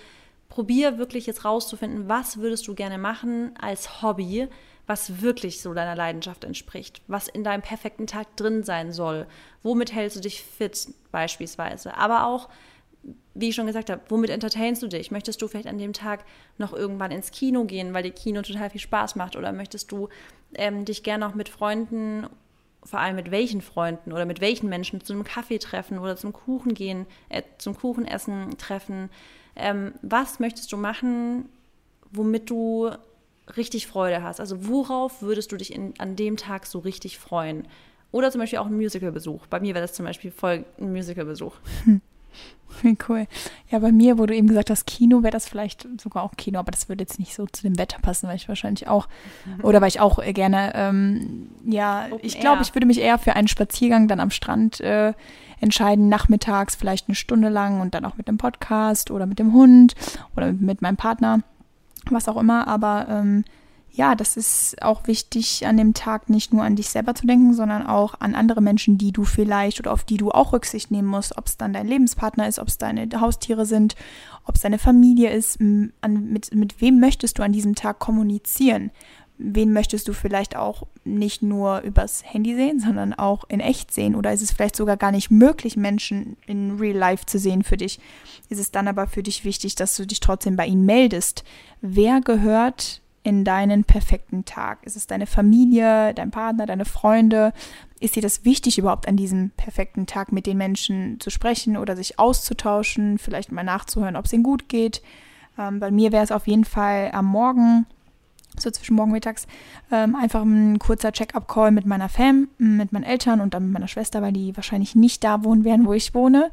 probier 0.48 0.98
wirklich 0.98 1.26
jetzt 1.26 1.44
rauszufinden, 1.44 2.08
was 2.08 2.38
würdest 2.38 2.66
du 2.68 2.74
gerne 2.74 2.98
machen 2.98 3.54
als 3.60 4.02
Hobby, 4.02 4.48
was 4.86 5.22
wirklich 5.22 5.60
so 5.60 5.74
deiner 5.74 5.96
Leidenschaft 5.96 6.44
entspricht, 6.44 7.00
was 7.06 7.28
in 7.28 7.44
deinem 7.44 7.62
perfekten 7.62 8.06
Tag 8.06 8.36
drin 8.36 8.62
sein 8.62 8.92
soll, 8.92 9.26
womit 9.62 9.92
hältst 9.92 10.16
du 10.16 10.20
dich 10.20 10.42
fit 10.42 10.88
beispielsweise, 11.10 11.96
aber 11.96 12.26
auch, 12.26 12.48
wie 13.34 13.48
ich 13.48 13.54
schon 13.54 13.66
gesagt 13.66 13.90
habe, 13.90 14.02
womit 14.08 14.30
entertainst 14.30 14.82
du 14.82 14.86
dich? 14.86 15.10
Möchtest 15.10 15.42
du 15.42 15.48
vielleicht 15.48 15.66
an 15.66 15.78
dem 15.78 15.92
Tag 15.92 16.24
noch 16.56 16.72
irgendwann 16.72 17.10
ins 17.10 17.30
Kino 17.30 17.64
gehen, 17.64 17.92
weil 17.92 18.02
dir 18.02 18.12
Kino 18.12 18.40
total 18.42 18.70
viel 18.70 18.80
Spaß 18.80 19.16
macht? 19.16 19.36
Oder 19.36 19.52
möchtest 19.52 19.92
du 19.92 20.08
ähm, 20.54 20.86
dich 20.86 21.02
gerne 21.02 21.26
auch 21.26 21.34
mit 21.34 21.50
Freunden 21.50 22.26
vor 22.84 23.00
allem 23.00 23.16
mit 23.16 23.30
welchen 23.30 23.62
Freunden 23.62 24.12
oder 24.12 24.26
mit 24.26 24.40
welchen 24.40 24.68
Menschen 24.68 25.02
zu 25.02 25.14
einem 25.14 25.24
Kaffee 25.24 25.58
treffen 25.58 25.98
oder 25.98 26.16
zum 26.16 26.32
Kuchen 26.32 26.74
gehen, 26.74 27.06
äh, 27.28 27.42
zum 27.58 27.76
Kuchenessen 27.76 28.56
treffen 28.58 29.10
ähm, 29.56 29.92
was 30.02 30.40
möchtest 30.40 30.72
du 30.72 30.76
machen, 30.76 31.48
womit 32.10 32.50
du 32.50 32.90
richtig 33.56 33.86
Freude 33.86 34.22
hast? 34.22 34.40
Also 34.40 34.68
worauf 34.68 35.22
würdest 35.22 35.52
du 35.52 35.56
dich 35.56 35.72
in, 35.72 35.94
an 35.98 36.16
dem 36.16 36.36
Tag 36.36 36.66
so 36.66 36.78
richtig 36.78 37.18
freuen? 37.18 37.66
Oder 38.10 38.30
zum 38.30 38.40
Beispiel 38.40 38.60
auch 38.60 38.66
ein 38.66 38.76
Musicalbesuch. 38.76 39.46
Bei 39.48 39.60
mir 39.60 39.74
wäre 39.74 39.84
das 39.84 39.92
zum 39.92 40.06
Beispiel 40.06 40.30
voll 40.30 40.64
ein 40.78 40.92
Musicalbesuch. 40.92 41.56
Hm. 42.82 42.96
Cool. 43.08 43.26
Ja, 43.70 43.78
bei 43.78 43.92
mir, 43.92 44.18
wo 44.18 44.26
du 44.26 44.34
eben 44.34 44.48
gesagt 44.48 44.70
hast, 44.70 44.86
Kino 44.86 45.22
wäre 45.22 45.30
das 45.30 45.48
vielleicht 45.48 45.86
sogar 46.00 46.22
auch 46.22 46.32
Kino, 46.36 46.58
aber 46.58 46.72
das 46.72 46.88
würde 46.88 47.02
jetzt 47.02 47.18
nicht 47.18 47.34
so 47.34 47.46
zu 47.46 47.62
dem 47.62 47.78
Wetter 47.78 47.98
passen, 48.00 48.28
weil 48.28 48.36
ich 48.36 48.48
wahrscheinlich 48.48 48.88
auch, 48.88 49.08
oder 49.62 49.80
weil 49.80 49.88
ich 49.88 50.00
auch 50.00 50.18
äh, 50.18 50.32
gerne, 50.32 50.72
ähm, 50.74 51.50
ja, 51.64 52.06
Open 52.10 52.18
ich 52.22 52.40
glaube, 52.40 52.62
ich 52.62 52.74
würde 52.74 52.86
mich 52.86 53.00
eher 53.00 53.18
für 53.18 53.36
einen 53.36 53.48
Spaziergang 53.48 54.08
dann 54.08 54.20
am 54.20 54.30
Strand 54.30 54.80
äh, 54.80 55.12
entscheiden, 55.60 56.08
nachmittags 56.08 56.74
vielleicht 56.74 57.08
eine 57.08 57.14
Stunde 57.14 57.48
lang 57.48 57.80
und 57.80 57.94
dann 57.94 58.04
auch 58.04 58.16
mit 58.16 58.28
dem 58.28 58.38
Podcast 58.38 59.10
oder 59.10 59.26
mit 59.26 59.38
dem 59.38 59.52
Hund 59.52 59.94
oder 60.36 60.52
mit 60.52 60.82
meinem 60.82 60.96
Partner, 60.96 61.40
was 62.10 62.28
auch 62.28 62.36
immer. 62.36 62.66
Aber 62.68 63.06
ähm, 63.08 63.44
ja, 63.96 64.16
das 64.16 64.36
ist 64.36 64.82
auch 64.82 65.06
wichtig, 65.06 65.66
an 65.66 65.76
dem 65.76 65.94
Tag 65.94 66.28
nicht 66.28 66.52
nur 66.52 66.64
an 66.64 66.74
dich 66.74 66.88
selber 66.88 67.14
zu 67.14 67.28
denken, 67.28 67.54
sondern 67.54 67.86
auch 67.86 68.14
an 68.18 68.34
andere 68.34 68.60
Menschen, 68.60 68.98
die 68.98 69.12
du 69.12 69.22
vielleicht 69.24 69.78
oder 69.78 69.92
auf 69.92 70.02
die 70.02 70.16
du 70.16 70.32
auch 70.32 70.52
Rücksicht 70.52 70.90
nehmen 70.90 71.06
musst, 71.06 71.38
ob 71.38 71.46
es 71.46 71.56
dann 71.56 71.72
dein 71.72 71.86
Lebenspartner 71.86 72.48
ist, 72.48 72.58
ob 72.58 72.66
es 72.66 72.76
deine 72.76 73.08
Haustiere 73.20 73.66
sind, 73.66 73.94
ob 74.46 74.56
es 74.56 74.62
deine 74.62 74.78
Familie 74.78 75.30
ist, 75.30 75.60
an, 75.60 75.92
mit, 76.02 76.52
mit 76.52 76.80
wem 76.80 76.98
möchtest 76.98 77.38
du 77.38 77.44
an 77.44 77.52
diesem 77.52 77.76
Tag 77.76 78.00
kommunizieren? 78.00 78.90
wen 79.36 79.72
möchtest 79.72 80.06
du 80.06 80.12
vielleicht 80.12 80.54
auch 80.54 80.86
nicht 81.02 81.42
nur 81.42 81.80
übers 81.80 82.22
Handy 82.24 82.54
sehen, 82.54 82.78
sondern 82.78 83.12
auch 83.14 83.44
in 83.48 83.58
echt 83.58 83.92
sehen? 83.92 84.14
Oder 84.14 84.32
ist 84.32 84.42
es 84.42 84.52
vielleicht 84.52 84.76
sogar 84.76 84.96
gar 84.96 85.10
nicht 85.10 85.30
möglich, 85.30 85.76
Menschen 85.76 86.36
in 86.46 86.78
Real 86.78 86.96
Life 86.96 87.26
zu 87.26 87.38
sehen 87.38 87.64
für 87.64 87.76
dich? 87.76 87.98
Ist 88.48 88.60
es 88.60 88.70
dann 88.70 88.86
aber 88.86 89.08
für 89.08 89.24
dich 89.24 89.44
wichtig, 89.44 89.74
dass 89.74 89.96
du 89.96 90.06
dich 90.06 90.20
trotzdem 90.20 90.54
bei 90.54 90.66
ihnen 90.66 90.86
meldest? 90.86 91.42
Wer 91.80 92.20
gehört 92.20 93.02
in 93.24 93.42
deinen 93.42 93.82
perfekten 93.84 94.44
Tag? 94.44 94.84
Ist 94.84 94.96
es 94.96 95.08
deine 95.08 95.26
Familie, 95.26 96.14
dein 96.14 96.30
Partner, 96.30 96.66
deine 96.66 96.84
Freunde? 96.84 97.52
Ist 97.98 98.14
dir 98.14 98.22
das 98.22 98.44
wichtig, 98.44 98.78
überhaupt 98.78 99.08
an 99.08 99.16
diesem 99.16 99.50
perfekten 99.50 100.06
Tag 100.06 100.30
mit 100.30 100.46
den 100.46 100.58
Menschen 100.58 101.18
zu 101.18 101.30
sprechen 101.30 101.76
oder 101.76 101.96
sich 101.96 102.18
auszutauschen, 102.18 103.18
vielleicht 103.18 103.50
mal 103.50 103.64
nachzuhören, 103.64 104.14
ob 104.14 104.26
es 104.26 104.32
ihnen 104.32 104.42
gut 104.42 104.68
geht? 104.68 105.02
Ähm, 105.58 105.80
bei 105.80 105.90
mir 105.90 106.12
wäre 106.12 106.22
es 106.22 106.32
auf 106.32 106.46
jeden 106.46 106.66
Fall 106.66 107.10
am 107.12 107.24
Morgen, 107.24 107.86
so 108.58 108.70
zwischen 108.70 108.94
morgen 108.94 109.12
mittags, 109.12 109.46
ähm, 109.90 110.14
einfach 110.14 110.42
ein 110.42 110.78
kurzer 110.78 111.10
Check-up-Call 111.10 111.70
mit 111.70 111.86
meiner 111.86 112.10
Fam, 112.10 112.48
mit 112.58 112.92
meinen 112.92 113.04
Eltern 113.04 113.40
und 113.40 113.54
dann 113.54 113.64
mit 113.64 113.72
meiner 113.72 113.88
Schwester, 113.88 114.20
weil 114.20 114.32
die 114.32 114.54
wahrscheinlich 114.54 114.94
nicht 114.94 115.24
da 115.24 115.42
wohnen 115.42 115.64
werden, 115.64 115.86
wo 115.86 115.94
ich 115.94 116.14
wohne. 116.14 116.50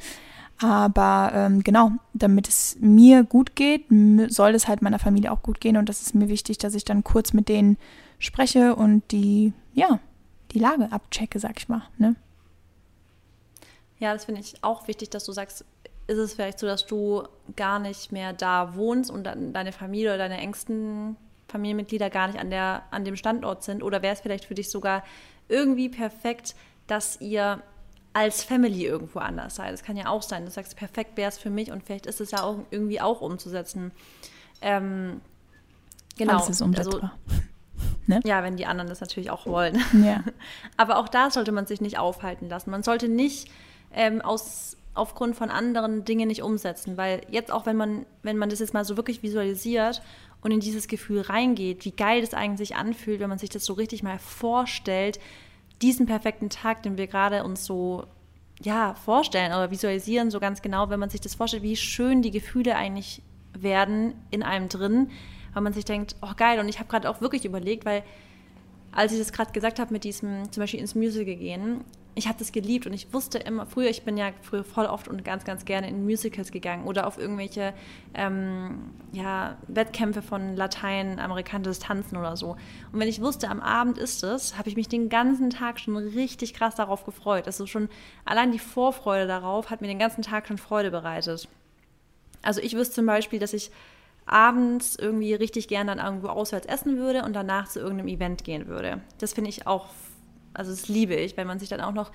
Aber 0.62 1.32
ähm, 1.34 1.64
genau, 1.64 1.92
damit 2.14 2.48
es 2.48 2.78
mir 2.80 3.24
gut 3.24 3.56
geht, 3.56 3.86
soll 4.28 4.54
es 4.54 4.68
halt 4.68 4.82
meiner 4.82 5.00
Familie 5.00 5.32
auch 5.32 5.42
gut 5.42 5.60
gehen. 5.60 5.78
Und 5.78 5.90
das 5.90 6.02
ist 6.02 6.14
mir 6.14 6.30
wichtig, 6.30 6.60
dass 6.60 6.76
ich 6.76 6.86
dann 6.86 7.04
kurz 7.04 7.34
mit 7.34 7.50
denen 7.50 7.78
spreche 8.20 8.76
und 8.76 9.12
die, 9.12 9.54
ja, 9.74 10.00
die 10.52 10.60
Lage 10.60 10.92
abchecke, 10.92 11.40
sag 11.40 11.58
ich 11.58 11.68
mal. 11.68 11.84
Ne? 11.98 12.16
Ja, 14.00 14.14
das 14.14 14.26
finde 14.26 14.42
ich 14.42 14.64
auch 14.64 14.88
wichtig, 14.88 15.10
dass 15.10 15.26
du 15.26 15.32
sagst, 15.32 15.66
ist 16.08 16.18
es 16.18 16.34
vielleicht 16.34 16.60
so, 16.60 16.68
dass 16.68 16.86
du 16.86 17.24
gar 17.56 17.80
nicht 17.80 18.12
mehr 18.12 18.34
da 18.34 18.76
wohnst 18.76 19.10
und 19.10 19.24
dann 19.24 19.54
deine 19.54 19.72
Familie 19.72 20.10
oder 20.10 20.18
deine 20.20 20.38
engsten 20.38 21.16
Familienmitglieder 21.48 22.10
gar 22.10 22.28
nicht 22.28 22.40
an, 22.40 22.50
der, 22.50 22.84
an 22.92 23.04
dem 23.04 23.16
Standort 23.16 23.64
sind? 23.64 23.82
Oder 23.82 24.02
wäre 24.04 24.14
es 24.14 24.22
vielleicht 24.22 24.46
für 24.46 24.56
dich 24.56 24.70
sogar 24.70 25.04
irgendwie 25.48 25.90
perfekt, 25.90 26.56
dass 26.86 27.20
ihr 27.20 27.64
als 28.14 28.44
Family 28.44 28.86
irgendwo 28.86 29.20
anders 29.20 29.56
seid? 29.56 29.74
Das 29.74 29.84
kann 29.84 29.98
ja 29.98 30.08
auch 30.08 30.22
sein. 30.22 30.46
Du 30.46 30.52
sagst, 30.52 30.76
perfekt 30.76 31.18
wäre 31.18 31.30
es 31.30 31.38
für 31.38 31.50
mich 31.50 31.72
und 31.72 31.84
vielleicht 31.84 32.06
ist 32.06 32.22
es 32.22 32.32
ja 32.32 32.44
auch 32.44 32.60
irgendwie 32.70 33.02
auch 33.02 33.22
umzusetzen. 33.22 33.92
Ähm, 34.62 35.22
genau. 36.18 36.34
Alles 36.34 36.50
ist 36.50 36.62
umsetzbar. 36.62 37.18
Also, 37.28 37.42
ne? 38.08 38.20
Ja, 38.24 38.44
wenn 38.44 38.58
die 38.58 38.66
anderen 38.66 38.90
das 38.90 39.02
natürlich 39.02 39.32
auch 39.32 39.46
wollen. 39.46 39.82
Ja. 40.04 40.24
Aber 40.78 40.98
auch 40.98 41.10
da 41.10 41.32
sollte 41.32 41.52
man 41.52 41.66
sich 41.66 41.82
nicht 41.82 41.98
aufhalten 41.98 42.50
lassen. 42.50 42.72
Man 42.72 42.84
sollte 42.84 43.08
nicht 43.08 43.50
ähm, 43.94 44.22
aus 44.22 44.78
aufgrund 44.94 45.36
von 45.36 45.50
anderen 45.50 46.04
Dingen 46.06 46.28
nicht 46.28 46.42
umsetzen. 46.42 46.98
Weil 46.98 47.22
jetzt 47.30 47.52
auch, 47.52 47.66
wenn 47.66 47.78
man, 47.78 48.06
wenn 48.24 48.38
man 48.38 48.50
das 48.50 48.60
jetzt 48.60 48.74
mal 48.74 48.86
so 48.86 48.98
wirklich 48.98 49.24
visualisiert 49.24 50.02
und 50.42 50.52
in 50.52 50.60
dieses 50.60 50.88
Gefühl 50.88 51.22
reingeht, 51.22 51.86
wie 51.86 51.92
geil 51.92 52.22
das 52.22 52.34
eigentlich 52.34 52.76
anfühlt, 52.76 53.20
wenn 53.20 53.30
man 53.30 53.38
sich 53.38 53.50
das 53.50 53.66
so 53.66 53.74
richtig 53.74 54.04
mal 54.04 54.20
vorstellt, 54.20 55.20
diesen 55.82 56.06
perfekten 56.06 56.50
Tag, 56.50 56.84
den 56.84 56.98
wir 56.98 57.08
gerade 57.08 57.44
uns 57.44 57.66
so 57.66 58.06
ja, 58.62 58.94
vorstellen 58.94 59.52
oder 59.52 59.72
visualisieren, 59.72 60.30
so 60.30 60.40
ganz 60.40 60.62
genau, 60.62 60.90
wenn 60.90 61.00
man 61.00 61.10
sich 61.10 61.22
das 61.22 61.36
vorstellt, 61.36 61.64
wie 61.64 61.76
schön 61.76 62.22
die 62.22 62.32
Gefühle 62.32 62.76
eigentlich 62.76 63.22
werden 63.58 64.14
in 64.30 64.44
einem 64.44 64.70
drin, 64.70 65.10
weil 65.54 65.64
man 65.64 65.74
sich 65.74 65.86
denkt, 65.86 66.16
oh 66.22 66.34
geil, 66.38 66.60
und 66.60 66.70
ich 66.70 66.80
habe 66.80 66.90
gerade 66.90 67.10
auch 67.10 67.22
wirklich 67.22 67.46
überlegt, 67.46 67.86
weil 67.86 68.04
als 68.92 69.12
ich 69.14 69.20
das 69.20 69.32
gerade 69.32 69.52
gesagt 69.52 69.80
habe 69.80 69.94
mit 69.94 70.04
diesem 70.04 70.52
zum 70.52 70.62
Beispiel 70.62 70.80
ins 70.80 70.96
Musical 70.96 71.36
gehen, 71.36 71.84
ich 72.14 72.28
habe 72.28 72.38
das 72.38 72.52
geliebt 72.52 72.86
und 72.86 72.94
ich 72.94 73.14
wusste 73.14 73.38
immer, 73.38 73.66
früher, 73.66 73.90
ich 73.90 74.04
bin 74.04 74.18
ja 74.18 74.32
früher 74.42 74.64
voll 74.64 74.86
oft 74.86 75.08
und 75.08 75.24
ganz, 75.24 75.46
ganz 75.46 75.64
gerne 75.64 75.88
in 75.88 76.04
Musicals 76.04 76.52
gegangen 76.52 76.86
oder 76.86 77.08
auf 77.08 77.18
irgendwelche 77.18 77.74
ähm, 78.14 78.92
ja, 79.14 79.58
Wettkämpfe 79.68 80.22
von 80.22 80.56
lateinamerikanisches 80.56 81.80
Tanzen 81.80 82.18
oder 82.18 82.36
so. 82.36 82.58
Und 82.92 83.00
wenn 83.00 83.08
ich 83.08 83.22
wusste, 83.22 83.50
am 83.50 83.62
Abend 83.62 83.98
ist 83.98 84.24
es, 84.24 84.58
habe 84.58 84.68
ich 84.68 84.76
mich 84.76 84.90
den 84.90 85.08
ganzen 85.08 85.50
Tag 85.50 85.80
schon 85.80 85.96
richtig 85.96 86.54
krass 86.54 86.76
darauf 86.76 87.06
gefreut. 87.06 87.48
Also 87.48 87.66
schon 87.66 87.88
allein 88.26 88.52
die 88.52 88.60
Vorfreude 88.60 89.28
darauf 89.28 89.70
hat 89.70 89.82
mir 89.82 89.88
den 89.88 90.00
ganzen 90.00 90.22
Tag 90.22 90.48
schon 90.48 90.58
Freude 90.58 90.92
bereitet. 90.92 91.48
Also 92.42 92.60
ich 92.62 92.76
wüsste 92.76 92.96
zum 92.96 93.06
Beispiel, 93.06 93.40
dass 93.40 93.54
ich 93.54 93.72
abends 94.26 94.96
irgendwie 94.96 95.34
richtig 95.34 95.68
gerne 95.68 95.96
dann 95.96 96.06
irgendwo 96.06 96.28
auswärts 96.28 96.68
essen 96.68 96.98
würde 96.98 97.24
und 97.24 97.34
danach 97.34 97.68
zu 97.68 97.80
irgendeinem 97.80 98.08
Event 98.08 98.44
gehen 98.44 98.68
würde. 98.68 99.02
Das 99.20 99.34
finde 99.34 99.50
ich 99.50 99.68
auch 99.68 99.88
also 100.54 100.72
das 100.72 100.88
liebe 100.88 101.16
ich, 101.16 101.38
wenn 101.38 101.48
man 101.48 101.60
sich 101.60 101.70
dann 101.70 101.82
auch 101.82 101.94
noch 101.94 102.12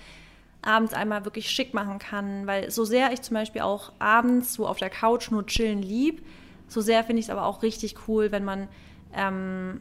abends 0.63 0.95
einmal 0.95 1.25
wirklich 1.25 1.51
schick 1.51 1.75
machen 1.75 1.99
kann, 1.99 2.47
weil 2.47 2.71
so 2.71 2.85
sehr 2.85 3.13
ich 3.13 3.23
zum 3.23 3.35
Beispiel 3.35 3.63
auch 3.63 3.93
abends 3.99 4.55
so 4.55 4.67
auf 4.67 4.79
der 4.79 4.91
Couch 4.91 5.31
nur 5.31 5.47
chillen 5.47 5.83
lieb, 5.83 6.25
so 6.69 6.81
sehr 6.81 7.05
finde 7.05 7.21
ich 7.21 7.27
es 7.27 7.31
aber 7.31 7.47
auch 7.47 7.63
richtig 7.63 7.95
cool, 8.09 8.33
wenn 8.33 8.45
man 8.45 8.69
ähm, 9.15 9.81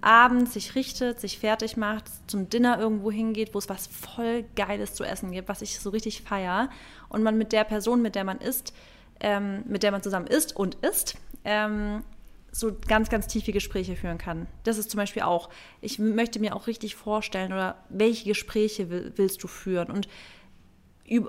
abends 0.00 0.54
sich 0.54 0.74
richtet, 0.74 1.20
sich 1.20 1.38
fertig 1.38 1.76
macht, 1.76 2.04
zum 2.26 2.48
Dinner 2.48 2.78
irgendwo 2.78 3.10
hingeht, 3.10 3.54
wo 3.54 3.58
es 3.58 3.68
was 3.68 3.86
voll 3.86 4.44
Geiles 4.56 4.94
zu 4.94 5.04
essen 5.04 5.32
gibt, 5.32 5.48
was 5.48 5.62
ich 5.62 5.78
so 5.78 5.90
richtig 5.90 6.22
feier. 6.22 6.70
Und 7.08 7.22
man 7.22 7.38
mit 7.38 7.52
der 7.52 7.64
Person, 7.64 8.02
mit 8.02 8.14
der 8.14 8.24
man 8.24 8.38
isst, 8.38 8.72
ähm, 9.20 9.62
mit 9.66 9.82
der 9.82 9.92
man 9.92 10.02
zusammen 10.02 10.26
isst 10.26 10.54
und 10.54 10.76
isst, 10.76 11.16
ähm, 11.44 12.02
so 12.58 12.76
ganz, 12.86 13.08
ganz 13.08 13.26
tiefe 13.26 13.52
Gespräche 13.52 13.94
führen 13.94 14.18
kann. 14.18 14.46
Das 14.64 14.78
ist 14.78 14.90
zum 14.90 14.98
Beispiel 14.98 15.22
auch, 15.22 15.48
ich 15.80 15.98
möchte 15.98 16.40
mir 16.40 16.56
auch 16.56 16.66
richtig 16.66 16.96
vorstellen, 16.96 17.52
oder 17.52 17.76
welche 17.88 18.28
Gespräche 18.28 18.90
will, 18.90 19.12
willst 19.16 19.42
du 19.42 19.48
führen? 19.48 19.90
Und 19.90 20.08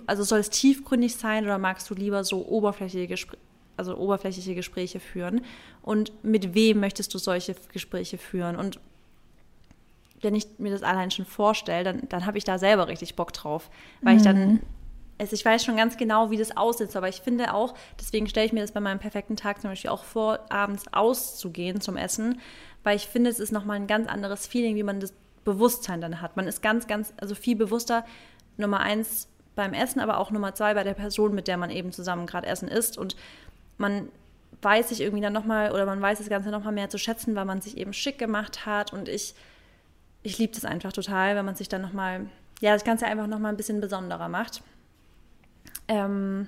also 0.07 0.23
soll 0.23 0.39
es 0.39 0.49
tiefgründig 0.49 1.15
sein 1.15 1.43
oder 1.45 1.57
magst 1.57 1.89
du 1.89 1.93
lieber 1.93 2.23
so 2.23 2.45
oberflächliche 2.47 3.07
Gespräche? 3.07 3.41
also 3.77 3.95
oberflächliche 3.95 4.55
Gespräche 4.55 4.99
führen 4.99 5.39
und 5.81 6.11
mit 6.21 6.53
wem 6.53 6.81
möchtest 6.81 7.13
du 7.13 7.17
solche 7.17 7.55
Gespräche 7.71 8.17
führen 8.17 8.57
und 8.57 8.77
wenn 10.21 10.35
ich 10.35 10.47
mir 10.57 10.71
das 10.71 10.83
allein 10.83 11.11
schon 11.11 11.23
vorstelle, 11.23 11.85
dann, 11.85 12.09
dann 12.09 12.25
habe 12.25 12.37
ich 12.37 12.43
da 12.43 12.59
selber 12.59 12.89
richtig 12.89 13.15
Bock 13.15 13.31
drauf, 13.31 13.69
weil 14.01 14.15
mhm. 14.15 14.17
ich 14.17 14.23
dann 14.25 14.59
also 15.19 15.33
ich 15.33 15.43
weiß 15.43 15.63
schon 15.63 15.75
ganz 15.75 15.97
genau, 15.97 16.31
wie 16.31 16.37
das 16.37 16.55
aussieht, 16.55 16.95
aber 16.95 17.09
ich 17.09 17.21
finde 17.21 17.53
auch, 17.53 17.75
deswegen 17.99 18.27
stelle 18.27 18.45
ich 18.45 18.53
mir 18.53 18.61
das 18.61 18.71
bei 18.71 18.79
meinem 18.79 18.99
perfekten 18.99 19.35
Tag 19.35 19.61
zum 19.61 19.69
Beispiel 19.69 19.89
auch 19.91 20.03
vor, 20.05 20.39
abends 20.49 20.85
auszugehen 20.93 21.81
zum 21.81 21.97
Essen, 21.97 22.39
weil 22.83 22.95
ich 22.95 23.07
finde, 23.07 23.29
es 23.29 23.39
ist 23.39 23.51
nochmal 23.51 23.75
ein 23.75 23.87
ganz 23.87 24.07
anderes 24.07 24.47
Feeling, 24.47 24.77
wie 24.77 24.83
man 24.83 25.01
das 25.01 25.13
Bewusstsein 25.43 25.99
dann 25.99 26.21
hat. 26.21 26.37
Man 26.37 26.47
ist 26.47 26.61
ganz, 26.61 26.87
ganz, 26.87 27.13
also 27.17 27.35
viel 27.35 27.57
bewusster, 27.57 28.05
Nummer 28.55 28.79
eins 28.79 29.27
beim 29.55 29.73
Essen, 29.73 29.99
aber 29.99 30.19
auch 30.19 30.31
Nummer 30.31 30.55
zwei 30.55 30.73
bei 30.73 30.83
der 30.83 30.93
Person, 30.93 31.35
mit 31.35 31.47
der 31.49 31.57
man 31.57 31.69
eben 31.69 31.91
zusammen 31.91 32.25
gerade 32.25 32.47
Essen 32.47 32.69
isst 32.69 32.97
und 32.97 33.17
man 33.77 34.07
weiß 34.61 34.89
sich 34.89 35.01
irgendwie 35.01 35.21
dann 35.21 35.33
nochmal 35.33 35.71
oder 35.71 35.85
man 35.85 36.01
weiß 36.01 36.19
das 36.19 36.29
Ganze 36.29 36.49
nochmal 36.49 36.73
mehr 36.73 36.89
zu 36.89 36.97
schätzen, 36.97 37.35
weil 37.35 37.45
man 37.45 37.61
sich 37.61 37.77
eben 37.77 37.91
schick 37.91 38.17
gemacht 38.17 38.65
hat 38.65 38.93
und 38.93 39.09
ich, 39.09 39.35
ich 40.23 40.37
liebe 40.37 40.53
das 40.53 40.65
einfach 40.65 40.93
total, 40.93 41.35
wenn 41.35 41.45
man 41.45 41.55
sich 41.55 41.67
dann 41.67 41.81
nochmal, 41.81 42.27
ja, 42.61 42.73
das 42.73 42.85
Ganze 42.85 43.05
einfach 43.05 43.27
nochmal 43.27 43.51
ein 43.51 43.57
bisschen 43.57 43.81
besonderer 43.81 44.29
macht. 44.29 44.61
Ähm, 45.89 46.47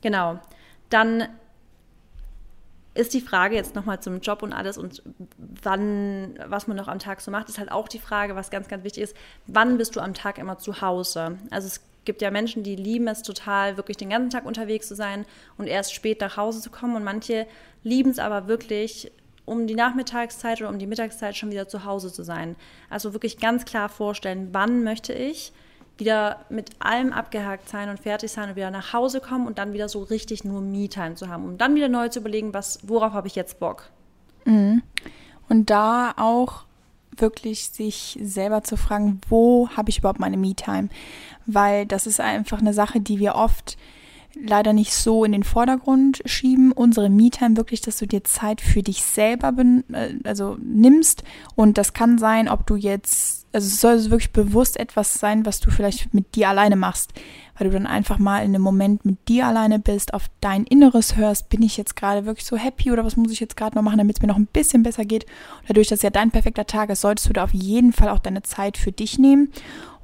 genau. 0.00 0.40
Dann 0.90 1.28
ist 2.94 3.12
die 3.12 3.20
Frage 3.20 3.54
jetzt 3.54 3.74
nochmal 3.74 4.00
zum 4.00 4.20
Job 4.20 4.42
und 4.42 4.52
alles 4.52 4.78
und 4.78 5.02
wann, 5.62 6.38
was 6.46 6.68
man 6.68 6.76
noch 6.76 6.88
am 6.88 7.00
Tag 7.00 7.20
so 7.20 7.30
macht, 7.30 7.48
ist 7.48 7.58
halt 7.58 7.70
auch 7.70 7.88
die 7.88 7.98
Frage, 7.98 8.36
was 8.36 8.50
ganz, 8.50 8.68
ganz 8.68 8.84
wichtig 8.84 9.02
ist, 9.02 9.16
wann 9.46 9.78
bist 9.78 9.96
du 9.96 10.00
am 10.00 10.14
Tag 10.14 10.38
immer 10.38 10.58
zu 10.58 10.80
Hause? 10.80 11.38
Also 11.50 11.66
es 11.66 11.80
gibt 12.04 12.22
ja 12.22 12.30
Menschen, 12.30 12.62
die 12.62 12.76
lieben 12.76 13.08
es 13.08 13.22
total, 13.22 13.76
wirklich 13.76 13.96
den 13.96 14.10
ganzen 14.10 14.30
Tag 14.30 14.46
unterwegs 14.46 14.86
zu 14.86 14.94
sein 14.94 15.26
und 15.58 15.66
erst 15.66 15.92
spät 15.92 16.20
nach 16.20 16.36
Hause 16.36 16.60
zu 16.60 16.70
kommen 16.70 16.94
und 16.94 17.04
manche 17.04 17.46
lieben 17.82 18.10
es 18.10 18.20
aber 18.20 18.46
wirklich, 18.46 19.10
um 19.44 19.66
die 19.66 19.74
Nachmittagszeit 19.74 20.60
oder 20.60 20.70
um 20.70 20.78
die 20.78 20.86
Mittagszeit 20.86 21.36
schon 21.36 21.50
wieder 21.50 21.66
zu 21.66 21.84
Hause 21.84 22.12
zu 22.12 22.22
sein. 22.22 22.54
Also 22.90 23.12
wirklich 23.12 23.38
ganz 23.38 23.64
klar 23.64 23.88
vorstellen, 23.88 24.50
wann 24.52 24.84
möchte 24.84 25.12
ich 25.12 25.52
wieder 25.96 26.40
mit 26.48 26.70
allem 26.80 27.12
abgehakt 27.12 27.68
sein 27.68 27.88
und 27.88 28.00
fertig 28.00 28.32
sein 28.32 28.50
und 28.50 28.56
wieder 28.56 28.70
nach 28.70 28.92
Hause 28.92 29.20
kommen 29.20 29.46
und 29.46 29.58
dann 29.58 29.72
wieder 29.72 29.88
so 29.88 30.02
richtig 30.02 30.44
nur 30.44 30.60
Me-Time 30.60 31.14
zu 31.14 31.28
haben, 31.28 31.44
um 31.44 31.58
dann 31.58 31.74
wieder 31.74 31.88
neu 31.88 32.08
zu 32.08 32.20
überlegen, 32.20 32.52
was, 32.52 32.80
worauf 32.82 33.12
habe 33.12 33.28
ich 33.28 33.36
jetzt 33.36 33.60
Bock. 33.60 33.90
Mhm. 34.44 34.82
Und 35.48 35.70
da 35.70 36.14
auch 36.16 36.64
wirklich 37.16 37.68
sich 37.68 38.18
selber 38.20 38.64
zu 38.64 38.76
fragen, 38.76 39.20
wo 39.28 39.68
habe 39.76 39.90
ich 39.90 39.98
überhaupt 39.98 40.20
meine 40.20 40.36
Me-Time? 40.36 40.88
Weil 41.46 41.86
das 41.86 42.06
ist 42.06 42.20
einfach 42.20 42.58
eine 42.58 42.74
Sache, 42.74 43.00
die 43.00 43.18
wir 43.18 43.34
oft 43.36 43.76
leider 44.40 44.72
nicht 44.72 44.92
so 44.94 45.24
in 45.24 45.32
den 45.32 45.44
Vordergrund 45.44 46.22
schieben. 46.24 46.72
Unsere 46.72 47.08
Me-Time 47.08 47.56
wirklich, 47.56 47.80
dass 47.80 47.98
du 47.98 48.06
dir 48.06 48.24
Zeit 48.24 48.60
für 48.60 48.82
dich 48.82 49.02
selber 49.02 49.52
äh, 49.92 50.14
also 50.24 50.56
nimmst. 50.60 51.24
Und 51.54 51.78
das 51.78 51.92
kann 51.92 52.18
sein, 52.18 52.48
ob 52.48 52.66
du 52.66 52.76
jetzt, 52.76 53.43
also 53.54 53.68
es 53.68 53.80
soll 53.80 54.10
wirklich 54.10 54.32
bewusst 54.32 54.78
etwas 54.78 55.14
sein, 55.14 55.46
was 55.46 55.60
du 55.60 55.70
vielleicht 55.70 56.12
mit 56.12 56.34
dir 56.34 56.48
alleine 56.48 56.76
machst. 56.76 57.12
Weil 57.56 57.68
du 57.68 57.74
dann 57.74 57.86
einfach 57.86 58.18
mal 58.18 58.40
in 58.40 58.54
einem 58.54 58.62
Moment 58.62 59.04
mit 59.04 59.28
dir 59.28 59.46
alleine 59.46 59.78
bist, 59.78 60.12
auf 60.12 60.24
dein 60.40 60.64
Inneres 60.64 61.16
hörst, 61.16 61.48
bin 61.50 61.62
ich 61.62 61.76
jetzt 61.76 61.94
gerade 61.94 62.26
wirklich 62.26 62.44
so 62.44 62.56
happy 62.56 62.90
oder 62.90 63.04
was 63.04 63.16
muss 63.16 63.30
ich 63.30 63.38
jetzt 63.38 63.56
gerade 63.56 63.76
noch 63.76 63.82
machen, 63.82 63.98
damit 63.98 64.16
es 64.16 64.22
mir 64.22 64.28
noch 64.28 64.36
ein 64.36 64.46
bisschen 64.46 64.82
besser 64.82 65.04
geht. 65.04 65.24
Und 65.60 65.70
dadurch, 65.70 65.86
dass 65.86 66.02
ja 66.02 66.10
dein 66.10 66.32
perfekter 66.32 66.66
Tag 66.66 66.90
ist, 66.90 67.00
solltest 67.00 67.28
du 67.28 67.32
da 67.32 67.44
auf 67.44 67.54
jeden 67.54 67.92
Fall 67.92 68.08
auch 68.08 68.18
deine 68.18 68.42
Zeit 68.42 68.76
für 68.76 68.90
dich 68.90 69.18
nehmen. 69.20 69.52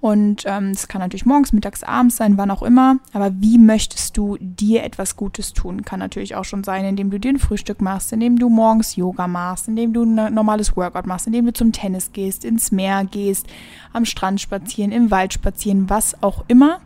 Und 0.01 0.44
ähm, 0.46 0.70
es 0.70 0.88
kann 0.88 1.03
natürlich 1.03 1.26
morgens, 1.26 1.53
mittags, 1.53 1.82
abends 1.82 2.16
sein, 2.16 2.38
wann 2.38 2.51
auch 2.51 2.62
immer. 2.62 2.96
Aber 3.12 3.32
wie 3.34 3.59
möchtest 3.59 4.16
du 4.16 4.38
dir 4.40 4.82
etwas 4.82 5.14
Gutes 5.14 5.53
tun? 5.53 5.82
Kann 5.84 5.98
natürlich 5.98 6.34
auch 6.36 6.44
schon 6.44 6.64
sein, 6.64 6.86
indem 6.86 7.11
du 7.11 7.20
dir 7.20 7.32
ein 7.32 7.38
Frühstück 7.38 7.82
machst, 7.82 8.12
indem 8.12 8.38
du 8.38 8.48
morgens 8.48 8.96
Yoga 8.96 9.28
machst, 9.28 9.68
indem 9.68 9.92
du 9.92 10.05
ein 10.05 10.32
normales 10.32 10.74
Workout 10.74 11.07
machst, 11.07 11.26
indem 11.26 11.44
du 11.44 11.53
zum 11.53 11.72
Tennis 11.72 12.12
gehst, 12.12 12.46
ins 12.46 12.72
Meer 12.72 13.05
gehst, 13.05 13.46
am 13.92 14.07
Strand 14.07 14.40
spazieren, 14.40 14.90
im 14.90 15.11
Wald 15.11 15.34
spazieren, 15.34 15.90
was 15.90 16.22
auch 16.22 16.44
immer. 16.48 16.80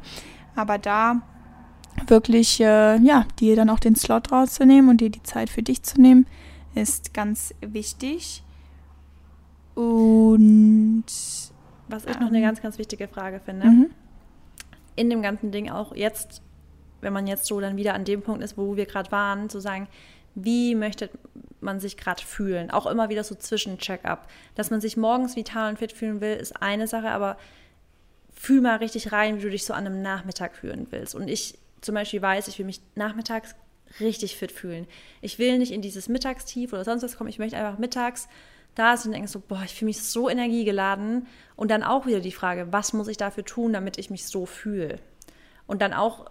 Aber 0.57 0.79
da 0.79 1.23
wirklich, 2.09 2.61
äh, 2.61 2.99
ja, 2.99 3.27
dir 3.39 3.55
dann 3.55 3.71
auch 3.71 3.79
den 3.79 3.95
Slot 3.95 4.33
rauszunehmen 4.33 4.91
und 4.91 5.01
dir 5.01 5.11
die 5.11 5.23
Zeit 5.23 5.51
für 5.51 5.63
dich 5.63 5.85
zu 5.85 6.01
nehmen, 6.01 6.27
ist 6.75 7.15
ganz 7.15 7.55
wichtig. 7.61 8.43
Und 9.77 11.05
was 11.95 12.05
ich 12.07 12.19
noch 12.21 12.29
eine 12.29 12.41
ganz, 12.41 12.61
ganz 12.61 12.79
wichtige 12.79 13.09
Frage 13.09 13.41
finde, 13.41 13.67
Mhm. 13.67 13.91
in 14.97 15.11
dem 15.11 15.23
ganzen 15.23 15.51
Ding 15.53 15.71
auch 15.71 15.95
jetzt, 15.95 16.43
wenn 17.01 17.13
man 17.13 17.27
jetzt 17.27 17.47
so 17.47 17.61
dann 17.61 17.77
wieder 17.77 17.95
an 17.95 18.05
dem 18.05 18.23
Punkt 18.23 18.43
ist, 18.43 18.57
wo 18.57 18.77
wir 18.77 18.87
gerade 18.87 19.11
waren, 19.13 19.49
zu 19.51 19.61
sagen, 19.61 19.89
wie 20.35 20.75
möchte 20.75 21.11
man 21.61 21.79
sich 21.81 21.97
gerade 21.97 22.23
fühlen? 22.23 22.71
Auch 22.71 22.87
immer 22.87 23.09
wieder 23.09 23.23
so 23.25 23.35
Zwischen-Check-up. 23.35 24.29
Dass 24.57 24.71
man 24.71 24.81
sich 24.81 24.97
morgens 24.97 25.37
vital 25.37 25.71
und 25.71 25.79
fit 25.79 25.93
fühlen 25.93 26.21
will, 26.21 26.35
ist 26.37 26.61
eine 26.61 26.87
Sache, 26.89 27.11
aber 27.11 27.37
fühl 28.33 28.61
mal 28.61 28.77
richtig 28.77 29.13
rein, 29.13 29.39
wie 29.39 29.43
du 29.43 29.51
dich 29.51 29.65
so 29.65 29.73
an 29.75 29.87
einem 29.87 30.03
Nachmittag 30.03 30.57
fühlen 30.57 30.87
willst. 30.91 31.15
Und 31.15 31.29
ich 31.29 31.57
zum 31.81 31.95
Beispiel 31.95 32.21
weiß, 32.21 32.49
ich 32.49 32.59
will 32.59 32.67
mich 32.67 32.81
nachmittags 32.97 33.55
richtig 34.01 34.37
fit 34.37 34.51
fühlen. 34.51 34.87
Ich 35.21 35.39
will 35.39 35.59
nicht 35.59 35.71
in 35.73 35.83
dieses 35.83 36.09
Mittagstief 36.09 36.73
oder 36.73 36.85
sonst 36.85 37.03
was 37.05 37.17
kommen. 37.17 37.31
Ich 37.31 37.39
möchte 37.39 37.57
einfach 37.57 37.79
mittags 37.79 38.29
da 38.75 38.97
sind 38.97 39.11
und 39.11 39.15
denke 39.15 39.29
so, 39.29 39.41
boah, 39.41 39.63
ich 39.65 39.75
fühle 39.75 39.87
mich 39.87 40.03
so 40.03 40.29
energiegeladen. 40.29 41.27
Und 41.57 41.71
dann 41.71 41.83
auch 41.83 42.07
wieder 42.07 42.21
die 42.21 42.33
Frage, 42.33 42.69
was 42.71 42.93
muss 42.93 43.09
ich 43.09 43.17
dafür 43.17 43.45
tun, 43.45 43.73
damit 43.73 43.99
ich 43.99 44.11
mich 44.11 44.27
so 44.27 44.47
fühle? 44.47 44.99
Und 45.67 45.83
dann 45.83 45.93
auch 45.93 46.31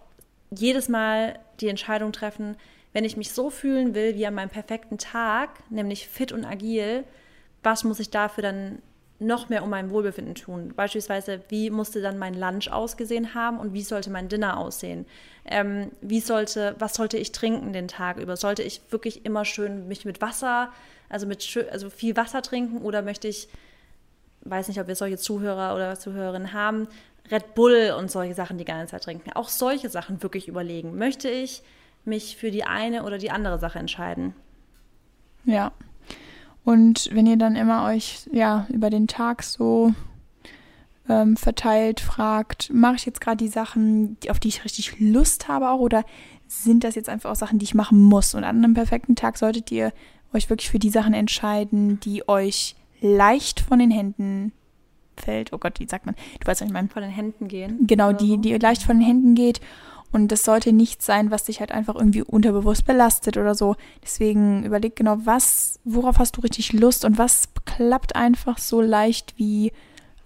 jedes 0.51 0.89
Mal 0.89 1.39
die 1.59 1.69
Entscheidung 1.69 2.11
treffen, 2.11 2.57
wenn 2.91 3.05
ich 3.05 3.17
mich 3.17 3.31
so 3.31 3.49
fühlen 3.49 3.95
will 3.95 4.15
wie 4.15 4.27
an 4.27 4.35
meinem 4.35 4.49
perfekten 4.49 4.97
Tag, 4.97 5.49
nämlich 5.71 6.07
fit 6.07 6.31
und 6.31 6.45
agil, 6.45 7.05
was 7.63 7.83
muss 7.83 7.99
ich 7.99 8.11
dafür 8.11 8.43
dann 8.43 8.81
noch 9.19 9.49
mehr 9.49 9.63
um 9.63 9.69
mein 9.69 9.89
Wohlbefinden 9.89 10.35
tun? 10.35 10.73
Beispielsweise, 10.75 11.41
wie 11.49 11.69
musste 11.69 12.01
dann 12.01 12.17
mein 12.17 12.33
Lunch 12.33 12.71
ausgesehen 12.71 13.33
haben 13.33 13.59
und 13.59 13.73
wie 13.73 13.81
sollte 13.81 14.09
mein 14.09 14.29
Dinner 14.29 14.57
aussehen? 14.57 15.05
Ähm, 15.45 15.91
wie 16.01 16.19
sollte, 16.19 16.75
was 16.79 16.95
sollte 16.95 17.17
ich 17.17 17.31
trinken 17.31 17.73
den 17.73 17.87
Tag 17.87 18.17
über? 18.17 18.37
Sollte 18.37 18.63
ich 18.63 18.81
wirklich 18.89 19.25
immer 19.25 19.45
schön 19.45 19.87
mich 19.87 20.05
mit 20.05 20.21
Wasser, 20.21 20.71
also 21.09 21.27
mit 21.27 21.67
also 21.71 21.89
viel 21.89 22.17
Wasser 22.17 22.41
trinken 22.41 22.81
oder 22.81 23.01
möchte 23.01 23.27
ich, 23.27 23.47
weiß 24.41 24.67
nicht, 24.67 24.79
ob 24.79 24.87
wir 24.87 24.95
solche 24.95 25.17
Zuhörer 25.17 25.75
oder 25.75 25.97
Zuhörerinnen 25.97 26.53
haben, 26.53 26.87
Red 27.31 27.55
Bull 27.55 27.95
und 27.97 28.11
solche 28.11 28.33
Sachen 28.33 28.57
die 28.57 28.65
ganze 28.65 28.91
Zeit 28.91 29.03
trinken. 29.03 29.31
Auch 29.33 29.49
solche 29.49 29.89
Sachen 29.89 30.21
wirklich 30.23 30.47
überlegen. 30.47 30.97
Möchte 30.97 31.29
ich 31.29 31.63
mich 32.05 32.35
für 32.35 32.51
die 32.51 32.65
eine 32.65 33.03
oder 33.03 33.17
die 33.17 33.31
andere 33.31 33.59
Sache 33.59 33.79
entscheiden? 33.79 34.35
Ja. 35.45 35.71
Und 36.63 37.09
wenn 37.11 37.25
ihr 37.25 37.37
dann 37.37 37.55
immer 37.55 37.85
euch 37.85 38.29
ja 38.31 38.65
über 38.69 38.89
den 38.89 39.07
Tag 39.07 39.43
so 39.43 39.93
ähm, 41.09 41.35
verteilt 41.35 41.99
fragt, 41.99 42.71
mache 42.73 42.95
ich 42.95 43.05
jetzt 43.05 43.21
gerade 43.21 43.37
die 43.37 43.49
Sachen, 43.49 44.17
auf 44.29 44.39
die 44.39 44.47
ich 44.47 44.63
richtig 44.63 44.99
Lust 44.99 45.47
habe 45.47 45.69
auch, 45.69 45.79
oder 45.79 46.05
sind 46.47 46.83
das 46.83 46.95
jetzt 46.95 47.09
einfach 47.09 47.31
auch 47.31 47.35
Sachen, 47.35 47.59
die 47.59 47.65
ich 47.65 47.75
machen 47.75 48.01
muss? 48.01 48.33
Und 48.33 48.43
an 48.43 48.57
einem 48.57 48.73
perfekten 48.73 49.15
Tag 49.15 49.37
solltet 49.37 49.71
ihr 49.71 49.91
euch 50.33 50.49
wirklich 50.49 50.69
für 50.69 50.79
die 50.79 50.89
Sachen 50.89 51.13
entscheiden, 51.13 51.99
die 51.99 52.27
euch 52.27 52.75
leicht 53.01 53.59
von 53.59 53.79
den 53.79 53.91
Händen 53.91 54.53
fällt. 55.17 55.53
Oh 55.53 55.57
Gott, 55.57 55.79
wie 55.79 55.87
sagt 55.87 56.05
man? 56.05 56.15
Du 56.39 56.47
weißt, 56.47 56.61
was 56.61 56.67
ich 56.67 56.73
meine. 56.73 56.87
Von 56.87 57.03
den 57.03 57.11
Händen 57.11 57.47
gehen. 57.47 57.85
Genau, 57.85 58.13
die, 58.13 58.37
die 58.37 58.53
leicht 58.57 58.83
von 58.83 58.97
den 58.97 59.05
Händen 59.05 59.35
geht. 59.35 59.61
Und 60.13 60.31
das 60.31 60.43
sollte 60.43 60.71
nichts 60.71 61.05
sein, 61.05 61.31
was 61.31 61.45
dich 61.45 61.59
halt 61.59 61.71
einfach 61.71 61.95
irgendwie 61.95 62.21
unterbewusst 62.21 62.85
belastet 62.85 63.35
oder 63.35 63.55
so. 63.55 63.75
Deswegen 64.03 64.63
überleg 64.63 64.95
genau, 64.95 65.17
was, 65.23 65.79
worauf 65.83 66.19
hast 66.19 66.37
du 66.37 66.41
richtig 66.41 66.71
Lust 66.71 67.03
und 67.03 67.17
was 67.17 67.49
klappt 67.65 68.15
einfach 68.15 68.59
so 68.59 68.79
leicht 68.79 69.33
wie 69.37 69.73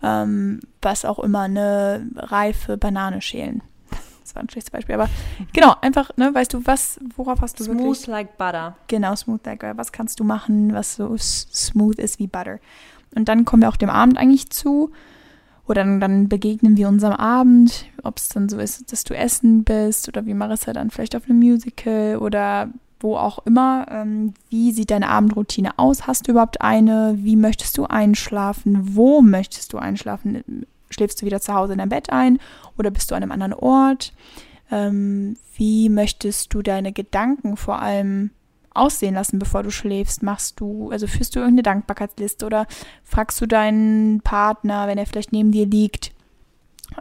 ähm, 0.04 0.60
was 0.82 1.06
auch 1.06 1.20
immer, 1.20 1.42
eine 1.42 2.08
reife 2.16 2.78
Banane 2.78 3.22
schälen. 3.22 3.64
Das 4.28 4.36
war 4.36 4.44
ein 4.44 4.50
schlechtes 4.50 4.72
Beispiel, 4.72 4.96
aber 4.96 5.10
genau, 5.54 5.76
einfach, 5.80 6.12
ne, 6.18 6.36
weißt 6.36 6.54
du, 6.54 6.66
was, 6.66 7.00
worauf 7.16 7.40
hast 7.40 7.62
du 7.62 7.66
wirklich 7.66 7.82
Smooth 7.82 8.08
like 8.08 8.38
butter. 8.38 8.76
Genau, 8.88 9.16
smooth 9.16 9.40
like 9.46 9.60
butter. 9.60 9.78
Was 9.78 9.94
kannst 9.94 10.20
du 10.20 10.26
machen, 10.26 10.74
was 10.74 10.96
so 10.96 11.16
smooth 11.18 11.98
ist 11.98 12.20
wie 12.20 12.28
Butter? 12.28 12.60
Und 13.16 13.30
dann 13.30 13.46
kommen 13.46 13.62
wir 13.62 13.70
auch 13.70 13.78
dem 13.78 13.90
Abend 13.90 14.18
eigentlich 14.18 14.50
zu. 14.50 14.92
Oder 15.68 15.84
dann, 15.84 16.00
dann 16.00 16.30
begegnen 16.30 16.78
wir 16.78 16.88
unserem 16.88 17.14
Abend, 17.14 17.86
ob 18.04 18.18
es 18.18 18.30
dann 18.30 18.48
so 18.48 18.58
ist, 18.58 18.92
dass 18.92 19.04
du 19.04 19.14
essen 19.14 19.64
bist 19.64 20.08
oder 20.08 20.26
wie 20.26 20.34
Marissa 20.34 20.72
dann 20.72 20.90
vielleicht 20.90 21.16
auf 21.16 21.30
einem 21.30 21.40
Musical 21.40 22.18
oder 22.18 22.70
wo 23.00 23.18
auch 23.18 23.46
immer. 23.46 23.86
Ähm, 23.92 24.34
wie 24.50 24.72
sieht 24.72 24.92
deine 24.92 25.10
Abendroutine 25.10 25.78
aus? 25.78 26.08
Hast 26.08 26.28
du 26.28 26.32
überhaupt 26.32 26.62
eine? 26.62 27.16
Wie 27.20 27.36
möchtest 27.36 27.78
du 27.78 27.86
einschlafen? 27.86 28.96
Wo 28.96 29.22
möchtest 29.22 29.74
du 29.74 29.78
einschlafen? 29.78 30.66
Schläfst 30.90 31.22
du 31.22 31.26
wieder 31.26 31.42
zu 31.42 31.54
Hause 31.54 31.74
in 31.74 31.80
deinem 31.80 31.90
Bett 31.90 32.12
ein 32.12 32.40
oder 32.78 32.90
bist 32.90 33.12
du 33.12 33.16
an 33.16 33.24
einem 33.24 33.34
anderen 33.34 33.54
Ort? 33.54 34.14
Ähm, 34.72 35.36
wie 35.58 35.90
möchtest 35.90 36.54
du 36.54 36.62
deine 36.62 36.94
Gedanken 36.94 37.58
vor 37.58 37.82
allem 37.82 38.32
aussehen 38.78 39.16
lassen, 39.16 39.40
bevor 39.40 39.64
du 39.64 39.72
schläfst? 39.72 40.24
Machst 40.24 40.60
du, 40.60 40.90
also 40.92 41.08
führst 41.08 41.36
du 41.36 41.40
irgendeine 41.40 41.64
Dankbarkeitsliste 41.64 42.46
oder 42.46 42.68
fragst 43.04 43.40
du 43.42 43.46
deinen 43.46 44.22
Partner, 44.22 44.88
wenn 44.88 44.98
er 44.98 45.06
vielleicht 45.06 45.32
neben 45.32 45.52
dir 45.52 45.66
liegt, 45.66 46.12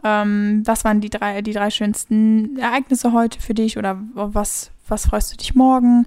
ähm, 0.03 0.63
was 0.65 0.83
waren 0.83 1.01
die 1.01 1.09
drei, 1.09 1.41
die 1.41 1.53
drei 1.53 1.69
schönsten 1.69 2.57
Ereignisse 2.57 3.13
heute 3.13 3.39
für 3.39 3.53
dich 3.53 3.77
oder 3.77 4.01
was, 4.13 4.71
was 4.87 5.07
freust 5.07 5.33
du 5.33 5.37
dich 5.37 5.55
morgen? 5.55 6.05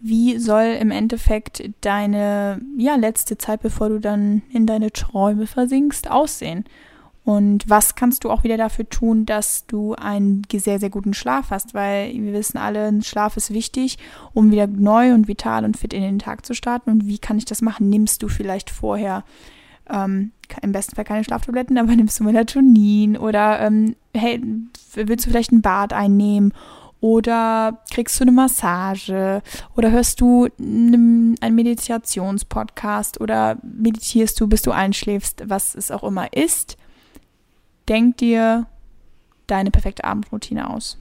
Wie 0.00 0.38
soll 0.38 0.76
im 0.80 0.90
Endeffekt 0.90 1.70
deine 1.80 2.60
ja, 2.76 2.94
letzte 2.94 3.36
Zeit, 3.36 3.62
bevor 3.62 3.88
du 3.88 3.98
dann 3.98 4.42
in 4.50 4.66
deine 4.66 4.92
Träume 4.92 5.46
versinkst, 5.46 6.10
aussehen? 6.10 6.64
Und 7.28 7.68
was 7.68 7.94
kannst 7.94 8.24
du 8.24 8.30
auch 8.30 8.42
wieder 8.42 8.56
dafür 8.56 8.88
tun, 8.88 9.26
dass 9.26 9.66
du 9.66 9.92
einen 9.92 10.46
sehr, 10.50 10.80
sehr 10.80 10.88
guten 10.88 11.12
Schlaf 11.12 11.50
hast? 11.50 11.74
Weil 11.74 12.10
wir 12.14 12.32
wissen 12.32 12.56
alle, 12.56 13.02
Schlaf 13.02 13.36
ist 13.36 13.52
wichtig, 13.52 13.98
um 14.32 14.50
wieder 14.50 14.66
neu 14.66 15.12
und 15.12 15.28
vital 15.28 15.66
und 15.66 15.76
fit 15.76 15.92
in 15.92 16.00
den 16.00 16.18
Tag 16.18 16.46
zu 16.46 16.54
starten. 16.54 16.88
Und 16.88 17.06
wie 17.06 17.18
kann 17.18 17.36
ich 17.36 17.44
das 17.44 17.60
machen? 17.60 17.90
Nimmst 17.90 18.22
du 18.22 18.28
vielleicht 18.28 18.70
vorher 18.70 19.24
ähm, 19.90 20.32
im 20.62 20.72
besten 20.72 20.96
Fall 20.96 21.04
keine 21.04 21.22
Schlaftabletten, 21.22 21.76
aber 21.76 21.94
nimmst 21.94 22.18
du 22.18 22.24
Melatonin 22.24 23.18
oder 23.18 23.60
ähm, 23.60 23.94
hey, 24.14 24.42
willst 24.94 25.26
du 25.26 25.30
vielleicht 25.30 25.52
ein 25.52 25.60
Bad 25.60 25.92
einnehmen 25.92 26.54
oder 27.02 27.82
kriegst 27.92 28.18
du 28.18 28.24
eine 28.24 28.32
Massage 28.32 29.42
oder 29.76 29.90
hörst 29.90 30.22
du 30.22 30.48
einen 30.58 31.36
Meditationspodcast 31.42 33.20
oder 33.20 33.58
meditierst 33.62 34.40
du, 34.40 34.46
bis 34.46 34.62
du 34.62 34.70
einschläfst, 34.70 35.42
was 35.44 35.74
es 35.74 35.90
auch 35.90 36.04
immer 36.04 36.32
ist. 36.32 36.78
Denk 37.88 38.18
dir 38.18 38.66
deine 39.46 39.70
perfekte 39.70 40.04
Abendroutine 40.04 40.68
aus. 40.70 40.98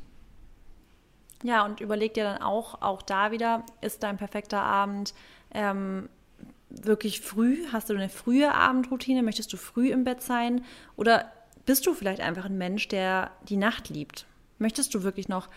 Ja, 1.43 1.65
und 1.65 1.81
überleg 1.81 2.13
dir 2.13 2.23
dann 2.23 2.41
auch, 2.41 2.81
auch 2.81 3.01
da 3.01 3.31
wieder, 3.31 3.63
ist 3.81 4.03
dein 4.03 4.17
perfekter 4.17 4.61
Abend 4.61 5.13
ähm, 5.51 6.09
wirklich 6.69 7.21
früh? 7.21 7.65
Hast 7.71 7.89
du 7.89 7.93
eine 7.93 8.09
frühe 8.09 8.53
Abendroutine? 8.53 9.21
Möchtest 9.21 9.53
du 9.53 9.57
früh 9.57 9.91
im 9.91 10.03
Bett 10.03 10.21
sein? 10.21 10.63
Oder 10.95 11.31
bist 11.65 11.85
du 11.85 11.93
vielleicht 11.93 12.21
einfach 12.21 12.45
ein 12.45 12.57
Mensch, 12.57 12.87
der 12.87 13.31
die 13.47 13.57
Nacht 13.57 13.89
liebt? 13.89 14.25
Möchtest 14.57 14.95
du 14.95 15.03
wirklich 15.03 15.27
noch 15.27 15.49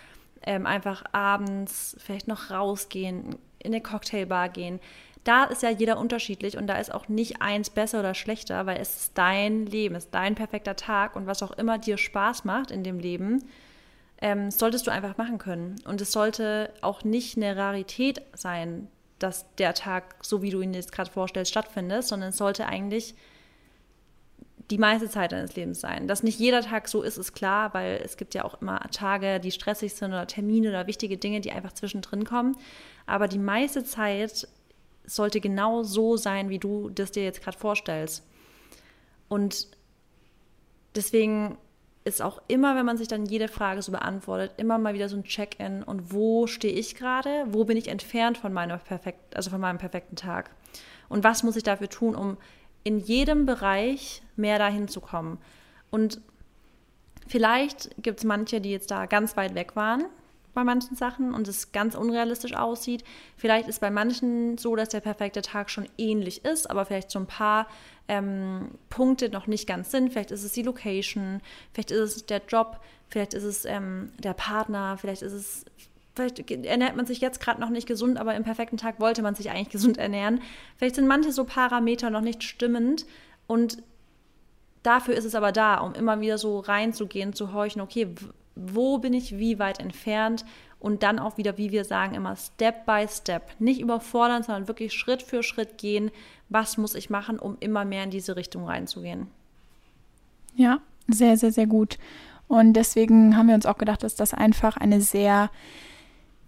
ähm, 0.42 0.66
einfach 0.66 1.04
abends 1.12 1.96
vielleicht 1.98 2.28
noch 2.28 2.50
rausgehen, 2.50 3.36
in 3.58 3.72
eine 3.72 3.80
Cocktailbar 3.80 4.48
gehen? 4.48 4.80
Da 5.24 5.44
ist 5.44 5.62
ja 5.62 5.70
jeder 5.70 5.98
unterschiedlich 5.98 6.56
und 6.56 6.66
da 6.66 6.78
ist 6.78 6.92
auch 6.92 7.08
nicht 7.08 7.42
eins 7.42 7.68
besser 7.70 8.00
oder 8.00 8.14
schlechter, 8.14 8.64
weil 8.66 8.78
es 8.80 9.02
ist 9.02 9.18
dein 9.18 9.66
Leben, 9.66 9.94
es 9.94 10.04
ist 10.04 10.14
dein 10.14 10.34
perfekter 10.34 10.76
Tag 10.76 11.14
und 11.14 11.26
was 11.26 11.42
auch 11.42 11.52
immer 11.52 11.78
dir 11.78 11.98
Spaß 11.98 12.44
macht 12.44 12.70
in 12.70 12.82
dem 12.84 12.98
Leben, 12.98 13.44
ähm, 14.22 14.50
solltest 14.50 14.86
du 14.86 14.90
einfach 14.90 15.18
machen 15.18 15.38
können. 15.38 15.76
Und 15.84 16.00
es 16.00 16.12
sollte 16.12 16.72
auch 16.80 17.04
nicht 17.04 17.36
eine 17.36 17.56
Rarität 17.56 18.22
sein, 18.34 18.88
dass 19.18 19.44
der 19.56 19.74
Tag, 19.74 20.16
so 20.22 20.42
wie 20.42 20.50
du 20.50 20.60
ihn 20.62 20.72
jetzt 20.72 20.92
gerade 20.92 21.10
vorstellst, 21.10 21.50
stattfindet, 21.50 22.04
sondern 22.04 22.30
es 22.30 22.38
sollte 22.38 22.66
eigentlich 22.66 23.14
die 24.70 24.78
meiste 24.78 25.08
Zeit 25.08 25.32
deines 25.32 25.56
Lebens 25.56 25.80
sein. 25.80 26.06
Dass 26.06 26.22
nicht 26.22 26.38
jeder 26.38 26.62
Tag 26.62 26.88
so 26.88 27.02
ist, 27.02 27.18
ist 27.18 27.34
klar, 27.34 27.74
weil 27.74 28.00
es 28.04 28.16
gibt 28.16 28.34
ja 28.34 28.44
auch 28.44 28.60
immer 28.62 28.80
Tage, 28.92 29.40
die 29.40 29.50
stressig 29.50 29.94
sind 29.94 30.10
oder 30.10 30.26
Termine 30.26 30.68
oder 30.68 30.86
wichtige 30.86 31.18
Dinge, 31.18 31.40
die 31.40 31.52
einfach 31.52 31.72
zwischendrin 31.72 32.24
kommen. 32.24 32.56
Aber 33.06 33.26
die 33.26 33.38
meiste 33.38 33.84
Zeit 33.84 34.48
sollte 35.04 35.40
genau 35.40 35.82
so 35.82 36.16
sein, 36.16 36.48
wie 36.48 36.58
du 36.58 36.90
das 36.90 37.12
dir 37.12 37.24
jetzt 37.24 37.42
gerade 37.42 37.58
vorstellst. 37.58 38.24
Und 39.28 39.68
deswegen 40.94 41.56
ist 42.04 42.22
auch 42.22 42.40
immer, 42.48 42.76
wenn 42.76 42.86
man 42.86 42.96
sich 42.96 43.08
dann 43.08 43.26
jede 43.26 43.48
Frage 43.48 43.82
so 43.82 43.92
beantwortet, 43.92 44.52
immer 44.56 44.78
mal 44.78 44.94
wieder 44.94 45.08
so 45.08 45.16
ein 45.16 45.24
Check-in 45.24 45.82
und 45.82 46.12
wo 46.12 46.46
stehe 46.46 46.72
ich 46.72 46.94
gerade, 46.94 47.44
wo 47.48 47.64
bin 47.64 47.76
ich 47.76 47.88
entfernt 47.88 48.38
von 48.38 48.52
meiner 48.52 48.78
perfekt, 48.78 49.36
also 49.36 49.50
von 49.50 49.60
meinem 49.60 49.78
perfekten 49.78 50.16
Tag 50.16 50.50
und 51.08 51.24
was 51.24 51.42
muss 51.42 51.56
ich 51.56 51.62
dafür 51.62 51.88
tun, 51.88 52.14
um 52.14 52.38
in 52.84 52.98
jedem 52.98 53.44
Bereich 53.44 54.22
mehr 54.36 54.58
dahin 54.58 54.88
zu 54.88 55.00
kommen. 55.00 55.38
Und 55.90 56.20
vielleicht 57.28 57.90
gibt 58.02 58.20
es 58.20 58.24
manche, 58.24 58.60
die 58.62 58.70
jetzt 58.70 58.90
da 58.90 59.04
ganz 59.04 59.36
weit 59.36 59.54
weg 59.54 59.76
waren 59.76 60.06
bei 60.54 60.64
manchen 60.64 60.96
Sachen 60.96 61.34
und 61.34 61.48
es 61.48 61.72
ganz 61.72 61.94
unrealistisch 61.94 62.54
aussieht. 62.54 63.04
Vielleicht 63.36 63.68
ist 63.68 63.80
bei 63.80 63.90
manchen 63.90 64.58
so, 64.58 64.76
dass 64.76 64.88
der 64.88 65.00
perfekte 65.00 65.42
Tag 65.42 65.70
schon 65.70 65.88
ähnlich 65.98 66.44
ist, 66.44 66.70
aber 66.70 66.84
vielleicht 66.84 67.10
so 67.10 67.18
ein 67.18 67.26
paar 67.26 67.66
ähm, 68.08 68.72
Punkte 68.88 69.28
noch 69.28 69.46
nicht 69.46 69.66
ganz 69.66 69.90
sind. 69.90 70.10
Vielleicht 70.10 70.30
ist 70.30 70.44
es 70.44 70.52
die 70.52 70.62
Location, 70.62 71.40
vielleicht 71.72 71.90
ist 71.90 72.16
es 72.16 72.26
der 72.26 72.42
Job, 72.48 72.80
vielleicht 73.08 73.34
ist 73.34 73.44
es 73.44 73.64
ähm, 73.64 74.12
der 74.18 74.34
Partner, 74.34 74.96
vielleicht 74.98 75.22
ist 75.22 75.32
es 75.32 75.64
vielleicht 76.14 76.50
ernährt 76.50 76.96
man 76.96 77.06
sich 77.06 77.20
jetzt 77.20 77.40
gerade 77.40 77.60
noch 77.60 77.70
nicht 77.70 77.86
gesund, 77.86 78.18
aber 78.18 78.34
im 78.34 78.42
perfekten 78.42 78.76
Tag 78.76 79.00
wollte 79.00 79.22
man 79.22 79.34
sich 79.34 79.50
eigentlich 79.50 79.70
gesund 79.70 79.96
ernähren. 79.96 80.40
Vielleicht 80.76 80.96
sind 80.96 81.06
manche 81.06 81.32
so 81.32 81.44
Parameter 81.44 82.10
noch 82.10 82.20
nicht 82.20 82.42
stimmend 82.42 83.06
und 83.46 83.82
dafür 84.82 85.14
ist 85.14 85.24
es 85.24 85.34
aber 85.34 85.52
da, 85.52 85.78
um 85.78 85.94
immer 85.94 86.20
wieder 86.20 86.38
so 86.38 86.58
reinzugehen, 86.58 87.32
zu 87.32 87.52
horchen, 87.52 87.80
okay, 87.80 88.08
wo 88.54 88.98
bin 88.98 89.12
ich 89.12 89.38
wie 89.38 89.58
weit 89.58 89.80
entfernt 89.80 90.44
und 90.78 91.02
dann 91.02 91.18
auch 91.18 91.36
wieder, 91.36 91.58
wie 91.58 91.72
wir 91.72 91.84
sagen, 91.84 92.14
immer 92.14 92.36
Step 92.36 92.86
by 92.86 93.06
Step. 93.08 93.50
Nicht 93.58 93.80
überfordern, 93.80 94.42
sondern 94.42 94.66
wirklich 94.66 94.94
Schritt 94.94 95.22
für 95.22 95.42
Schritt 95.42 95.78
gehen. 95.78 96.10
Was 96.48 96.78
muss 96.78 96.94
ich 96.94 97.10
machen, 97.10 97.38
um 97.38 97.56
immer 97.60 97.84
mehr 97.84 98.04
in 98.04 98.10
diese 98.10 98.36
Richtung 98.36 98.66
reinzugehen? 98.66 99.26
Ja, 100.56 100.80
sehr, 101.06 101.36
sehr, 101.36 101.52
sehr 101.52 101.66
gut. 101.66 101.98
Und 102.48 102.72
deswegen 102.72 103.36
haben 103.36 103.48
wir 103.48 103.54
uns 103.54 103.66
auch 103.66 103.78
gedacht, 103.78 104.02
dass 104.02 104.16
das 104.16 104.34
einfach 104.34 104.76
eine 104.76 105.00
sehr 105.00 105.50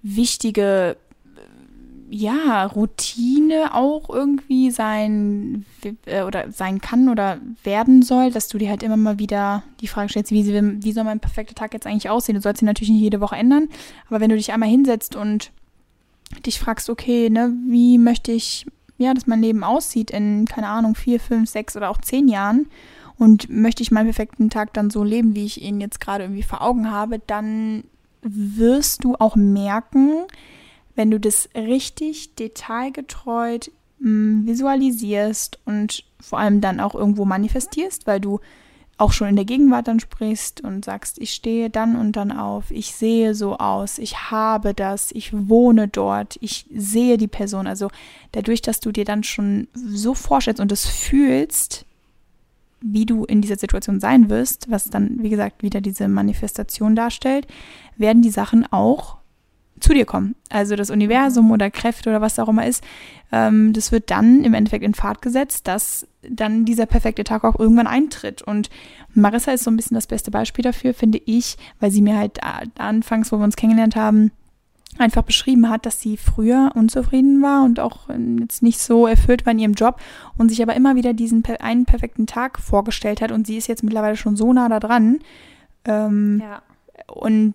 wichtige 0.02 0.96
ja, 2.14 2.66
Routine 2.66 3.74
auch 3.74 4.10
irgendwie 4.10 4.70
sein 4.70 5.64
äh, 6.04 6.22
oder 6.22 6.52
sein 6.52 6.78
kann 6.78 7.08
oder 7.08 7.38
werden 7.64 8.02
soll, 8.02 8.30
dass 8.30 8.48
du 8.48 8.58
dir 8.58 8.68
halt 8.68 8.82
immer 8.82 8.98
mal 8.98 9.18
wieder 9.18 9.62
die 9.80 9.86
Frage 9.86 10.10
stellst, 10.10 10.30
wie, 10.30 10.44
wie 10.46 10.92
soll 10.92 11.04
mein 11.04 11.20
perfekter 11.20 11.54
Tag 11.54 11.72
jetzt 11.72 11.86
eigentlich 11.86 12.10
aussehen? 12.10 12.34
Du 12.34 12.42
sollst 12.42 12.60
ihn 12.60 12.66
natürlich 12.66 12.90
nicht 12.90 13.00
jede 13.00 13.22
Woche 13.22 13.36
ändern, 13.36 13.68
aber 14.08 14.20
wenn 14.20 14.28
du 14.28 14.36
dich 14.36 14.52
einmal 14.52 14.68
hinsetzt 14.68 15.16
und 15.16 15.52
dich 16.44 16.58
fragst, 16.58 16.90
okay, 16.90 17.30
ne, 17.30 17.54
wie 17.66 17.96
möchte 17.96 18.30
ich, 18.30 18.66
ja, 18.98 19.14
dass 19.14 19.26
mein 19.26 19.40
Leben 19.40 19.64
aussieht 19.64 20.10
in, 20.10 20.44
keine 20.44 20.68
Ahnung, 20.68 20.94
vier, 20.94 21.18
fünf, 21.18 21.48
sechs 21.48 21.78
oder 21.78 21.88
auch 21.88 21.98
zehn 21.98 22.28
Jahren 22.28 22.66
und 23.16 23.48
möchte 23.48 23.82
ich 23.82 23.90
meinen 23.90 24.06
perfekten 24.06 24.50
Tag 24.50 24.74
dann 24.74 24.90
so 24.90 25.02
leben, 25.02 25.34
wie 25.34 25.46
ich 25.46 25.62
ihn 25.62 25.80
jetzt 25.80 25.98
gerade 25.98 26.24
irgendwie 26.24 26.42
vor 26.42 26.60
Augen 26.60 26.90
habe, 26.90 27.20
dann 27.26 27.84
wirst 28.20 29.02
du 29.02 29.14
auch 29.14 29.34
merken, 29.34 30.26
wenn 30.94 31.10
du 31.10 31.18
das 31.18 31.48
richtig 31.54 32.34
detailgetreu 32.34 33.58
mm, 33.98 34.46
visualisierst 34.46 35.58
und 35.64 36.04
vor 36.20 36.38
allem 36.38 36.60
dann 36.60 36.80
auch 36.80 36.94
irgendwo 36.94 37.24
manifestierst, 37.24 38.06
weil 38.06 38.20
du 38.20 38.40
auch 38.98 39.12
schon 39.12 39.28
in 39.28 39.36
der 39.36 39.44
Gegenwart 39.44 39.88
dann 39.88 40.00
sprichst 40.00 40.60
und 40.60 40.84
sagst, 40.84 41.18
ich 41.18 41.32
stehe 41.32 41.70
dann 41.70 41.96
und 41.96 42.12
dann 42.12 42.30
auf, 42.30 42.70
ich 42.70 42.94
sehe 42.94 43.34
so 43.34 43.56
aus, 43.56 43.98
ich 43.98 44.30
habe 44.30 44.74
das, 44.74 45.10
ich 45.12 45.32
wohne 45.48 45.88
dort, 45.88 46.38
ich 46.40 46.66
sehe 46.72 47.16
die 47.16 47.26
Person. 47.26 47.66
Also 47.66 47.90
dadurch, 48.30 48.62
dass 48.62 48.80
du 48.80 48.92
dir 48.92 49.04
dann 49.04 49.24
schon 49.24 49.66
so 49.74 50.14
vorstellst 50.14 50.60
und 50.60 50.70
es 50.70 50.86
fühlst, 50.86 51.84
wie 52.80 53.06
du 53.06 53.24
in 53.24 53.40
dieser 53.40 53.56
Situation 53.56 53.98
sein 53.98 54.28
wirst, 54.28 54.70
was 54.70 54.90
dann, 54.90 55.22
wie 55.22 55.30
gesagt, 55.30 55.62
wieder 55.62 55.80
diese 55.80 56.06
Manifestation 56.06 56.94
darstellt, 56.94 57.46
werden 57.96 58.22
die 58.22 58.30
Sachen 58.30 58.70
auch 58.72 59.16
zu 59.82 59.92
dir 59.92 60.04
kommen. 60.04 60.34
Also 60.48 60.76
das 60.76 60.90
Universum 60.90 61.50
oder 61.50 61.70
Kräfte 61.70 62.10
oder 62.10 62.20
was 62.20 62.38
auch 62.38 62.48
immer 62.48 62.66
ist, 62.66 62.82
ähm, 63.32 63.72
das 63.72 63.92
wird 63.92 64.10
dann 64.10 64.44
im 64.44 64.54
Endeffekt 64.54 64.84
in 64.84 64.94
Fahrt 64.94 65.22
gesetzt, 65.22 65.66
dass 65.66 66.06
dann 66.22 66.64
dieser 66.64 66.86
perfekte 66.86 67.24
Tag 67.24 67.44
auch 67.44 67.58
irgendwann 67.58 67.86
eintritt. 67.86 68.42
Und 68.42 68.70
Marissa 69.14 69.52
ist 69.52 69.64
so 69.64 69.70
ein 69.70 69.76
bisschen 69.76 69.94
das 69.94 70.06
beste 70.06 70.30
Beispiel 70.30 70.62
dafür, 70.62 70.94
finde 70.94 71.20
ich, 71.24 71.56
weil 71.80 71.90
sie 71.90 72.02
mir 72.02 72.16
halt 72.16 72.40
anfangs, 72.78 73.32
wo 73.32 73.38
wir 73.38 73.44
uns 73.44 73.56
kennengelernt 73.56 73.96
haben, 73.96 74.30
einfach 74.98 75.22
beschrieben 75.22 75.70
hat, 75.70 75.86
dass 75.86 76.00
sie 76.00 76.16
früher 76.16 76.72
unzufrieden 76.74 77.42
war 77.42 77.64
und 77.64 77.80
auch 77.80 78.10
ähm, 78.10 78.38
jetzt 78.40 78.62
nicht 78.62 78.78
so 78.78 79.06
erfüllt 79.06 79.46
war 79.46 79.52
in 79.52 79.58
ihrem 79.58 79.72
Job 79.72 80.00
und 80.36 80.50
sich 80.50 80.62
aber 80.62 80.74
immer 80.74 80.96
wieder 80.96 81.14
diesen 81.14 81.42
einen 81.60 81.86
perfekten 81.86 82.26
Tag 82.26 82.58
vorgestellt 82.58 83.22
hat 83.22 83.32
und 83.32 83.46
sie 83.46 83.56
ist 83.56 83.68
jetzt 83.68 83.82
mittlerweile 83.82 84.16
schon 84.16 84.36
so 84.36 84.52
nah 84.52 84.68
da 84.68 84.80
dran. 84.80 85.20
Ähm, 85.86 86.42
ja. 86.42 86.62
Und 87.06 87.54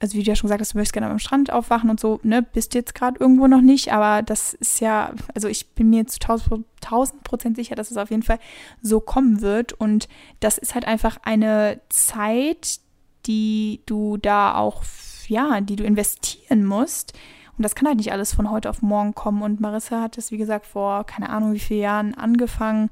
also 0.00 0.16
wie 0.16 0.22
du 0.22 0.28
ja 0.28 0.36
schon 0.36 0.48
gesagt 0.48 0.60
hast, 0.60 0.74
du 0.74 0.78
möchtest 0.78 0.92
gerne 0.92 1.10
am 1.10 1.18
Strand 1.18 1.52
aufwachen 1.52 1.90
und 1.90 1.98
so, 1.98 2.20
ne, 2.22 2.42
bist 2.42 2.74
jetzt 2.74 2.94
gerade 2.94 3.18
irgendwo 3.18 3.46
noch 3.46 3.60
nicht, 3.60 3.92
aber 3.92 4.22
das 4.22 4.54
ist 4.54 4.80
ja, 4.80 5.12
also 5.34 5.48
ich 5.48 5.70
bin 5.74 5.90
mir 5.90 6.06
zu 6.06 6.18
tausend 6.20 7.24
Prozent 7.24 7.56
sicher, 7.56 7.74
dass 7.74 7.90
es 7.90 7.96
auf 7.96 8.10
jeden 8.10 8.22
Fall 8.22 8.38
so 8.80 9.00
kommen 9.00 9.40
wird 9.40 9.72
und 9.72 10.08
das 10.40 10.58
ist 10.58 10.74
halt 10.74 10.86
einfach 10.86 11.18
eine 11.22 11.80
Zeit, 11.88 12.80
die 13.26 13.80
du 13.86 14.16
da 14.16 14.54
auch, 14.54 14.82
ja, 15.26 15.60
die 15.60 15.76
du 15.76 15.84
investieren 15.84 16.64
musst 16.64 17.14
und 17.56 17.64
das 17.64 17.74
kann 17.74 17.88
halt 17.88 17.98
nicht 17.98 18.12
alles 18.12 18.32
von 18.32 18.50
heute 18.50 18.70
auf 18.70 18.82
morgen 18.82 19.14
kommen 19.14 19.42
und 19.42 19.60
Marissa 19.60 20.00
hat 20.00 20.16
es, 20.16 20.30
wie 20.30 20.38
gesagt, 20.38 20.64
vor 20.64 21.04
keine 21.04 21.30
Ahnung 21.30 21.54
wie 21.54 21.58
vielen 21.58 21.82
Jahren 21.82 22.14
angefangen, 22.14 22.90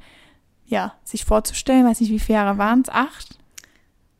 ja, 0.66 0.94
sich 1.04 1.24
vorzustellen, 1.24 1.86
weiß 1.86 2.00
nicht, 2.00 2.10
wie 2.10 2.18
viele 2.18 2.38
Jahre 2.38 2.58
waren 2.58 2.80
es, 2.80 2.88
acht? 2.88 3.38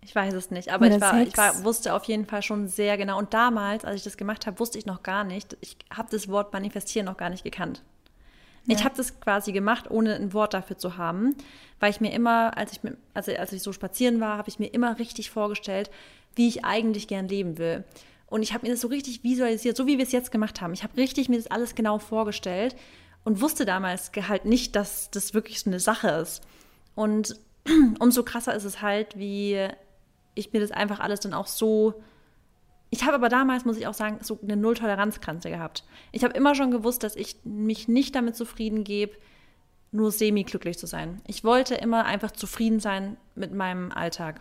Ich 0.07 0.15
weiß 0.15 0.35
es 0.35 0.53
nicht, 0.53 0.69
aber 0.69 0.87
ich, 0.87 1.01
war, 1.01 1.21
ich 1.21 1.37
war, 1.37 1.65
wusste 1.65 1.93
auf 1.93 2.05
jeden 2.05 2.27
Fall 2.27 2.41
schon 2.41 2.69
sehr 2.69 2.97
genau. 2.97 3.19
Und 3.19 3.35
damals, 3.35 3.85
als 3.85 3.97
ich 3.97 4.05
das 4.05 4.17
gemacht 4.17 4.47
habe, 4.47 4.61
wusste 4.61 4.79
ich 4.79 4.87
noch 4.87 5.03
gar 5.03 5.25
nicht, 5.25 5.57
ich 5.61 5.77
habe 5.93 6.09
das 6.13 6.29
Wort 6.29 6.53
manifestieren 6.53 7.07
noch 7.07 7.17
gar 7.17 7.29
nicht 7.29 7.43
gekannt. 7.43 7.83
Ja. 8.67 8.77
Ich 8.77 8.85
habe 8.85 8.97
das 8.97 9.19
quasi 9.19 9.51
gemacht, 9.51 9.91
ohne 9.91 10.15
ein 10.15 10.33
Wort 10.33 10.55
dafür 10.55 10.79
zu 10.79 10.97
haben, 10.97 11.35
weil 11.81 11.91
ich 11.91 12.01
mir 12.01 12.13
immer, 12.13 12.57
als 12.57 12.71
ich, 12.71 12.85
mit, 12.85 12.97
also 13.15 13.33
als 13.33 13.53
ich 13.53 13.65
so 13.65 13.73
spazieren 13.73 14.21
war, 14.21 14.39
habe 14.39 14.49
ich 14.49 14.61
mir 14.61 14.69
immer 14.69 14.97
richtig 15.01 15.31
vorgestellt, 15.31 15.91
wie 16.37 16.47
ich 16.47 16.65
eigentlich 16.65 17.09
gern 17.09 17.27
leben 17.27 17.59
will. 17.59 17.83
Und 18.29 18.43
ich 18.43 18.55
habe 18.55 18.65
mir 18.65 18.73
das 18.73 18.83
so 18.83 18.89
richtig 18.89 19.25
visualisiert, 19.25 19.77
so 19.77 19.89
wie 19.89 19.99
wir 19.99 20.05
es 20.05 20.13
jetzt 20.13 20.31
gemacht 20.31 20.61
haben. 20.61 20.73
Ich 20.73 20.85
habe 20.85 20.97
richtig 20.97 21.29
mir 21.29 21.37
das 21.37 21.51
alles 21.51 21.75
genau 21.75 21.99
vorgestellt 21.99 22.77
und 23.25 23.41
wusste 23.41 23.65
damals 23.65 24.13
halt 24.29 24.45
nicht, 24.45 24.77
dass 24.77 25.11
das 25.11 25.35
wirklich 25.35 25.59
so 25.59 25.71
eine 25.71 25.81
Sache 25.81 26.11
ist. 26.11 26.43
Und 26.95 27.41
umso 27.99 28.23
krasser 28.23 28.55
ist 28.55 28.63
es 28.63 28.83
halt, 28.83 29.19
wie 29.19 29.69
ich 30.37 30.53
mir 30.53 30.61
das 30.61 30.71
einfach 30.71 31.01
alles 31.01 31.19
dann 31.21 31.35
auch 31.35 31.49
so. 31.49 31.95
Ich 32.91 33.03
habe 33.03 33.15
aber 33.15 33.29
damals, 33.29 33.65
muss 33.65 33.77
ich 33.77 33.89
auch 33.89 33.95
sagen, 33.95 34.19
so 34.23 34.39
eine 34.41 34.57
Null-Toleranz-Grenze 34.57 35.51
gehabt. 35.51 35.83
Ich 36.13 36.23
habe 36.23 36.35
immer 36.35 36.55
schon 36.55 36.71
gewusst, 36.71 37.03
dass 37.03 37.17
ich 37.17 37.37
mich 37.43 37.89
nicht 37.89 38.15
damit 38.15 38.37
zufrieden 38.37 38.85
gebe, 38.85 39.17
nur 39.91 40.13
semi-glücklich 40.13 40.79
zu 40.79 40.87
sein. 40.87 41.21
Ich 41.27 41.43
wollte 41.43 41.75
immer 41.75 42.05
einfach 42.05 42.31
zufrieden 42.31 42.79
sein 42.79 43.17
mit 43.35 43.53
meinem 43.53 43.91
Alltag. 43.91 44.41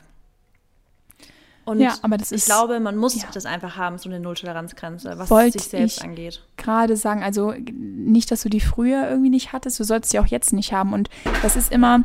Und 1.65 1.79
ja, 1.79 1.95
aber 2.03 2.17
das 2.17 2.31
ich 2.31 2.37
ist, 2.37 2.45
glaube, 2.45 2.79
man 2.79 2.95
muss 2.95 3.19
ja. 3.19 3.27
das 3.33 3.47
einfach 3.47 3.75
haben, 3.75 3.97
so 3.97 4.07
eine 4.07 4.19
Null-Toleranz-Grenze, 4.19 5.17
was 5.17 5.31
Wollt 5.31 5.53
sich 5.53 5.63
selbst 5.63 6.03
angeht. 6.03 6.45
Gerade 6.57 6.95
sagen, 6.95 7.23
also 7.23 7.55
nicht, 7.73 8.29
dass 8.29 8.43
du 8.43 8.49
die 8.49 8.59
früher 8.59 9.09
irgendwie 9.09 9.31
nicht 9.31 9.51
hattest, 9.51 9.79
du 9.79 9.83
sollst 9.83 10.11
sie 10.11 10.19
auch 10.19 10.27
jetzt 10.27 10.53
nicht 10.53 10.73
haben. 10.73 10.93
Und 10.93 11.09
das 11.41 11.55
ist 11.55 11.71
immer 11.71 12.03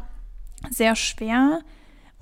sehr 0.71 0.97
schwer, 0.97 1.61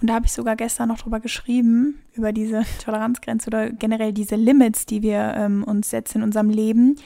und 0.00 0.08
da 0.08 0.14
habe 0.14 0.26
ich 0.26 0.32
sogar 0.32 0.54
gestern 0.56 0.88
noch 0.88 0.98
drüber 0.98 1.20
geschrieben, 1.20 2.00
über 2.12 2.32
diese 2.32 2.62
Toleranzgrenze 2.84 3.48
oder 3.48 3.70
generell 3.70 4.12
diese 4.12 4.36
Limits, 4.36 4.86
die 4.86 5.02
wir 5.02 5.34
ähm, 5.36 5.64
uns 5.64 5.90
setzen 5.90 6.18
in 6.18 6.24
unserem 6.24 6.50
Leben. 6.50 6.96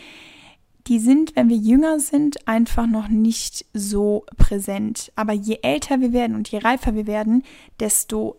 Die 0.88 0.98
sind, 0.98 1.36
wenn 1.36 1.48
wir 1.48 1.56
jünger 1.56 2.00
sind, 2.00 2.48
einfach 2.48 2.86
noch 2.86 3.08
nicht 3.08 3.64
so 3.72 4.26
präsent. 4.36 5.12
Aber 5.14 5.32
je 5.32 5.58
älter 5.62 6.00
wir 6.00 6.12
werden 6.12 6.34
und 6.34 6.48
je 6.50 6.58
reifer 6.58 6.94
wir 6.94 7.06
werden, 7.06 7.44
desto 7.78 8.36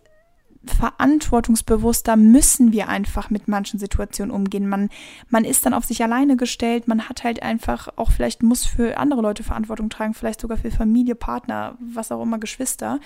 verantwortungsbewusster 0.66 2.16
müssen 2.16 2.72
wir 2.72 2.88
einfach 2.88 3.30
mit 3.30 3.48
manchen 3.48 3.80
Situationen 3.80 4.34
umgehen. 4.34 4.68
Man, 4.68 4.90
man 5.30 5.44
ist 5.44 5.66
dann 5.66 5.74
auf 5.74 5.84
sich 5.84 6.02
alleine 6.04 6.38
gestellt, 6.38 6.88
man 6.88 7.10
hat 7.10 7.24
halt 7.24 7.44
einfach 7.44 7.90
auch 7.98 8.12
vielleicht 8.12 8.44
muss 8.44 8.66
für 8.66 8.98
andere 8.98 9.22
Leute 9.22 9.44
Verantwortung 9.44 9.90
tragen, 9.90 10.14
vielleicht 10.14 10.40
sogar 10.40 10.58
für 10.58 10.72
Familie, 10.72 11.16
Partner, 11.16 11.78
was 11.80 12.12
auch 12.12 12.22
immer, 12.22 12.40
Geschwister. 12.40 13.00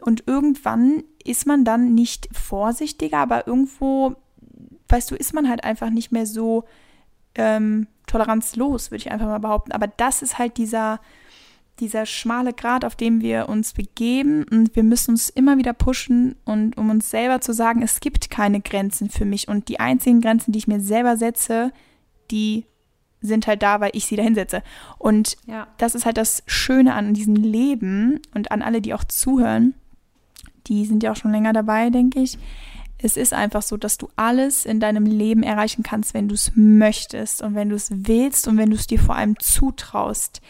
Und 0.00 0.24
irgendwann 0.26 1.02
ist 1.24 1.46
man 1.46 1.64
dann 1.64 1.94
nicht 1.94 2.28
vorsichtiger, 2.32 3.18
aber 3.18 3.46
irgendwo, 3.46 4.14
weißt 4.88 5.10
du, 5.10 5.16
ist 5.16 5.34
man 5.34 5.48
halt 5.48 5.64
einfach 5.64 5.90
nicht 5.90 6.12
mehr 6.12 6.26
so 6.26 6.64
ähm, 7.34 7.88
toleranzlos, 8.06 8.90
würde 8.90 9.02
ich 9.02 9.10
einfach 9.10 9.26
mal 9.26 9.38
behaupten. 9.38 9.72
Aber 9.72 9.88
das 9.88 10.22
ist 10.22 10.38
halt 10.38 10.56
dieser 10.56 11.00
dieser 11.82 12.06
schmale 12.06 12.52
Grat, 12.52 12.84
auf 12.84 12.94
dem 12.94 13.20
wir 13.20 13.48
uns 13.48 13.72
begeben 13.72 14.44
und 14.44 14.76
wir 14.76 14.84
müssen 14.84 15.10
uns 15.10 15.28
immer 15.28 15.58
wieder 15.58 15.72
pushen 15.72 16.36
und 16.44 16.78
um 16.78 16.90
uns 16.90 17.10
selber 17.10 17.40
zu 17.40 17.52
sagen, 17.52 17.82
es 17.82 17.98
gibt 17.98 18.30
keine 18.30 18.60
Grenzen 18.60 19.10
für 19.10 19.24
mich 19.24 19.48
und 19.48 19.68
die 19.68 19.80
einzigen 19.80 20.20
Grenzen, 20.20 20.52
die 20.52 20.60
ich 20.60 20.68
mir 20.68 20.78
selber 20.78 21.16
setze, 21.16 21.72
die 22.30 22.66
sind 23.20 23.48
halt 23.48 23.64
da, 23.64 23.80
weil 23.80 23.90
ich 23.94 24.06
sie 24.06 24.14
dahin 24.14 24.36
setze. 24.36 24.62
Und 24.98 25.36
ja. 25.46 25.66
das 25.78 25.96
ist 25.96 26.06
halt 26.06 26.18
das 26.18 26.44
Schöne 26.46 26.94
an 26.94 27.14
diesem 27.14 27.34
Leben 27.34 28.20
und 28.32 28.52
an 28.52 28.62
alle, 28.62 28.80
die 28.80 28.94
auch 28.94 29.04
zuhören, 29.04 29.74
die 30.68 30.86
sind 30.86 31.02
ja 31.02 31.10
auch 31.10 31.16
schon 31.16 31.32
länger 31.32 31.52
dabei, 31.52 31.90
denke 31.90 32.20
ich. 32.20 32.38
Es 32.98 33.16
ist 33.16 33.32
einfach 33.32 33.62
so, 33.62 33.76
dass 33.76 33.98
du 33.98 34.08
alles 34.14 34.64
in 34.64 34.78
deinem 34.78 35.04
Leben 35.04 35.42
erreichen 35.42 35.82
kannst, 35.82 36.14
wenn 36.14 36.28
du 36.28 36.36
es 36.36 36.52
möchtest 36.54 37.42
und 37.42 37.56
wenn 37.56 37.70
du 37.70 37.74
es 37.74 37.90
willst 37.92 38.46
und 38.46 38.56
wenn 38.56 38.70
du 38.70 38.76
es 38.76 38.86
dir 38.86 39.00
vor 39.00 39.16
allem 39.16 39.36
zutraust 39.40 40.40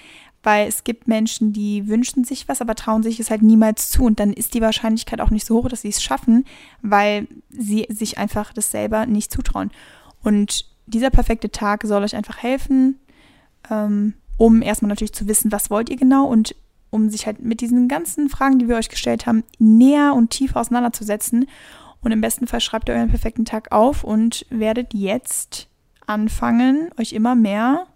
weil 0.42 0.66
es 0.66 0.84
gibt 0.84 1.08
Menschen, 1.08 1.52
die 1.52 1.88
wünschen 1.88 2.24
sich 2.24 2.48
was, 2.48 2.60
aber 2.60 2.74
trauen 2.74 3.02
sich 3.02 3.20
es 3.20 3.30
halt 3.30 3.42
niemals 3.42 3.90
zu 3.90 4.04
und 4.04 4.18
dann 4.18 4.32
ist 4.32 4.54
die 4.54 4.60
Wahrscheinlichkeit 4.60 5.20
auch 5.20 5.30
nicht 5.30 5.46
so 5.46 5.56
hoch, 5.56 5.68
dass 5.68 5.82
sie 5.82 5.88
es 5.88 6.02
schaffen, 6.02 6.44
weil 6.80 7.28
sie 7.50 7.86
sich 7.88 8.18
einfach 8.18 8.52
das 8.52 8.70
selber 8.70 9.06
nicht 9.06 9.30
zutrauen. 9.30 9.70
Und 10.22 10.66
dieser 10.86 11.10
perfekte 11.10 11.50
Tag 11.50 11.84
soll 11.84 12.02
euch 12.02 12.16
einfach 12.16 12.42
helfen, 12.42 12.98
ähm, 13.70 14.14
um 14.36 14.62
erstmal 14.62 14.88
natürlich 14.88 15.12
zu 15.12 15.28
wissen, 15.28 15.52
was 15.52 15.70
wollt 15.70 15.90
ihr 15.90 15.96
genau 15.96 16.26
und 16.26 16.54
um 16.90 17.08
sich 17.08 17.26
halt 17.26 17.40
mit 17.40 17.60
diesen 17.60 17.88
ganzen 17.88 18.28
Fragen, 18.28 18.58
die 18.58 18.68
wir 18.68 18.76
euch 18.76 18.88
gestellt 18.88 19.26
haben, 19.26 19.44
näher 19.58 20.14
und 20.14 20.30
tiefer 20.30 20.60
auseinanderzusetzen. 20.60 21.46
Und 22.02 22.12
im 22.12 22.20
besten 22.20 22.46
Fall 22.46 22.60
schreibt 22.60 22.88
ihr 22.88 22.94
euren 22.94 23.08
perfekten 23.08 23.44
Tag 23.44 23.72
auf 23.72 24.04
und 24.04 24.44
werdet 24.50 24.92
jetzt 24.92 25.68
anfangen, 26.06 26.90
euch 26.98 27.12
immer 27.12 27.34
mehr 27.34 27.86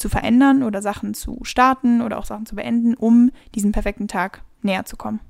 zu 0.00 0.08
verändern 0.08 0.62
oder 0.62 0.82
Sachen 0.82 1.14
zu 1.14 1.38
starten 1.42 2.02
oder 2.02 2.18
auch 2.18 2.24
Sachen 2.24 2.46
zu 2.46 2.56
beenden, 2.56 2.94
um 2.94 3.30
diesem 3.54 3.72
perfekten 3.72 4.08
Tag 4.08 4.42
näher 4.62 4.84
zu 4.84 4.96
kommen. 4.96 5.20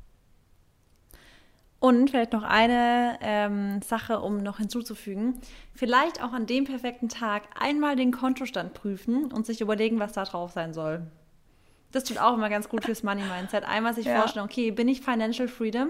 Und 1.80 2.10
vielleicht 2.10 2.34
noch 2.34 2.42
eine 2.42 3.18
ähm, 3.22 3.80
Sache, 3.80 4.20
um 4.20 4.36
noch 4.36 4.58
hinzuzufügen. 4.58 5.40
Vielleicht 5.74 6.22
auch 6.22 6.34
an 6.34 6.46
dem 6.46 6.64
perfekten 6.64 7.08
Tag 7.08 7.44
einmal 7.58 7.96
den 7.96 8.12
Kontostand 8.12 8.74
prüfen 8.74 9.32
und 9.32 9.46
sich 9.46 9.62
überlegen, 9.62 9.98
was 9.98 10.12
da 10.12 10.24
drauf 10.24 10.52
sein 10.52 10.74
soll. 10.74 11.06
Das 11.90 12.04
tut 12.04 12.18
auch 12.18 12.34
immer 12.34 12.50
ganz 12.50 12.68
gut 12.68 12.84
fürs 12.84 13.02
Money 13.02 13.22
Mindset. 13.22 13.64
Einmal 13.64 13.94
sich 13.94 14.04
ja. 14.04 14.20
vorstellen, 14.20 14.44
okay, 14.44 14.70
bin 14.70 14.88
ich 14.88 15.00
Financial 15.00 15.48
Freedom? 15.48 15.88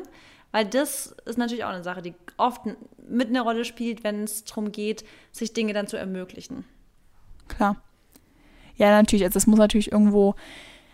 Weil 0.52 0.64
das 0.64 1.14
ist 1.26 1.38
natürlich 1.38 1.64
auch 1.64 1.70
eine 1.70 1.82
Sache, 1.84 2.02
die 2.02 2.14
oft 2.36 2.62
mit 3.08 3.28
einer 3.28 3.42
Rolle 3.42 3.64
spielt, 3.64 4.04
wenn 4.04 4.24
es 4.24 4.44
darum 4.44 4.72
geht, 4.72 5.04
sich 5.32 5.52
Dinge 5.52 5.72
dann 5.72 5.88
zu 5.88 5.96
ermöglichen. 5.96 6.64
Klar. 7.48 7.76
Ja, 8.80 8.90
natürlich. 8.90 9.24
Also 9.24 9.36
es 9.36 9.46
muss 9.46 9.58
natürlich 9.58 9.92
irgendwo 9.92 10.34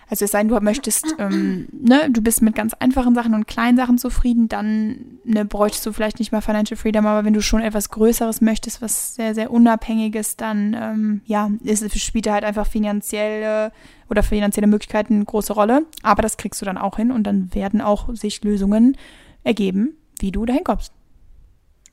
also 0.09 0.25
es 0.25 0.31
sei 0.31 0.39
denn, 0.39 0.49
du 0.49 0.61
möchtest, 0.61 1.17
ähm, 1.19 1.67
ne, 1.73 2.09
du 2.11 2.23
bist 2.23 2.41
mit 2.41 2.55
ganz 2.55 2.75
einfachen 2.75 3.15
Sachen 3.15 3.35
und 3.35 3.49
kleinen 3.49 3.77
Sachen 3.77 3.99
zufrieden, 3.99 4.49
dann 4.49 5.19
ne, 5.25 5.45
bräuchtest 5.45 5.85
du 5.85 5.93
vielleicht 5.93 6.21
nicht 6.21 6.31
mal 6.31 6.41
Financial 6.41 6.77
Freedom, 6.77 7.07
aber 7.07 7.25
wenn 7.25 7.33
du 7.33 7.43
schon 7.43 7.61
etwas 7.61 7.91
Größeres 7.91 8.41
möchtest, 8.41 8.81
was 8.81 9.17
sehr, 9.17 9.35
sehr 9.35 9.51
Unabhängiges, 9.51 10.37
dann 10.37 10.77
ähm, 10.79 11.21
ja, 11.27 11.51
ist, 11.65 11.99
spielt 11.99 12.31
halt 12.31 12.45
einfach 12.45 12.69
finanzielle 12.69 13.73
oder 14.09 14.23
finanzielle 14.23 14.69
Möglichkeiten 14.69 15.15
eine 15.15 15.25
große 15.25 15.53
Rolle. 15.53 15.85
Aber 16.03 16.23
das 16.23 16.37
kriegst 16.37 16.61
du 16.61 16.67
dann 16.67 16.79
auch 16.79 16.97
hin 16.97 17.11
und 17.11 17.25
dann 17.25 17.53
werden 17.53 17.81
auch 17.81 18.15
sich 18.15 18.45
Lösungen 18.45 18.97
ergeben, 19.43 19.97
wie 20.21 20.31
du 20.31 20.47
dahin 20.47 20.63
kommst. 20.63 20.93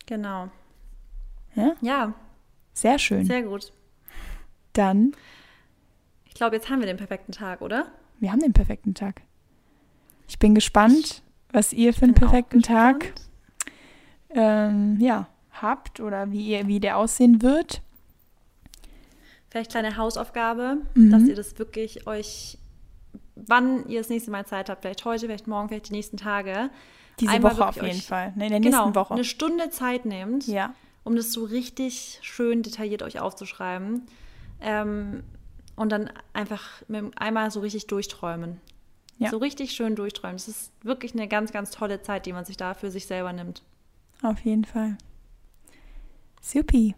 Genau. 0.05 0.49
Ja? 1.55 1.71
Ja. 1.81 2.13
Sehr 2.73 2.99
schön. 2.99 3.25
Sehr 3.25 3.41
gut. 3.41 3.73
Dann. 4.73 5.13
Ich 6.43 6.45
glaube, 6.45 6.57
jetzt 6.57 6.69
haben 6.69 6.81
wir 6.81 6.87
den 6.87 6.97
perfekten 6.97 7.31
Tag, 7.31 7.61
oder? 7.61 7.85
wir 8.19 8.29
haben 8.29 8.41
den 8.41 8.51
perfekten 8.51 8.93
Tag. 8.93 9.21
Ich 10.27 10.39
bin 10.39 10.53
gespannt, 10.53 11.23
was 11.53 11.71
ihr 11.71 11.93
für 11.93 12.03
einen 12.03 12.15
perfekten 12.15 12.61
Tag 12.61 13.13
ähm, 14.29 14.97
ja, 14.99 15.29
habt 15.53 16.01
oder 16.01 16.33
wie, 16.33 16.49
ihr, 16.49 16.67
wie 16.67 16.81
der 16.81 16.97
aussehen 16.97 17.41
wird. 17.41 17.81
Vielleicht 19.49 19.71
kleine 19.71 19.95
Hausaufgabe, 19.95 20.79
mhm. 20.95 21.11
dass 21.11 21.23
ihr 21.23 21.35
das 21.35 21.57
wirklich 21.59 22.07
euch, 22.07 22.57
wann 23.35 23.87
ihr 23.87 24.01
das 24.01 24.09
nächste 24.09 24.29
Mal 24.29 24.45
Zeit 24.45 24.69
habt, 24.69 24.81
vielleicht 24.81 25.05
heute, 25.05 25.27
vielleicht 25.27 25.47
morgen, 25.47 25.69
vielleicht 25.69 25.87
die 25.87 25.93
nächsten 25.93 26.17
Tage. 26.17 26.71
Diese 27.21 27.41
Woche 27.41 27.65
auf 27.65 27.81
jeden 27.81 28.01
Fall. 28.01 28.33
Nee, 28.35 28.47
in 28.47 28.51
der 28.51 28.59
genau, 28.59 28.79
nächsten 28.79 28.95
Woche. 28.95 29.13
Eine 29.13 29.23
Stunde 29.23 29.69
Zeit 29.69 30.03
nehmt, 30.03 30.47
ja. 30.47 30.75
um 31.05 31.15
das 31.15 31.31
so 31.31 31.45
richtig 31.45 32.19
schön 32.21 32.63
detailliert 32.63 33.01
euch 33.01 33.21
aufzuschreiben. 33.21 34.07
Ähm, 34.59 35.23
und 35.75 35.91
dann 35.91 36.09
einfach 36.33 36.83
einmal 37.15 37.51
so 37.51 37.59
richtig 37.59 37.87
durchträumen. 37.87 38.59
Ja. 39.17 39.29
So 39.29 39.37
richtig 39.37 39.71
schön 39.71 39.95
durchträumen. 39.95 40.37
Das 40.37 40.47
ist 40.47 40.71
wirklich 40.81 41.13
eine 41.13 41.27
ganz, 41.27 41.51
ganz 41.51 41.71
tolle 41.71 42.01
Zeit, 42.01 42.25
die 42.25 42.33
man 42.33 42.45
sich 42.45 42.57
da 42.57 42.73
für 42.73 42.91
sich 42.91 43.05
selber 43.05 43.31
nimmt. 43.31 43.61
Auf 44.21 44.39
jeden 44.41 44.65
Fall. 44.65 44.97
Supi. 46.41 46.95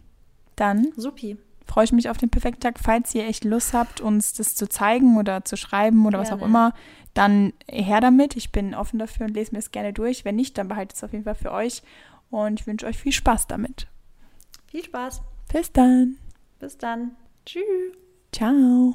Dann 0.56 0.92
Supi. 0.96 1.38
freue 1.66 1.84
ich 1.86 1.92
mich 1.92 2.10
auf 2.10 2.18
den 2.18 2.30
perfekten 2.30 2.62
Tag. 2.62 2.80
Falls 2.80 3.14
ihr 3.14 3.26
echt 3.26 3.44
Lust 3.44 3.74
habt, 3.74 4.02
uns 4.02 4.34
das 4.34 4.56
zu 4.56 4.70
zeigen 4.70 5.18
oder 5.18 5.44
zu 5.44 5.58
schreiben 5.58 6.06
oder 6.06 6.20
gerne. 6.20 6.32
was 6.32 6.42
auch 6.42 6.46
immer, 6.46 6.74
dann 7.14 7.54
her 7.70 8.00
damit. 8.00 8.36
Ich 8.36 8.52
bin 8.52 8.74
offen 8.74 9.00
dafür 9.00 9.26
und 9.26 9.34
lese 9.34 9.52
mir 9.52 9.60
es 9.60 9.72
gerne 9.72 9.94
durch. 9.94 10.26
Wenn 10.26 10.36
nicht, 10.36 10.58
dann 10.58 10.68
behalte 10.68 10.96
es 10.96 11.04
auf 11.04 11.12
jeden 11.12 11.26
Fall 11.26 11.36
für 11.36 11.52
euch. 11.52 11.84
Und 12.30 12.62
ich 12.62 12.68
wünsche 12.68 12.86
euch 12.86 12.98
viel 12.98 13.12
Spaß 13.12 13.48
damit. 13.48 13.88
Viel 14.68 14.84
Spaß. 14.84 15.22
Bis 15.52 15.72
dann. 15.72 16.18
Bis 16.60 16.78
dann. 16.78 17.16
Tschüss. 17.46 18.05
Ciao. 18.36 18.94